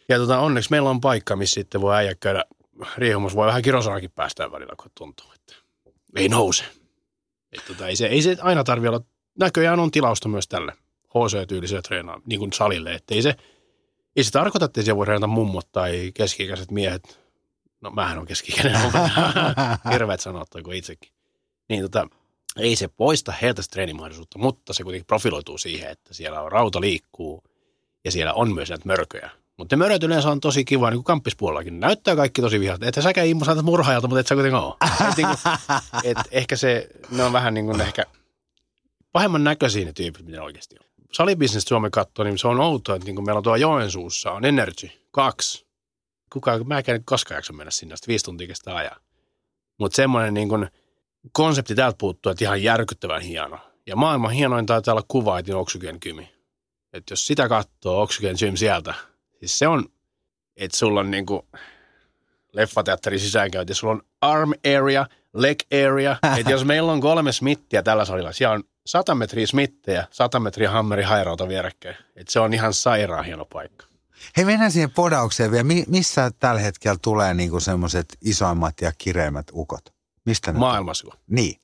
Ja 0.09 0.19
tota, 0.19 0.39
onneksi 0.39 0.71
meillä 0.71 0.91
on 0.91 1.01
paikka, 1.01 1.37
missä 1.37 1.55
sitten 1.55 1.81
voi 1.81 1.97
äijä 1.97 2.15
käydä 2.15 2.45
riehumassa. 2.97 3.37
Voi 3.37 3.47
vähän 3.47 3.63
kirosanakin 3.63 4.11
päästään 4.11 4.53
välillä, 4.53 4.73
kun 4.83 4.91
tuntuu, 4.95 5.27
että 5.35 5.55
ei 6.17 6.29
nouse. 6.29 6.65
Et 7.53 7.65
tota, 7.67 7.89
ei, 7.89 7.97
se, 7.97 8.07
ei 8.07 8.23
se 8.23 8.37
aina 8.41 8.65
tarvitse 8.65 8.89
olla, 8.89 9.01
näköjään 9.39 9.81
on 9.81 9.91
tilausta 9.91 10.29
myös 10.29 10.49
tälle 10.49 10.73
HC-tyyliselle 11.09 11.83
treenaan, 11.83 12.23
niin 12.27 12.39
kuin 12.39 12.53
salille. 12.53 12.95
Että 12.95 13.15
ei 13.15 13.23
se, 13.23 13.35
ei 14.17 14.25
se 14.25 14.31
tarkoita, 14.31 14.65
että 14.65 14.83
siellä 14.83 14.97
voi 14.97 15.07
treenata 15.07 15.27
mummot 15.27 15.73
tai 15.73 16.11
keski-ikäiset 16.15 16.71
miehet. 16.71 17.21
No 17.81 17.91
mähän 17.91 18.19
on 18.19 18.27
keski-ikäinen, 18.27 18.81
hirveät 19.93 20.21
sanoa 20.21 20.45
kuin 20.65 20.77
itsekin. 20.77 21.13
Niin 21.69 21.83
tota, 21.83 22.09
ei 22.57 22.77
se 22.77 22.89
poista 22.89 23.33
heiltä 23.33 23.63
treenimahdollisuutta, 23.71 24.39
mutta 24.39 24.73
se 24.73 24.83
kuitenkin 24.83 25.07
profiloituu 25.07 25.59
siihen, 25.59 25.91
että 25.91 26.15
siellä 26.15 26.43
on 26.43 26.53
rauta 26.53 26.81
liikkuu 26.81 27.45
ja 28.05 28.13
siellä 28.13 28.33
on 28.33 28.55
myös 28.55 28.71
näitä 28.71 28.87
mörköjä. 28.87 29.31
Mutta 29.59 29.77
ne 29.77 29.79
möröt 29.79 30.03
yleensä 30.03 30.31
on 30.31 30.41
tosi 30.41 30.65
kiva, 30.65 30.91
niin 30.91 30.99
kuin 30.99 31.05
kamppispuolellakin. 31.05 31.81
Näyttää 31.81 32.17
kaikki 32.17 32.43
tosi 32.43 32.61
vihat. 32.61 32.83
Että 32.83 33.03
säkään 33.03 33.27
Immo 33.27 33.45
saatat 33.45 33.65
murhaajalta, 33.65 34.09
mutta 34.09 34.21
et 34.21 34.27
sä 34.27 34.35
kuitenkaan 34.35 34.65
ole. 34.65 34.75
Et, 35.11 35.17
niin 35.17 35.27
kuin, 35.27 35.39
et 36.11 36.19
ehkä 36.31 36.57
se, 36.57 36.89
ne 37.11 37.25
on 37.25 37.33
vähän 37.33 37.55
niin 37.55 37.67
kuin 37.67 37.81
ehkä 37.81 38.05
pahemman 39.13 39.45
näköisiä 39.45 39.85
ne 39.85 39.93
tyypit, 39.93 40.27
mitä 40.27 40.37
ne 40.37 40.43
oikeasti 40.43 40.77
on. 40.81 40.87
Salibisnes 41.13 41.63
Suomi 41.63 41.91
katsoo, 41.91 42.25
niin 42.25 42.39
se 42.39 42.49
on 42.49 42.61
outoa, 42.61 42.97
että 42.97 43.07
niin 43.07 43.15
kuin 43.15 43.25
meillä 43.25 43.39
on 43.39 43.45
tuo 43.45 43.57
Joensuussa 43.57 44.33
on 44.33 44.45
Energy 44.45 44.91
2. 45.11 45.67
Kuka, 46.33 46.65
mä 46.65 46.79
en 46.79 47.05
koskaan 47.05 47.39
jaksa 47.39 47.53
mennä 47.53 47.71
sinne, 47.71 47.97
sitten 47.97 48.13
viisi 48.13 48.25
tuntia 48.25 48.47
kestää 48.47 48.77
ajaa. 48.77 48.97
Mutta 49.79 49.97
semmoinen 49.97 50.35
niin 50.35 50.49
kuin 50.49 50.69
konsepti 51.33 51.75
täältä 51.75 51.97
puuttuu, 51.99 52.33
että 52.33 52.45
ihan 52.45 52.63
järkyttävän 52.63 53.23
hieno. 53.23 53.59
Ja 53.87 53.97
maailman 53.97 54.31
hienoin 54.31 54.67
taitaa 54.67 54.95
olla 54.95 55.05
kuva, 55.09 55.39
että 55.39 55.57
Oxygen 55.57 56.01
Kymi. 56.01 56.33
Että 56.93 57.13
jos 57.13 57.27
sitä 57.27 57.49
katsoo, 57.49 58.03
Oxygen 58.03 58.37
Gym 58.39 58.57
sieltä, 58.57 58.95
Siis 59.39 59.59
se 59.59 59.69
on, 59.69 59.85
että 60.57 60.79
sulla 60.79 61.01
on 61.01 61.11
niinku 61.11 61.49
leffateatterin 62.53 63.21
sisäänkäynti, 63.21 63.75
sulla 63.75 63.93
on 63.93 64.03
arm 64.21 64.53
area, 64.77 65.07
leg 65.35 65.59
area. 65.87 66.17
että 66.39 66.53
jos 66.53 66.65
meillä 66.65 66.93
on 66.93 67.01
kolme 67.01 67.33
smittiä 67.33 67.83
tällä 67.83 68.05
salilla, 68.05 68.33
siellä 68.33 68.55
on 68.55 68.65
100 68.87 69.15
metriä 69.15 69.47
smittejä, 69.47 70.07
100 70.11 70.41
metriä 70.41 70.71
hammeri 70.71 71.03
hairauta 71.03 71.49
vierekkäin. 71.49 71.97
Että 72.17 72.33
se 72.33 72.41
on 72.41 72.55
ihan 72.55 72.75
sairaan 72.75 73.25
hieno 73.25 73.45
paikka. 73.45 73.87
Hei, 74.37 74.45
mennään 74.45 74.73
siihen 74.73 74.91
podaukseen 74.91 75.51
vielä. 75.51 75.65
Mi- 75.65 75.85
missä 75.89 76.31
tällä 76.39 76.61
hetkellä 76.61 76.99
tulee 77.03 77.35
niinku 77.35 77.61
semmoiset 77.61 78.07
isoimmat 78.21 78.81
ja 78.81 78.93
kireimmät 78.99 79.47
ukot? 79.53 79.95
Mistä 80.25 80.53
ne 80.53 80.59
Maailmassa. 80.59 81.07
Niin. 81.27 81.61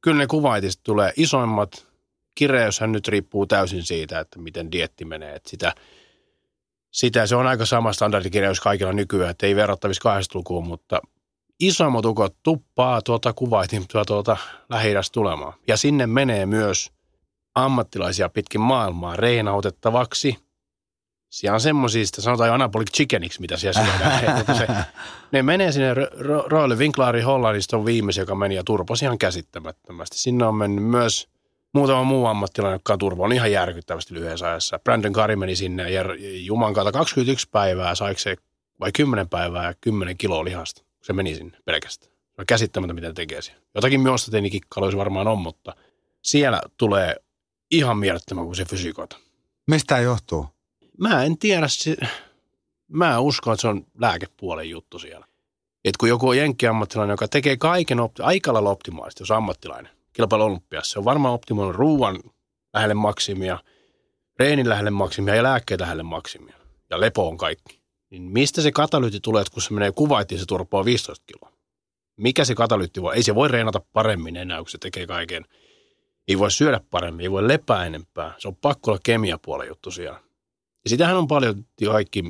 Kyllä 0.00 0.18
ne 0.18 0.26
kuvaitista 0.26 0.82
tulee 0.82 1.12
isoimmat. 1.16 1.86
Kireyshän 2.34 2.92
nyt 2.92 3.08
riippuu 3.08 3.46
täysin 3.46 3.82
siitä, 3.82 4.20
että 4.20 4.38
miten 4.38 4.72
dietti 4.72 5.04
menee. 5.04 5.34
Että 5.34 5.50
sitä, 5.50 5.74
sitä 6.90 7.26
se 7.26 7.36
on 7.36 7.46
aika 7.46 7.66
sama 7.66 7.92
standardikireys 7.92 8.60
kaikilla 8.60 8.92
nykyään, 8.92 9.30
että 9.30 9.46
ei 9.46 9.56
verrattavissa 9.56 10.18
80-lukuun, 10.18 10.66
mutta 10.66 11.00
isoimmat 11.60 12.04
ukot 12.04 12.36
tuppaa 12.42 13.02
tuota 13.02 13.32
kuvaitin 13.32 13.84
tuota 14.06 14.36
lähi 14.68 14.94
tulemaan. 15.12 15.52
Ja 15.68 15.76
sinne 15.76 16.06
menee 16.06 16.46
myös 16.46 16.92
ammattilaisia 17.54 18.28
pitkin 18.28 18.60
maailmaa 18.60 19.16
reinautettavaksi. 19.16 20.36
Siellä 21.30 21.54
on 21.54 21.60
semmoisista, 21.60 22.22
sanotaan 22.22 22.48
jo 22.48 22.54
anabolic 22.54 22.90
chickeniksi, 22.90 23.40
mitä 23.40 23.56
siellä 23.56 23.84
syödään. 23.84 24.44
se, 24.58 24.66
ne 25.32 25.42
menee 25.42 25.72
sinne, 25.72 25.94
Royal 26.46 26.78
Winklari 26.78 27.20
Hollandista 27.20 27.76
on 27.76 27.84
viimeisen, 27.84 28.22
joka 28.22 28.34
meni 28.34 28.54
ja 28.54 28.64
turposi 28.64 29.04
ihan 29.04 29.18
käsittämättömästi. 29.18 30.18
Sinne 30.18 30.46
on 30.46 30.54
mennyt 30.54 30.84
myös 30.84 31.28
muutama 31.74 32.04
muu 32.04 32.26
ammattilainen, 32.26 32.74
joka 32.74 32.92
on 32.92 32.98
turva, 32.98 33.24
on 33.24 33.32
ihan 33.32 33.52
järkyttävästi 33.52 34.14
lyhyessä 34.14 34.48
ajassa. 34.50 34.78
Brandon 34.78 35.12
Kari 35.12 35.36
meni 35.36 35.56
sinne 35.56 35.90
ja 35.90 36.04
Juman 36.44 36.74
kautta 36.74 36.92
21 36.92 37.48
päivää, 37.50 37.94
saiko 37.94 38.18
se 38.18 38.36
vai 38.80 38.92
10 38.92 39.28
päivää 39.28 39.64
ja 39.64 39.74
10 39.80 40.16
kiloa 40.16 40.44
lihasta. 40.44 40.82
Se 41.02 41.12
meni 41.12 41.34
sinne 41.34 41.58
pelkästään. 41.64 42.12
Se 42.12 42.34
on 42.38 42.46
käsittämättä, 42.46 42.94
mitä 42.94 43.12
tekee 43.12 43.42
siellä. 43.42 43.62
Jotakin 43.74 44.00
myostatiinikikkailuissa 44.00 44.98
varmaan 44.98 45.28
on, 45.28 45.38
mutta 45.38 45.76
siellä 46.22 46.60
tulee 46.76 47.16
ihan 47.70 47.98
mielettömän 47.98 48.44
kuin 48.44 48.56
se 48.56 48.64
fysiikoita. 48.64 49.16
Mistä 49.66 49.86
tämä 49.86 50.00
johtuu? 50.00 50.46
Mä 50.98 51.24
en 51.24 51.38
tiedä, 51.38 51.68
se, 51.68 51.96
Mä 52.88 53.18
uskon, 53.18 53.52
että 53.52 53.60
se 53.60 53.68
on 53.68 53.86
lääkepuolen 53.98 54.70
juttu 54.70 54.98
siellä. 54.98 55.26
Et 55.84 55.96
kun 55.96 56.08
joku 56.08 56.28
on 56.28 56.36
jenkkiammattilainen, 56.36 57.12
joka 57.12 57.28
tekee 57.28 57.56
kaiken 57.56 57.98
opti- 57.98 58.22
aika 58.22 58.52
lailla 58.52 58.70
optimaalisesti, 58.70 59.22
jos 59.22 59.30
ammattilainen, 59.30 59.92
kilpailu 60.12 60.44
olympiassa, 60.44 60.92
se 60.92 60.98
on 60.98 61.04
varmaan 61.04 61.34
optimoinut 61.34 61.76
ruuan 61.76 62.20
lähelle 62.74 62.94
maksimia, 62.94 63.58
reenin 64.38 64.68
lähelle 64.68 64.90
maksimia 64.90 65.34
ja 65.34 65.42
lääkkeet 65.42 65.80
lähelle 65.80 66.02
maksimia. 66.02 66.56
Ja 66.90 67.00
lepo 67.00 67.28
on 67.28 67.36
kaikki. 67.36 67.82
Niin 68.10 68.22
mistä 68.22 68.62
se 68.62 68.72
katalyytti 68.72 69.20
tulee, 69.20 69.40
että 69.40 69.52
kun 69.52 69.62
se 69.62 69.74
menee 69.74 69.92
kuvaittiin, 69.92 70.38
se 70.38 70.46
turpaa 70.46 70.84
15 70.84 71.24
kiloa? 71.26 71.58
Mikä 72.16 72.44
se 72.44 72.54
katalyytti 72.54 73.02
voi? 73.02 73.14
Ei 73.14 73.22
se 73.22 73.34
voi 73.34 73.48
reenata 73.48 73.80
paremmin 73.92 74.36
enää, 74.36 74.58
kun 74.58 74.68
se 74.68 74.78
tekee 74.78 75.06
kaiken. 75.06 75.44
Ei 76.28 76.38
voi 76.38 76.50
syödä 76.50 76.80
paremmin, 76.90 77.22
ei 77.22 77.30
voi 77.30 77.48
lepää 77.48 77.86
enempää. 77.86 78.34
Se 78.38 78.48
on 78.48 78.56
pakko 78.56 78.90
olla 78.90 79.00
kemiapuolen 79.04 79.68
juttu 79.68 79.90
siellä. 79.90 80.20
Ja 80.84 80.90
sitähän 80.90 81.16
on 81.16 81.28
paljon 81.28 81.64
kaikki 81.86 82.22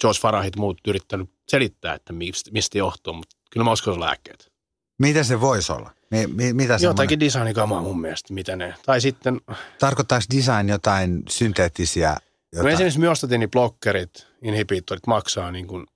George 0.00 0.20
Farahit 0.20 0.56
muut 0.56 0.80
yrittänyt 0.88 1.30
selittää, 1.48 1.94
että 1.94 2.12
mistä, 2.12 2.78
johtuu, 2.78 3.12
mutta 3.12 3.36
kyllä 3.50 3.64
mä 3.64 3.72
uskon, 3.72 4.00
lääkkeet. 4.00 4.52
Mitä 4.98 5.22
se 5.22 5.40
voisi 5.40 5.72
olla? 5.72 5.90
Mi- 6.10 6.26
mi- 6.26 6.52
mitä 6.52 6.78
semmoinen- 6.78 6.82
Jotakin 6.82 7.20
designikamaa 7.20 7.82
mun 7.82 8.00
mielestä, 8.00 8.34
mitä 8.34 8.56
ne. 8.56 8.74
Tai 8.86 9.00
sitten, 9.00 9.40
Tarkoittaako 9.78 10.24
design 10.36 10.68
jotain 10.68 11.22
synteettisiä? 11.28 12.10
no 12.10 12.16
Jotain? 12.52 12.72
esimerkiksi 12.74 12.98
myostatiiniblokkerit, 13.00 14.26
inhibitorit 14.42 15.06
maksaa 15.06 15.50
niin 15.50 15.66
kuin, 15.66 15.86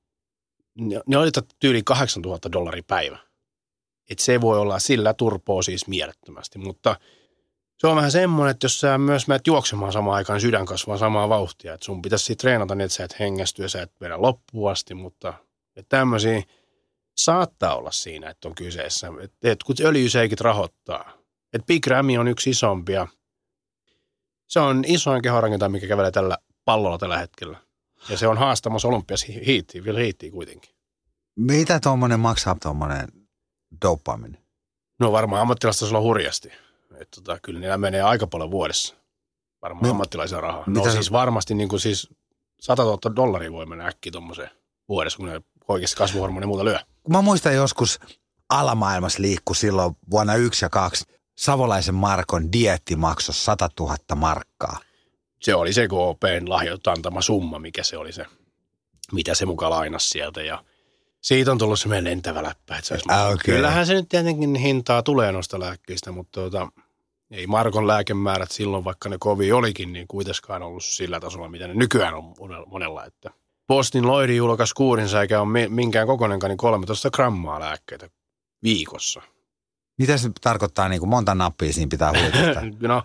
ne, 0.79 1.01
ne 1.07 1.17
oli 1.19 1.31
tyyli 1.61 1.83
8000 1.83 2.53
dollaria 2.53 2.83
päivä. 2.87 3.19
Et 4.11 4.19
se 4.19 4.41
voi 4.41 4.59
olla 4.59 4.79
sillä 4.79 5.15
turpoo 5.15 5.63
siis 5.63 5.87
mielettömästi, 5.87 6.59
mutta 6.59 6.97
se 7.79 7.87
on 7.87 7.97
vähän 7.97 8.11
semmoinen, 8.11 8.51
että 8.51 8.65
jos 8.65 8.81
sä 8.81 8.99
myös 8.99 9.29
menet 9.29 9.47
juoksemaan 9.47 9.93
samaan 9.93 10.17
aikaan, 10.17 10.35
niin 10.35 10.41
sydän 10.41 10.67
kasvaa 10.67 10.99
samaa 10.99 11.29
vauhtia. 11.29 11.75
Että 11.75 11.85
sun 11.85 12.03
pitäisi 12.03 12.37
treenata 12.37 12.75
niin, 12.75 12.85
että 12.85 12.95
sä 12.97 13.05
et 13.05 13.19
hengästy 13.21 13.63
ja 13.63 13.69
sä 13.69 13.83
et 13.83 13.93
vedä 14.01 14.23
loppuun 14.23 14.71
asti, 14.71 14.95
mutta 14.95 15.35
tämmöisiä 15.89 16.43
saattaa 17.17 17.77
olla 17.77 17.91
siinä, 17.91 18.31
että 18.31 18.49
on 18.49 18.55
kyseessä. 18.55 19.09
Että 19.23 19.37
et, 19.51 19.63
kun 19.63 19.75
öljyseikit 19.81 20.41
rahoittaa. 20.41 21.13
Että 21.53 21.67
Big 21.67 21.87
Rami 21.87 22.19
on 22.19 22.29
yksi 22.29 22.51
isompia. 22.51 23.07
Se 24.47 24.61
on 24.61 24.85
isoin 24.87 25.23
kehorakentaa, 25.23 25.69
mikä 25.69 25.87
kävelee 25.87 26.11
tällä 26.11 26.39
pallolla 26.65 26.99
tällä 26.99 27.19
hetkellä. 27.19 27.59
Ja 28.09 28.19
se 28.19 28.29
on 28.29 28.39
haastamassa 28.39 28.89
olympias 28.89 29.27
hiittiin, 29.47 29.85
vielä 29.85 29.99
hiittiin 29.99 30.33
kuitenkin. 30.33 30.71
Mitä 31.37 31.81
tuommoinen 31.81 32.21
maksaa 32.21 32.57
tuommoinen 32.63 33.09
dopaminen? 33.85 34.41
No 35.01 35.13
varmaan 35.13 35.43
ammattilaista 35.43 35.87
on 35.97 36.03
hurjasti. 36.03 36.49
Että 37.01 37.21
tota, 37.21 37.39
kyllä 37.43 37.61
niillä 37.61 37.79
menee 37.79 38.03
aika 38.03 38.27
paljon 38.27 38.51
vuodessa. 38.51 38.95
Varmaan 39.63 39.85
No, 39.85 39.91
ammattilaisia 39.91 40.41
rahaa. 40.41 40.65
No 40.67 40.73
mitä 40.73 40.89
se- 40.91 40.93
siis 40.93 41.13
varmasti 41.13 41.55
niin 41.55 41.69
kuin 41.69 41.81
siis 41.81 42.09
100 42.61 42.83
000 42.83 43.17
dollaria 43.17 43.53
voi 43.53 43.67
mennä 43.67 43.87
äkkiä 43.87 44.13
tuommoiseen 44.13 44.51
vuodessa, 44.89 45.17
kun 45.17 45.27
ne 45.27 45.43
oikeasti 45.69 45.97
kasvuhormoni 45.97 46.47
muuta 46.47 46.65
lyö. 46.65 46.79
Mä 47.09 47.23
muistan 47.23 47.55
joskus 47.55 48.01
alamaailmassa 48.51 49.23
liikkui 49.23 49.57
silloin 49.57 49.97
vuonna 50.11 50.35
yksi 50.35 50.65
ja 50.65 50.69
kaksi. 50.69 51.05
Savolaisen 51.37 51.95
Markon 51.95 52.53
dieetti 52.53 52.97
maksoi 52.97 53.35
100 53.35 53.69
000 53.81 53.97
markkaa. 54.15 54.79
Se 55.41 55.55
oli 55.55 55.73
se 55.73 55.89
KPn 55.89 56.49
lahjoitta 56.49 56.93
antama 56.93 57.23
summa, 57.23 57.59
mikä 57.59 57.83
se 57.83 57.97
oli 57.97 58.13
se, 58.13 58.27
mitä 59.13 59.35
se 59.35 59.47
mukaan 59.47 59.73
lainasi 59.73 60.09
sieltä. 60.09 60.43
Ja 60.43 60.65
siitä 61.21 61.53
on 61.53 61.59
tullut 61.59 61.81
semmoinen 61.81 62.05
lentävä 62.05 62.43
läppä. 62.43 62.77
Että 62.77 62.89
se 62.89 62.95
olisi 62.95 63.09
okei. 63.33 63.55
Kyllähän 63.55 63.87
se 63.87 63.95
nyt 63.95 64.09
tietenkin 64.09 64.55
hintaa 64.55 65.03
tulee 65.03 65.33
noista 65.33 65.61
lääkkeistä, 65.61 66.13
mutta 66.13 66.41
tota, 66.41 66.69
ei 67.31 67.47
Markon 67.47 67.87
lääkemäärät 67.87 68.51
silloin, 68.51 68.85
vaikka 68.85 69.09
ne 69.09 69.17
kovin 69.21 69.55
olikin, 69.55 69.93
niin 69.93 70.09
kuitenkaan 70.09 70.63
ollut 70.63 70.85
sillä 70.85 71.21
tasolla, 71.21 71.49
mitä 71.49 71.69
ne 71.69 71.75
nykyään 71.75 72.15
on 72.15 72.35
monella. 72.67 73.05
Että 73.05 73.31
Postin 73.67 74.07
Loiri 74.07 74.37
julkaisi 74.37 74.75
kuurinsa 74.75 75.21
eikä 75.21 75.41
ole 75.41 75.49
mi- 75.49 75.69
minkään 75.69 76.07
kokoinenkaan, 76.07 76.49
niin 76.49 76.57
13 76.57 77.11
grammaa 77.11 77.61
lääkkeitä 77.61 78.09
viikossa. 78.63 79.23
Mitä 79.99 80.17
se 80.17 80.31
tarkoittaa, 80.41 80.89
niin 80.89 81.01
kuin 81.01 81.11
monta 81.11 81.35
nappia 81.35 81.73
siinä 81.73 81.89
pitää 81.91 82.13
huitata? 82.21 82.61
no, 82.89 83.03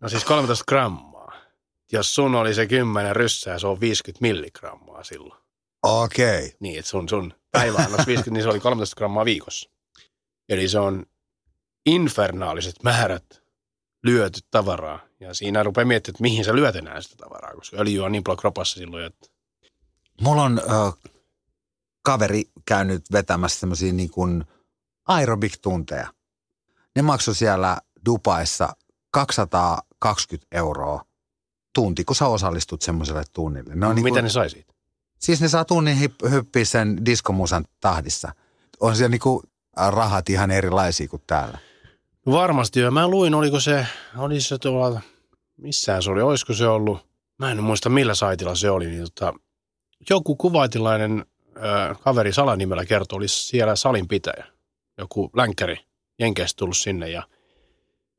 no 0.00 0.08
siis 0.08 0.24
13 0.24 0.64
grammaa. 0.68 1.32
Jos 1.92 2.14
sun 2.14 2.34
oli 2.34 2.54
se 2.54 2.66
10 2.66 3.16
ryssää, 3.16 3.58
se 3.58 3.66
on 3.66 3.80
50 3.80 4.22
milligrammaa 4.22 5.04
silloin. 5.04 5.42
Okei. 5.82 6.38
Okay. 6.38 6.50
Niin, 6.60 6.78
että 6.78 6.90
sun, 6.90 7.08
sun 7.08 7.34
päiväannos 7.50 8.06
50, 8.06 8.30
niin 8.30 8.42
se 8.42 8.48
oli 8.48 8.60
13 8.60 8.96
grammaa 8.96 9.24
viikossa. 9.24 9.70
Eli 10.48 10.68
se 10.68 10.78
on 10.78 11.06
infernaaliset 11.86 12.82
määrät 12.82 13.42
lyöty 14.04 14.40
tavaraa. 14.50 15.00
Ja 15.22 15.34
siinä 15.34 15.62
rupeaa 15.62 15.84
miettimään, 15.84 16.14
että 16.14 16.22
mihin 16.22 16.44
sä 16.44 16.54
lyöt 16.54 16.76
enää 16.76 17.00
sitä 17.00 17.16
tavaraa, 17.16 17.54
koska 17.54 17.76
öljy 17.76 18.00
on 18.00 18.12
niin 18.12 18.24
paljon 18.24 18.38
kropassa 18.38 18.78
silloin, 18.80 19.04
että 19.04 19.28
Mulla 20.20 20.42
on 20.42 20.58
ö, 20.58 20.92
kaveri 22.02 22.44
käynyt 22.66 23.02
vetämässä 23.12 23.60
semmoisia 23.60 23.92
niin 23.92 24.10
kuin 24.10 24.44
aerobik-tunteja. 25.08 26.08
Ne 26.96 27.02
maksoi 27.02 27.34
siellä 27.34 27.78
Dubaissa 28.06 28.76
220 29.10 30.56
euroa 30.56 31.04
tunti, 31.74 32.04
kun 32.04 32.16
sä 32.16 32.26
osallistut 32.26 32.82
semmoiselle 32.82 33.24
tunnille. 33.32 33.74
Ne 33.74 33.86
on 33.86 33.94
niin 33.94 34.04
mitä 34.04 34.14
kuin, 34.14 34.24
ne 34.24 34.30
sai 34.30 34.50
siitä? 34.50 34.72
Siis 35.18 35.40
ne 35.40 35.48
saa 35.48 35.64
tunnin 35.64 35.98
hip- 35.98 36.30
hyppiä 36.30 36.64
sen 36.64 37.04
diskomusan 37.06 37.64
tahdissa. 37.80 38.32
On 38.80 38.96
siellä 38.96 39.10
niin 39.10 39.20
kuin 39.20 39.42
rahat 39.88 40.28
ihan 40.28 40.50
erilaisia 40.50 41.08
kuin 41.08 41.22
täällä. 41.26 41.58
Varmasti 42.26 42.80
jo. 42.80 42.90
Mä 42.90 43.08
luin, 43.08 43.34
oliko 43.34 43.60
se, 43.60 43.86
oli 44.16 44.40
se 44.40 44.58
tuolla, 44.58 45.00
missään 45.56 46.02
se 46.02 46.10
oli, 46.10 46.22
olisiko 46.22 46.54
se 46.54 46.66
ollut, 46.66 47.06
mä 47.38 47.50
en 47.50 47.62
muista 47.62 47.88
millä 47.88 48.14
saitilla 48.14 48.54
se 48.54 48.70
oli, 48.70 48.86
niin 48.86 49.02
tota, 49.02 49.34
joku 50.10 50.36
kuvaitilainen 50.36 51.26
ö, 51.56 51.94
kaveri 52.00 52.32
salanimellä 52.32 52.84
kertoi, 52.84 53.16
olisi 53.16 53.46
siellä 53.46 53.76
salinpitäjä, 53.76 54.46
joku 54.98 55.30
länkkäri 55.36 55.76
Jenkeistä 56.18 56.58
tullut 56.58 56.76
sinne 56.76 57.08
ja 57.08 57.22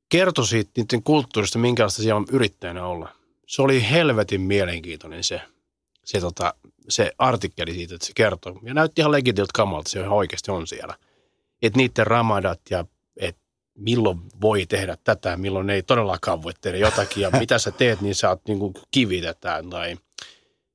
kertoi 0.09 0.47
siitä 0.47 0.71
niiden 0.77 1.03
kulttuurista, 1.03 1.59
minkälaista 1.59 2.01
siellä 2.01 2.17
on 2.17 2.25
yrittäjänä 2.31 2.85
olla. 2.85 3.09
Se 3.47 3.61
oli 3.61 3.89
helvetin 3.89 4.41
mielenkiintoinen 4.41 5.23
se, 5.23 5.41
se, 6.03 6.19
tota, 6.19 6.53
se 6.89 7.11
artikkeli 7.17 7.73
siitä, 7.73 7.95
että 7.95 8.07
se 8.07 8.13
kertoi. 8.15 8.53
Ja 8.63 8.73
näytti 8.73 9.01
ihan 9.01 9.11
legitiltä 9.11 9.51
kamalta, 9.53 9.89
se 9.89 9.99
ihan 9.99 10.11
oikeasti 10.11 10.51
on 10.51 10.67
siellä. 10.67 10.95
Että 11.61 11.77
niiden 11.77 12.07
ramadat 12.07 12.61
ja 12.69 12.85
milloin 13.75 14.19
voi 14.41 14.65
tehdä 14.65 14.97
tätä, 15.03 15.37
milloin 15.37 15.69
ei 15.69 15.83
todellakaan 15.83 16.43
voi 16.43 16.53
tehdä 16.61 16.77
jotakin. 16.77 17.21
Ja 17.21 17.31
mitä 17.39 17.59
sä 17.59 17.71
teet, 17.71 18.01
niin 18.01 18.15
sä 18.15 18.29
oot 18.29 18.41
niin 18.47 18.59
kuin 18.59 18.73
kivitetään 18.91 19.69
tai 19.69 19.97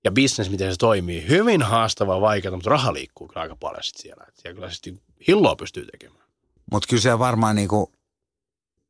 ja 0.04 0.10
business, 0.12 0.50
miten 0.50 0.72
se 0.72 0.78
toimii. 0.78 1.28
Hyvin 1.28 1.62
haastavaa, 1.62 2.20
vaikeaa, 2.20 2.54
mutta 2.54 2.70
raha 2.70 2.92
liikkuu 2.92 3.28
kyllä 3.28 3.42
aika 3.42 3.56
paljon 3.56 3.82
sit 3.82 3.96
siellä. 3.96 4.24
Et 4.28 4.36
siellä 4.36 4.54
kyllä 4.54 4.70
sitten 4.70 5.00
hilloa 5.28 5.56
pystyy 5.56 5.86
tekemään. 5.86 6.24
Mutta 6.72 6.86
kyllä 6.88 7.00
siellä 7.02 7.18
varmaan 7.18 7.56
niin 7.56 7.68
kuin 7.68 7.86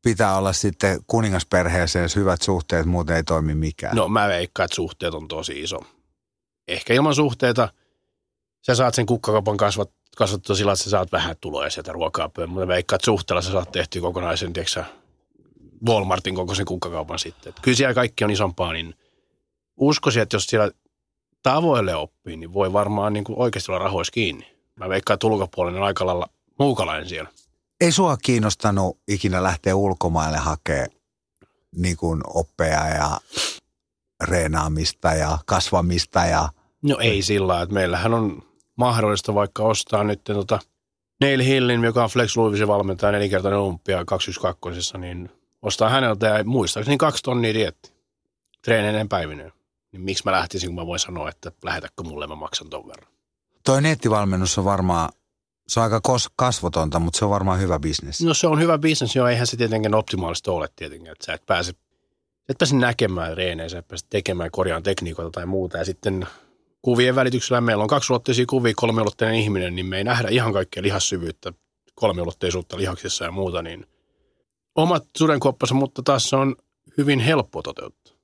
pitää 0.02 0.36
olla 0.36 0.52
sitten 0.52 1.00
kuningasperheeseen 1.06 2.08
hyvät 2.16 2.42
suhteet, 2.42 2.86
muuten 2.86 3.16
ei 3.16 3.24
toimi 3.24 3.54
mikään. 3.54 3.96
No 3.96 4.08
mä 4.08 4.28
veikkaan, 4.28 4.64
että 4.64 4.74
suhteet 4.74 5.14
on 5.14 5.28
tosi 5.28 5.62
iso. 5.62 5.78
Ehkä 6.68 6.94
ilman 6.94 7.14
suhteita 7.14 7.68
sä 8.66 8.74
saat 8.74 8.94
sen 8.94 9.06
kukkakaupan 9.06 9.56
kasvat, 9.56 9.90
kasvattua 10.18 10.56
sillä, 10.56 10.72
että 10.72 10.84
sä 10.84 10.90
saat 10.90 11.12
vähän 11.12 11.36
tuloja 11.40 11.70
sieltä 11.70 11.92
ruokaa 11.92 12.28
pöydän. 12.28 12.50
Mutta 12.50 12.68
veikkaan, 12.68 12.96
että 12.96 13.04
suhteella 13.04 13.42
sä 13.42 13.52
saat 13.52 13.72
tehtyä 13.72 14.02
kokonaisen, 14.02 14.52
tiedätkö 14.52 14.84
Walmartin 15.88 16.34
kokoisen 16.34 16.66
kukkakaupan 16.66 17.18
sitten. 17.18 17.50
Et 17.50 17.60
kyllä 17.60 17.76
siellä 17.76 17.94
kaikki 17.94 18.24
on 18.24 18.30
isompaa, 18.30 18.72
niin 18.72 18.94
uskoisin, 19.76 20.22
että 20.22 20.36
jos 20.36 20.46
siellä 20.46 20.70
tavoille 21.42 21.94
oppii, 21.94 22.36
niin 22.36 22.52
voi 22.52 22.72
varmaan 22.72 23.12
niin 23.12 23.24
kuin 23.24 23.38
oikeasti 23.38 23.72
olla 23.72 23.84
rahoissa 23.84 24.12
kiinni. 24.12 24.56
Mä 24.76 24.88
veikkaan, 24.88 25.14
että 25.14 25.26
ulkopuolinen 25.26 25.80
on 25.80 25.86
aika 25.86 26.06
lailla 26.06 26.28
muukalainen 26.58 27.08
siellä. 27.08 27.30
Ei 27.80 27.92
sua 27.92 28.16
kiinnostanut 28.16 28.98
ikinä 29.08 29.42
lähteä 29.42 29.76
ulkomaille 29.76 30.38
hakemaan 30.38 30.88
niin 31.76 31.96
kuin 31.96 32.20
oppeja 32.26 32.88
ja 32.88 33.20
reenaamista 34.24 35.14
ja 35.14 35.38
kasvamista 35.46 36.26
ja 36.26 36.48
No 36.82 36.98
ei 37.00 37.22
sillä 37.22 37.46
lailla, 37.46 37.62
että 37.62 37.74
meillähän 37.74 38.14
on 38.14 38.47
mahdollista 38.78 39.34
vaikka 39.34 39.62
ostaa 39.62 40.04
nyt 40.04 40.24
tota 40.24 40.58
Neil 41.20 41.42
Hillin, 41.42 41.84
joka 41.84 42.04
on 42.04 42.10
Flex 42.10 42.36
Luivisen 42.36 42.68
valmentaja 42.68 43.12
nelinkertainen 43.12 43.60
olympia 43.60 44.04
212, 44.04 44.98
niin 44.98 45.30
ostaa 45.62 45.88
häneltä 45.88 46.26
ja 46.26 46.44
muistaakseni 46.44 46.98
kaksi 46.98 47.22
tonnia 47.22 47.54
dietti. 47.54 47.92
Treeninen 48.62 49.08
päivinen. 49.08 49.52
Niin 49.92 50.00
miksi 50.00 50.22
mä 50.24 50.32
lähtisin, 50.32 50.68
kun 50.68 50.74
mä 50.74 50.86
voin 50.86 51.00
sanoa, 51.00 51.28
että 51.28 51.52
lähetäkö 51.64 52.02
mulle, 52.02 52.26
mä 52.26 52.34
maksan 52.34 52.70
ton 52.70 52.88
verran. 52.88 53.12
toi 53.64 53.82
nettivalmennus 53.82 54.58
on 54.58 54.64
varmaan, 54.64 55.08
se 55.68 55.80
on 55.80 55.84
aika 55.84 56.00
kasvotonta, 56.36 56.98
mutta 56.98 57.18
se 57.18 57.24
on 57.24 57.30
varmaan 57.30 57.60
hyvä 57.60 57.78
bisnes. 57.78 58.22
No 58.22 58.34
se 58.34 58.46
on 58.46 58.60
hyvä 58.60 58.78
bisnes, 58.78 59.16
joo, 59.16 59.28
eihän 59.28 59.46
se 59.46 59.56
tietenkään 59.56 59.94
optimaalista 59.94 60.52
ole 60.52 60.68
tietenkin, 60.76 61.12
että 61.12 61.26
sä 61.26 61.32
et 61.32 61.46
pääse, 61.46 61.72
et 62.48 62.58
pääse 62.58 62.76
näkemään 62.76 63.36
reenejä, 63.36 63.68
sä 63.68 63.78
et 63.78 63.88
pääse 63.88 64.06
tekemään 64.10 64.50
korjaan 64.50 64.82
tekniikoita 64.82 65.30
tai 65.30 65.46
muuta 65.46 65.78
ja 65.78 65.84
sitten 65.84 66.26
kuvien 66.82 67.14
välityksellä 67.14 67.60
meillä 67.60 67.82
on 67.82 67.88
kaksiulotteisia 67.88 68.46
kuvia, 68.46 68.72
kolmiulotteinen 68.76 69.40
ihminen, 69.40 69.74
niin 69.76 69.86
me 69.86 69.96
ei 69.98 70.04
nähdä 70.04 70.28
ihan 70.28 70.52
kaikkea 70.52 70.82
lihassyvyyttä, 70.82 71.52
kolmiulotteisuutta 71.94 72.76
lihaksissa 72.76 73.24
ja 73.24 73.30
muuta, 73.30 73.62
niin 73.62 73.86
omat 74.74 75.04
sudenkuoppansa, 75.16 75.74
mutta 75.74 76.02
taas 76.02 76.30
se 76.30 76.36
on 76.36 76.56
hyvin 76.98 77.20
helppo 77.20 77.62
toteuttaa. 77.62 78.14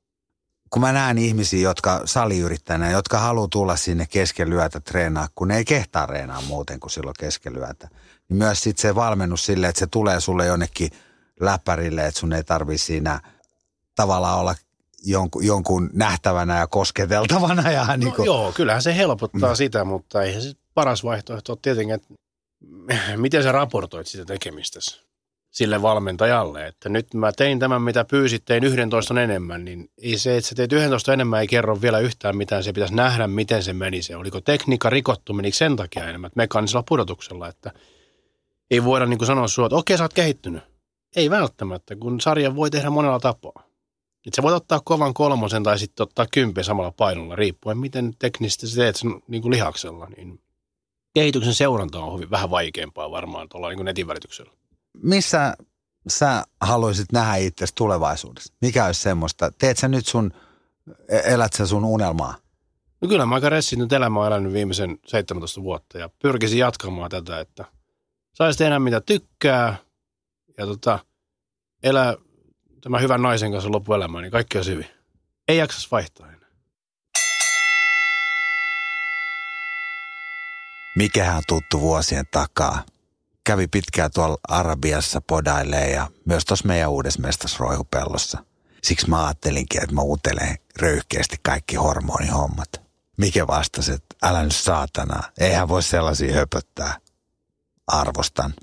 kun 0.70 0.80
mä 0.80 0.92
näen 0.92 1.18
ihmisiä, 1.18 1.61
jotka 1.61 2.02
saliyrittäjänä, 2.05 2.90
jotka 2.90 3.18
haluaa 3.18 3.48
tulla 3.48 3.76
sinne 3.76 4.07
keskelyötä 4.11 4.80
treenaa, 4.80 5.28
kun 5.34 5.48
ne 5.48 5.57
ei 5.57 5.64
kehtaa 5.64 6.07
treenaa 6.07 6.40
muuten 6.40 6.80
kuin 6.80 6.90
silloin 6.90 7.14
keskelyötä. 7.18 7.88
Niin 8.28 8.36
myös 8.36 8.62
sitten 8.62 8.82
se 8.82 8.94
valmennus 8.94 9.46
sille, 9.46 9.68
että 9.68 9.78
se 9.78 9.86
tulee 9.86 10.20
sulle 10.20 10.46
jonnekin 10.46 10.90
läppärille, 11.40 12.07
että 12.07 12.20
sun 12.20 12.32
ei 12.32 12.44
tarvi 12.44 12.78
siinä 12.78 13.20
tavallaan 13.96 14.38
olla 14.38 14.55
jonkun, 15.05 15.46
jonkun 15.46 15.90
nähtävänä 15.92 16.59
ja 16.59 16.66
kosketeltavana. 16.66 17.70
Ja 17.70 17.84
no, 17.84 17.96
niin 17.96 18.12
kuin, 18.12 18.26
Joo, 18.26 18.52
kyllähän 18.52 18.82
se 18.82 18.96
helpottaa 18.96 19.50
mm. 19.50 19.57
sitä, 19.57 19.84
mutta 19.84 20.22
ei 20.22 20.40
se 20.40 20.52
paras 20.74 21.05
vaihtoehto 21.05 21.52
ole 21.52 21.59
tietenkin, 21.62 21.94
että 21.94 22.14
miten 23.16 23.42
sä 23.42 23.52
raportoit 23.52 24.07
sitä 24.07 24.24
tekemistäsi 24.24 25.05
sille 25.55 25.82
valmentajalle, 25.82 26.66
että 26.66 26.88
nyt 26.88 27.14
mä 27.14 27.32
tein 27.32 27.59
tämän, 27.59 27.82
mitä 27.82 28.05
pyysit, 28.05 28.44
tein 28.44 28.64
11 28.64 29.22
enemmän, 29.22 29.64
niin 29.64 29.90
ei 30.02 30.18
se, 30.18 30.36
että 30.36 30.48
sä 30.48 30.55
teet 30.55 30.72
11 30.72 31.12
enemmän, 31.12 31.40
ei 31.40 31.46
kerro 31.46 31.80
vielä 31.82 31.98
yhtään 31.98 32.36
mitään, 32.36 32.64
se 32.64 32.72
pitäisi 32.72 32.94
nähdä, 32.94 33.26
miten 33.26 33.62
se 33.62 33.72
meni 33.72 34.02
se. 34.02 34.16
Oliko 34.16 34.40
tekniikka 34.40 34.90
rikottu, 34.90 35.32
menikö 35.32 35.57
sen 35.57 35.76
takia 35.76 36.09
enemmän, 36.09 36.28
että 36.28 36.40
mekaanisella 36.40 36.84
pudotuksella, 36.88 37.48
että 37.48 37.72
ei 38.70 38.84
voida 38.84 39.07
niin 39.07 39.18
kuin 39.18 39.26
sanoa 39.26 39.48
sulle, 39.48 39.66
että 39.66 39.76
okei, 39.76 39.98
sä 39.98 40.05
oot 40.05 40.12
kehittynyt. 40.12 40.62
Ei 41.16 41.30
välttämättä, 41.30 41.96
kun 41.96 42.20
sarja 42.20 42.57
voi 42.57 42.70
tehdä 42.70 42.90
monella 42.90 43.20
tapaa. 43.20 43.63
Et 44.27 44.35
sä 44.35 44.43
voit 44.43 44.55
ottaa 44.55 44.81
kovan 44.85 45.14
kolmosen 45.14 45.62
tai 45.62 45.79
sitten 45.79 46.05
ottaa 46.05 46.27
kympi 46.33 46.64
samalla 46.64 46.91
painolla, 46.91 47.37
riippuen 47.37 47.79
miten 47.79 48.14
teknisesti 48.18 48.66
sä 48.66 48.77
teet 48.77 48.97
sen 48.97 49.20
niin 49.29 49.43
kuin 49.43 49.53
lihaksella. 49.53 50.07
Niin 50.16 50.41
kehityksen 51.14 51.55
seuranta 51.55 51.99
on 51.99 52.14
hyvin, 52.14 52.31
vähän 52.31 52.51
vaikeampaa 52.51 53.11
varmaan 53.11 53.49
tuolla 53.49 53.68
niin 53.68 53.85
netin 53.85 54.07
välityksellä. 54.07 54.53
Missä 55.03 55.57
sä 56.09 56.45
haluaisit 56.61 57.12
nähdä 57.12 57.37
itse 57.37 57.66
tulevaisuudessa? 57.75 58.55
Mikä 58.61 58.87
olisi 58.87 59.01
semmoista? 59.01 59.53
Teet 59.59 59.79
sä 59.79 59.89
nyt 59.89 60.07
sun, 60.07 60.33
e- 61.09 61.33
elät 61.33 61.53
sä 61.53 61.66
sun 61.66 61.85
unelmaa? 61.85 62.35
No 63.01 63.09
kyllä 63.09 63.27
mä 63.27 63.35
aika 63.35 63.51
nyt 63.77 63.93
elämä 63.93 64.20
olen 64.20 64.33
elänyt 64.33 64.53
viimeisen 64.53 64.99
17 65.07 65.62
vuotta 65.62 65.99
ja 65.99 66.11
pyrkisin 66.22 66.59
jatkamaan 66.59 67.11
tätä, 67.11 67.41
että 67.41 67.64
saisi 68.35 68.59
tehdä 68.59 68.79
mitä 68.79 69.01
tykkää 69.01 69.77
ja 70.59 70.66
tota, 70.66 70.99
elää 71.83 72.14
tämän 72.85 73.01
hyvän 73.01 73.22
naisen 73.22 73.53
kanssa 73.53 73.72
loppuelämää, 73.72 74.20
niin 74.20 74.32
kaikki 74.32 74.59
on 74.59 74.66
hyvin. 74.66 74.87
Ei 75.49 75.57
jaksas 75.57 75.91
vaihtaa 75.91 76.28
enää. 76.28 76.49
Mikähän 80.97 81.43
tuttu 81.49 81.80
vuosien 81.80 82.24
takaa. 82.30 82.85
Kävi 83.45 83.66
pitkään 83.66 84.11
tuolla 84.14 84.39
Arabiassa 84.49 85.20
podailee 85.20 85.91
ja 85.91 86.11
myös 86.24 86.45
tuossa 86.45 86.68
meidän 86.68 86.91
uudessa 86.91 87.20
mestasroihupellossa. 87.20 88.45
Siksi 88.82 89.11
mä 89.11 89.24
ajattelinkin, 89.24 89.82
että 89.82 89.95
mä 89.95 90.03
utelen 90.03 90.59
röyhkeästi 90.80 91.37
kaikki 91.43 91.76
hormonihommat. 91.76 92.82
Mikä 93.16 93.47
vastasi, 93.47 93.93
että 93.93 94.16
älä 94.22 94.43
nyt 94.43 94.55
saatana, 94.55 95.22
eihän 95.41 95.68
voi 95.68 95.82
sellaisia 95.82 96.35
höpöttää. 96.35 96.99
Arvostan. 97.87 98.55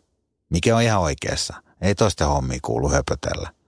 Mikä 0.50 0.76
on 0.76 0.82
ihan 0.82 1.02
oikeassa. 1.02 1.64
Ei 1.82 1.96
toisten 1.96 2.28
hommia 2.28 2.60
kuulu 2.62 2.90
höpötellä 2.90 3.61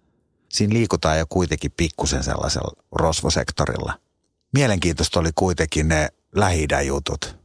siinä 0.54 0.74
liikutaan 0.74 1.20
jo 1.20 1.26
kuitenkin 1.30 1.72
pikkusen 1.78 2.24
sellaisella 2.24 2.84
rosvosektorilla. 2.91 3.99
Mielenkiintoista 4.54 5.20
oli 5.20 5.30
kuitenkin 5.36 5.88
ne 5.88 6.10
lähi 6.36 6.68
jutut. 6.86 7.38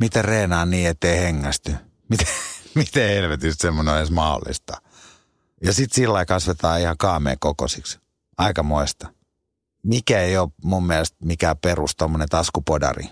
Miten 0.00 0.24
reenaa 0.24 0.66
niin, 0.66 0.88
ettei 0.88 1.20
hengästy? 1.20 1.74
Miten, 2.08 2.26
miten 2.74 3.08
helvetistä 3.08 3.62
semmoinen 3.62 3.92
on 3.92 3.98
edes 3.98 4.10
mahdollista? 4.10 4.80
Ja 5.64 5.72
sitten 5.72 5.94
sillä 5.94 6.26
kasvetaan 6.26 6.80
ihan 6.80 6.96
kaameen 6.98 7.36
kokosiksi. 7.40 7.98
Aika 8.38 8.62
moista. 8.62 9.08
Mikä 9.82 10.20
ei 10.20 10.38
ole 10.38 10.50
mun 10.62 10.86
mielestä 10.86 11.16
mikään 11.24 11.58
perus 11.58 11.96
tommonen 11.96 12.28
taskupodari, 12.28 13.04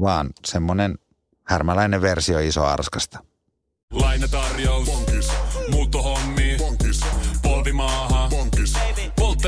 vaan 0.00 0.30
semmoinen 0.46 0.98
härmäläinen 1.44 2.02
versio 2.02 2.38
iso 2.38 2.64
arskasta. 2.64 3.24
Lainatarjous. 3.92 4.86
Bonkis. 4.86 5.28
Muuttohommi. 5.70 6.39